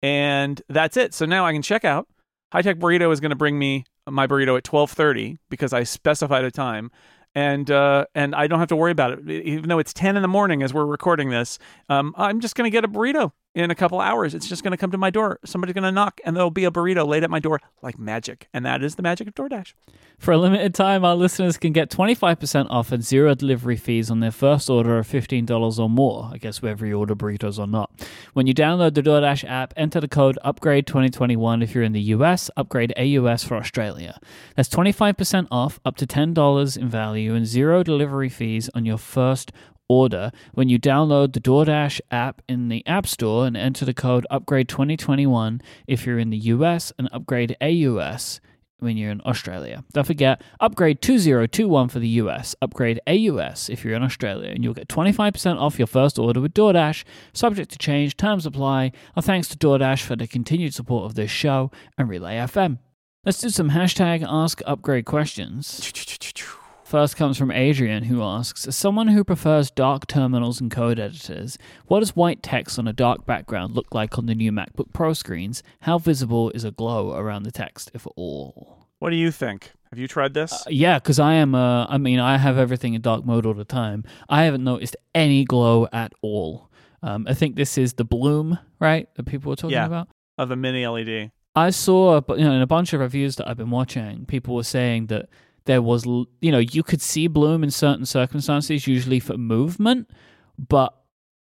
[0.02, 1.14] And that's it.
[1.14, 2.08] So now I can check out.
[2.52, 6.44] High Tech Burrito is going to bring me my burrito at 12:30 because I specified
[6.44, 6.90] a time.
[7.34, 10.22] And uh, and I don't have to worry about it, even though it's 10 in
[10.22, 11.58] the morning as we're recording this.
[11.88, 14.34] Um, I'm just going to get a burrito in a couple hours.
[14.34, 15.38] It's just going to come to my door.
[15.44, 18.48] Somebody's going to knock, and there'll be a burrito laid at my door like magic.
[18.52, 19.74] And that is the magic of DoorDash.
[20.18, 24.20] For a limited time, our listeners can get 25% off and zero delivery fees on
[24.20, 26.30] their first order of $15 or more.
[26.32, 27.90] I guess whether you order burritos or not.
[28.32, 32.50] When you download the DoorDash app, enter the code UPGRADE2021 if you're in the US,
[32.56, 34.18] upgrade AUS for Australia.
[34.56, 39.52] That's 25% off, up to $10 in value, and zero delivery fees on your first
[39.92, 44.26] order when you download the DoorDash app in the App Store and enter the code
[44.30, 48.40] UPGRADE2021 if you're in the US and upgrade AUS
[48.82, 49.84] when you're in Australia.
[49.92, 54.74] Don't forget, upgrade 2021 for the US, upgrade AUS if you're in Australia, and you'll
[54.74, 58.92] get 25% off your first order with DoorDash, subject to change, terms apply.
[59.16, 62.78] Our thanks to DoorDash for the continued support of this show and Relay FM.
[63.24, 65.92] Let's do some hashtag ask upgrade questions.
[66.92, 71.56] First comes from Adrian, who asks As someone who prefers dark terminals and code editors,
[71.86, 75.14] what does white text on a dark background look like on the new MacBook Pro
[75.14, 75.62] screens?
[75.80, 78.88] How visible is a glow around the text, if at all?
[78.98, 79.72] What do you think?
[79.88, 80.52] Have you tried this?
[80.52, 81.54] Uh, yeah, because I am.
[81.54, 84.04] Uh, I mean, I have everything in dark mode all the time.
[84.28, 86.68] I haven't noticed any glow at all.
[87.02, 89.08] Um, I think this is the bloom, right?
[89.14, 89.86] That people were talking Yeah.
[89.86, 90.08] about.
[90.36, 91.30] of the mini LED.
[91.56, 94.54] I saw, but you know, in a bunch of reviews that I've been watching, people
[94.54, 95.30] were saying that
[95.64, 100.10] there was, you know, you could see bloom in certain circumstances, usually for movement,
[100.58, 100.94] but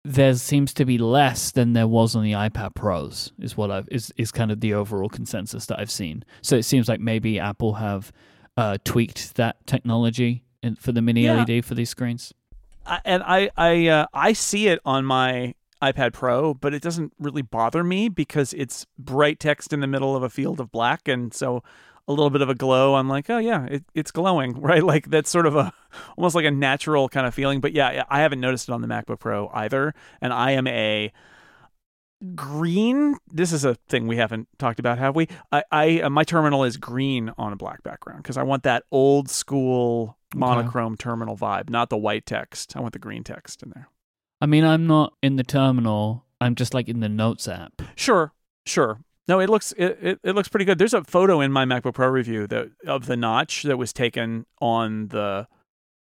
[0.04, 3.32] there seems to be less than there was on the iPad Pros.
[3.38, 6.24] Is what I've is is kind of the overall consensus that I've seen.
[6.42, 8.12] So it seems like maybe Apple have
[8.56, 11.42] uh, tweaked that technology in, for the mini Yeah.
[11.44, 12.32] LED for these screens.
[12.86, 17.12] I, and I I uh, I see it on my iPad Pro, but it doesn't
[17.18, 21.08] really bother me because it's bright text in the middle of a field of black,
[21.08, 21.62] and so
[22.06, 22.94] a little bit of a glow.
[22.94, 24.82] I'm like, oh yeah, it, it's glowing, right?
[24.82, 25.72] Like that's sort of a
[26.16, 27.60] almost like a natural kind of feeling.
[27.60, 31.12] But yeah, I haven't noticed it on the MacBook Pro either, and I am a
[32.34, 36.24] green this is a thing we haven't talked about have we i, I uh, my
[36.24, 41.36] terminal is green on a black background because i want that old school monochrome terminal
[41.36, 43.88] vibe not the white text i want the green text in there
[44.44, 46.26] I mean, I'm not in the terminal.
[46.38, 47.80] I'm just like in the Notes app.
[47.96, 48.34] Sure,
[48.66, 49.00] sure.
[49.26, 50.78] No, it looks it, it, it looks pretty good.
[50.78, 54.44] There's a photo in my MacBook Pro review that of the notch that was taken
[54.60, 55.46] on the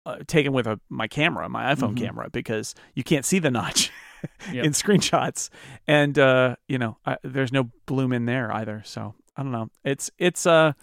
[0.05, 1.97] uh, taken with a my camera, my iPhone Mhm.
[1.97, 3.91] camera, because you can't see the notch
[4.51, 4.65] Yep.
[4.65, 5.49] in screenshots,
[5.87, 8.81] and uh, you know I, there's no bloom in there either.
[8.85, 9.69] So I don't know.
[9.83, 10.73] It's it's uh.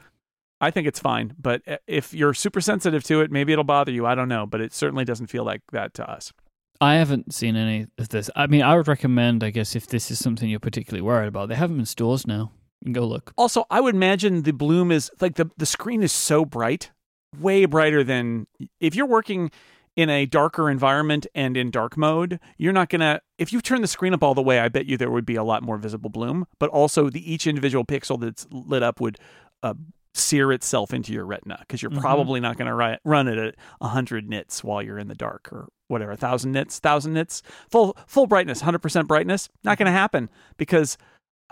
[0.61, 3.93] I think it's fine, but uh, if you're super sensitive to it, maybe it'll bother
[3.93, 4.07] you.
[4.07, 6.33] I don't know, but it certainly doesn't feel like that to us.
[6.81, 8.31] I haven't seen any of this.
[8.35, 11.49] I mean, I would recommend, I guess, if this is something you're particularly worried about,
[11.49, 12.53] they have them in stores now.
[12.81, 13.33] You can go look.
[13.37, 16.91] Also, I would imagine the bloom is like the the screen is so bright,
[17.39, 18.47] way brighter than
[18.81, 19.51] if you're working
[19.97, 23.89] in a darker environment and in dark mode, you're not gonna if you turn the
[23.89, 26.11] screen up all the way, I bet you there would be a lot more visible
[26.11, 29.19] bloom, but also the each individual pixel that's lit up would
[29.63, 29.75] uh,
[30.15, 32.01] sear itself into your retina because you're Mhm.
[32.01, 35.69] probably not going to run it at 100 nits while you're in the dark or
[35.89, 40.97] whatever 1000 nits 1000 nits full full brightness 100% brightness not going to happen because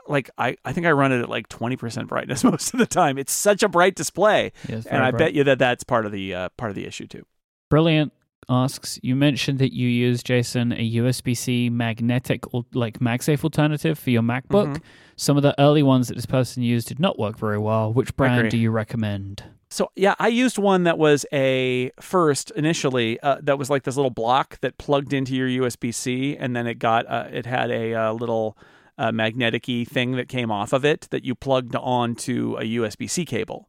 [0.09, 3.19] like I, I think I run it at like 20% brightness most of the time.
[3.19, 4.53] It's such a bright display.
[4.69, 7.07] Yes, And I bet you that that's part of the uh, part of the issue
[7.07, 7.25] too.
[7.71, 8.13] Brilliant
[8.49, 13.99] asks, you mentioned that you use, Jason, a USB C magnetic or like MagSafe alternative
[13.99, 14.77] for your MacBook.
[14.77, 14.83] Mhm.
[15.17, 17.93] Some of the early ones that this person used did not work very well.
[17.93, 19.45] Which brand do you recommend?
[19.71, 23.97] So yeah, I used one that was a first initially uh, that was like this
[23.97, 27.71] little block that plugged into your USB C, and then it got uh, it had
[27.71, 28.59] a uh, little
[28.99, 33.25] uh, magnetic-y thing that came off of it that you plugged onto a USB C
[33.25, 33.69] cable,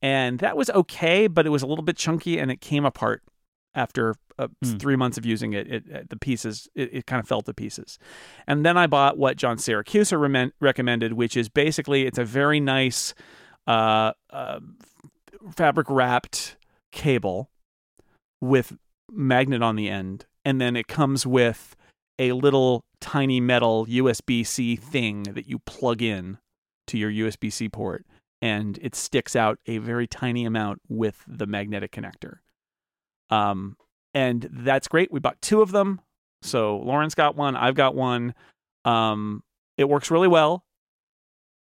[0.00, 3.22] and that was okay, but it was a little bit chunky and it came apart
[3.74, 4.76] after uh, Hmm.
[4.78, 5.66] three months of using it.
[5.70, 7.98] It, it the pieces it, it kind of fell to pieces,
[8.46, 12.60] and then I bought what John Siracusa remen- recommended, which is basically it's a very
[12.60, 13.14] nice.
[13.66, 14.58] Uh, uh,
[15.54, 16.56] fabric wrapped
[16.90, 17.50] cable
[18.40, 18.76] with
[19.10, 21.74] magnet on the end and then it comes with
[22.18, 26.38] a little tiny metal USB-C thing that you plug in
[26.86, 28.04] to your USB-C port
[28.40, 32.38] and it sticks out a very tiny amount with the magnetic connector.
[33.32, 33.76] Um
[34.14, 35.10] and that's great.
[35.10, 36.00] We bought two of them.
[36.42, 38.34] So Lauren's got one, I've got one.
[38.84, 39.42] Um
[39.78, 40.64] it works really well.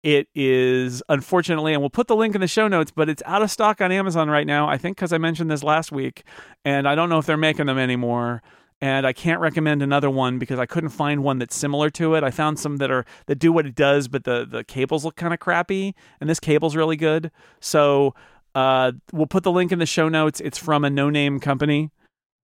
[0.03, 3.41] It is unfortunately, and we'll put the link in the show notes, but it's out
[3.41, 4.69] of stock on Amazon right now.
[4.69, 6.23] I think because I mentioned this last week,
[6.63, 8.43] and I don't know if they're making them anymore.
[8.81, 12.23] And I can't recommend another one because I couldn't find one that's similar to it.
[12.23, 15.15] I found some that are that do what it does, but the the cables look
[15.15, 17.31] kind of crappy, and this cable's really good.
[17.59, 18.13] So
[18.55, 20.39] uh, we'll put the link in the show notes.
[20.39, 21.91] It's from a no name company,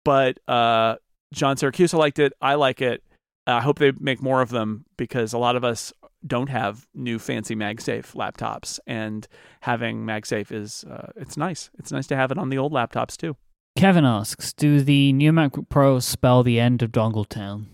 [0.04, 0.98] but uh,
[1.34, 2.34] John Siracusa liked it.
[2.42, 3.02] I like it.
[3.48, 5.92] I hope they make more of them because a lot of us
[6.28, 9.28] don't have new fancy MagSafe laptops, and
[9.62, 11.72] having MagSafe is uh, it's nice.
[11.80, 13.36] It's nice to have it on the old laptops too.
[13.78, 17.68] Kevin asks, "Do the new MacBook Pro spell the end of Dongle Town?"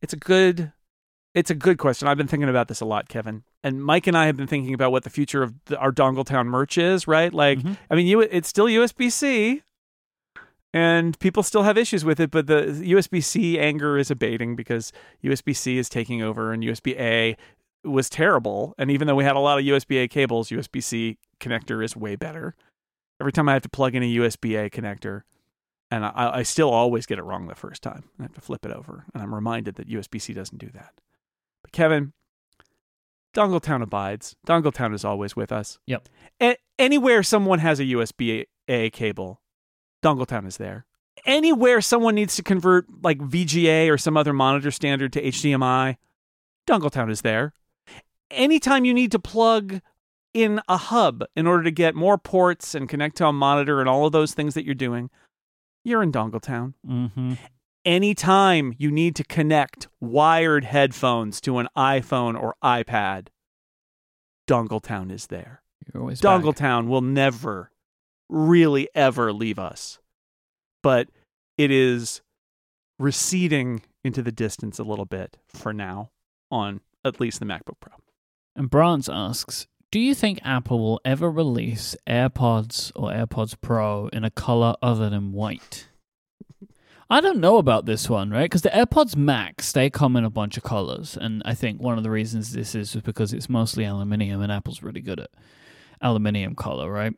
[0.00, 0.72] It's a good,
[1.34, 2.06] it's a good question.
[2.06, 4.74] I've been thinking about this a lot, Kevin, and Myke and I have been thinking
[4.74, 7.06] about what the future of the, our Dongle Town merch is.
[7.08, 7.32] Right?
[7.32, 7.76] Like, Mhm.
[7.90, 9.62] I mean, you it's still USB C.
[10.74, 14.92] And people still have issues with it, but the USB C anger is abating because
[15.24, 17.36] USB C is taking over and USB A
[17.84, 18.74] was terrible.
[18.76, 21.96] And even though we had a lot of USB A cables, USB C connector is
[21.96, 22.54] way better.
[23.18, 25.22] Every time I have to plug in a USB A connector,
[25.90, 28.04] and I, I still always get it wrong the first time.
[28.18, 30.92] I have to flip it over, and I'm reminded that USB C doesn't do that.
[31.62, 32.12] But Kevin,
[33.38, 34.34] Dongletown abides.
[34.46, 35.78] Dongletown is always with us.
[35.86, 36.08] Yep.
[36.42, 39.40] A- anywhere someone has a USB A cable,
[40.02, 40.86] Dongletown is there.
[41.24, 45.96] Anywhere someone needs to convert like VGA or some other monitor standard to HDMI,
[46.66, 47.52] Dongletown is there.
[48.30, 49.80] Anytime you need to plug
[50.34, 53.88] in a hub in order to get more ports and connect to a monitor and
[53.88, 55.10] all of those things that you're doing,
[55.84, 56.74] you're in Dongletown.
[56.86, 57.34] Mm-hmm.
[57.84, 63.28] Anytime you need to connect wired headphones to an iPhone or iPad,
[64.46, 65.62] Dongletown is there.
[65.86, 66.42] You're always back.
[66.42, 67.70] Dongletown will never
[68.28, 69.98] really ever leave us.
[70.82, 71.08] But
[71.56, 72.20] it is
[72.98, 76.10] receding into the distance a little bit for now
[76.50, 77.94] on at least the MacBook Pro.
[78.54, 84.24] And Brance asks, "Do you think Apple will ever release AirPods or AirPods Pro in
[84.24, 85.87] a color other than white?"
[87.10, 88.44] I don't know about this one, right?
[88.44, 91.96] Because the AirPods Max they come in a bunch of colors, and I think one
[91.96, 95.30] of the reasons this is is because it's mostly aluminium, and Apple's really good at
[96.02, 97.14] aluminium color, right?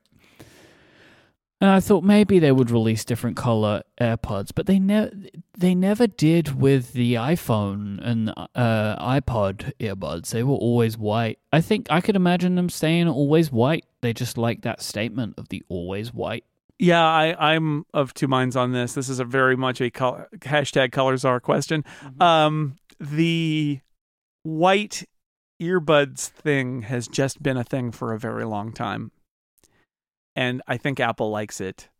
[1.62, 5.10] And I thought maybe they would release different color AirPods, but they never
[5.58, 10.30] they never did with the iPhone and uh, iPod earbuds.
[10.30, 11.38] They were always white.
[11.52, 13.84] I think I could imagine them staying always white.
[14.00, 16.44] They just like that statement of the always white.
[16.80, 18.94] Yeah, I, I'm of two minds on this.
[18.94, 21.84] This is a very much a col- hashtag colors are question.
[22.18, 23.80] Um, the
[24.44, 25.04] white
[25.60, 29.12] earbuds thing has just been a thing for a very long time.
[30.34, 31.90] And I think Apple likes it.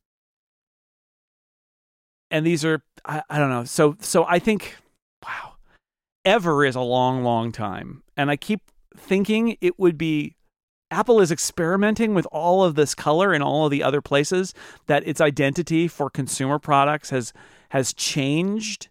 [2.31, 3.65] And these are I, I don't know.
[3.65, 4.77] So so I think
[5.23, 5.57] wow.
[6.25, 8.03] Ever is a long, long time.
[8.17, 8.61] And I keep
[8.97, 10.37] thinking it would be
[10.91, 14.55] Apple is experimenting with all of this color in all of the other places
[14.87, 17.33] that its identity for consumer products has
[17.71, 18.89] has changed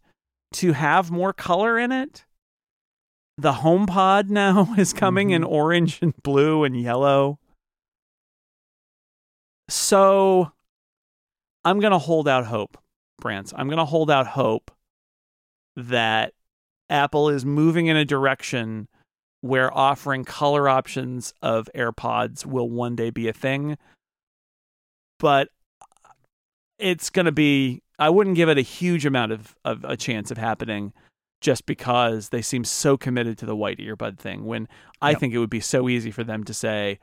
[0.54, 2.26] to have more color in it.
[3.38, 5.54] The HomePod now is coming in mm-hmm.
[5.54, 7.40] orange and blue and yellow.
[9.68, 10.52] So
[11.64, 12.78] I'm going to hold out hope,
[13.22, 13.54] Brance.
[13.56, 14.72] I'm going to hold out hope
[15.76, 16.34] that
[16.90, 18.88] Apple is moving in a direction
[19.42, 23.78] where offering color options of AirPods will one day be a thing.
[25.20, 25.50] But
[26.78, 30.32] it's going to be, I wouldn't give it a huge amount of, of a chance
[30.32, 30.94] of happening
[31.42, 34.46] just because they seem so committed to the white earbud thing.
[34.46, 34.68] When
[35.02, 35.20] I Yep.
[35.20, 37.00] think it would be so easy for them to say,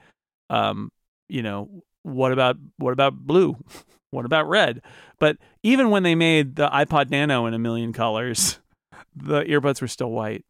[0.50, 0.90] um,
[1.28, 3.56] you know, what about what about blue?
[4.10, 4.82] what about red?
[5.18, 8.60] But even when they made the iPod Nano in a million colors,
[9.16, 10.44] the earbuds were still white.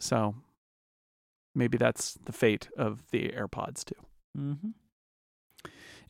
[0.00, 0.34] So
[1.58, 3.94] maybe that's the fate of the AirPods too.
[4.36, 4.68] Mm-hmm.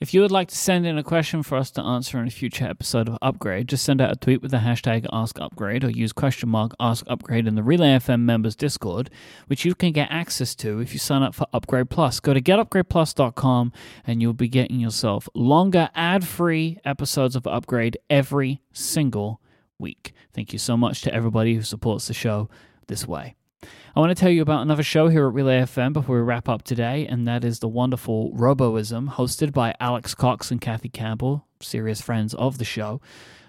[0.00, 2.30] If you would like to send in a question for us to answer in a
[2.30, 6.12] future episode of Upgrade, just send out a tweet with the hashtag AskUpgrade or use
[6.12, 9.10] question mark AskUpgrade in the Relay FM members Discord,
[9.48, 12.20] which you can get access to if you sign up for Upgrade Plus.
[12.20, 13.72] Go to getupgradeplus.com
[14.06, 19.40] and you'll be getting yourself longer ad-free episodes of Upgrade every single
[19.80, 20.12] week.
[20.32, 22.48] Thank you so much to everybody who supports the show
[22.86, 23.34] this way.
[23.98, 26.48] I want to tell you about another show here at Relay FM before we wrap
[26.48, 31.48] up today, and that is the wonderful Roboism, hosted by Alex Cox and Kathy Campbell,
[31.60, 33.00] serious friends of the show.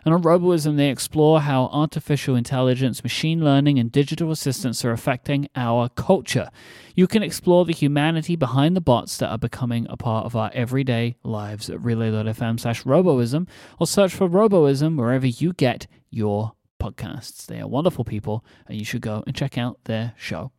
[0.03, 5.47] And on Roboism, they explore how artificial intelligence, machine learning, and digital assistants are affecting
[5.55, 6.49] our culture.
[6.95, 10.49] You can explore the humanity behind the bots that are becoming a part of our
[10.55, 13.47] everyday lives at relay.fm slash roboism,
[13.79, 17.45] or search for Roboism wherever you get your podcasts.
[17.45, 20.51] They are wonderful people, and you should go and check out their show.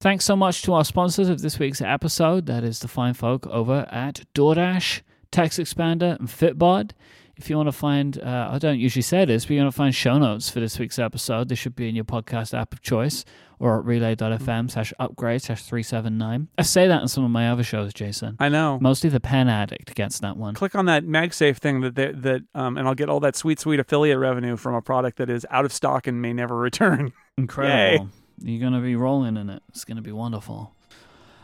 [0.00, 2.46] Thanks so much to our sponsors of this week's episode.
[2.46, 6.92] That is the fine folk over at DoorDash, TextExpander, and Fitbod.
[7.40, 9.76] If you want to find, uh, I don't usually say this, but you want to
[9.76, 12.82] find show notes for this week's episode, they should be in your podcast app of
[12.82, 13.24] choice
[13.58, 16.48] or at relay.fm slash upgrade slash 379.
[16.58, 18.36] I say that in some of my other shows, Jason.
[18.38, 18.78] I know.
[18.78, 20.52] Mostly the Pen Addict gets that one.
[20.52, 23.58] Click on that MagSafe thing that they, that um, and I'll get all that sweet
[23.58, 27.10] sweet affiliate revenue from a product that is out of stock and may never return.
[27.38, 28.10] Incredible.
[28.42, 29.62] You're going to be rolling in it.
[29.70, 30.74] It's going to be wonderful.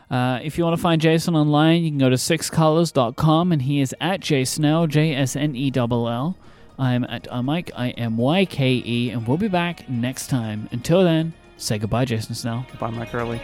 [0.09, 3.81] Uh, if you want to find Jason online, you can go to sixcolors.com and he
[3.81, 6.37] is at jsnell, J S N E L L.
[6.79, 10.69] I'm at uh, Myke, I M Y K E, and we'll be back next time.
[10.71, 12.65] Until then, say goodbye, Jason Snell.
[12.69, 13.41] Goodbye, Myke Hurley.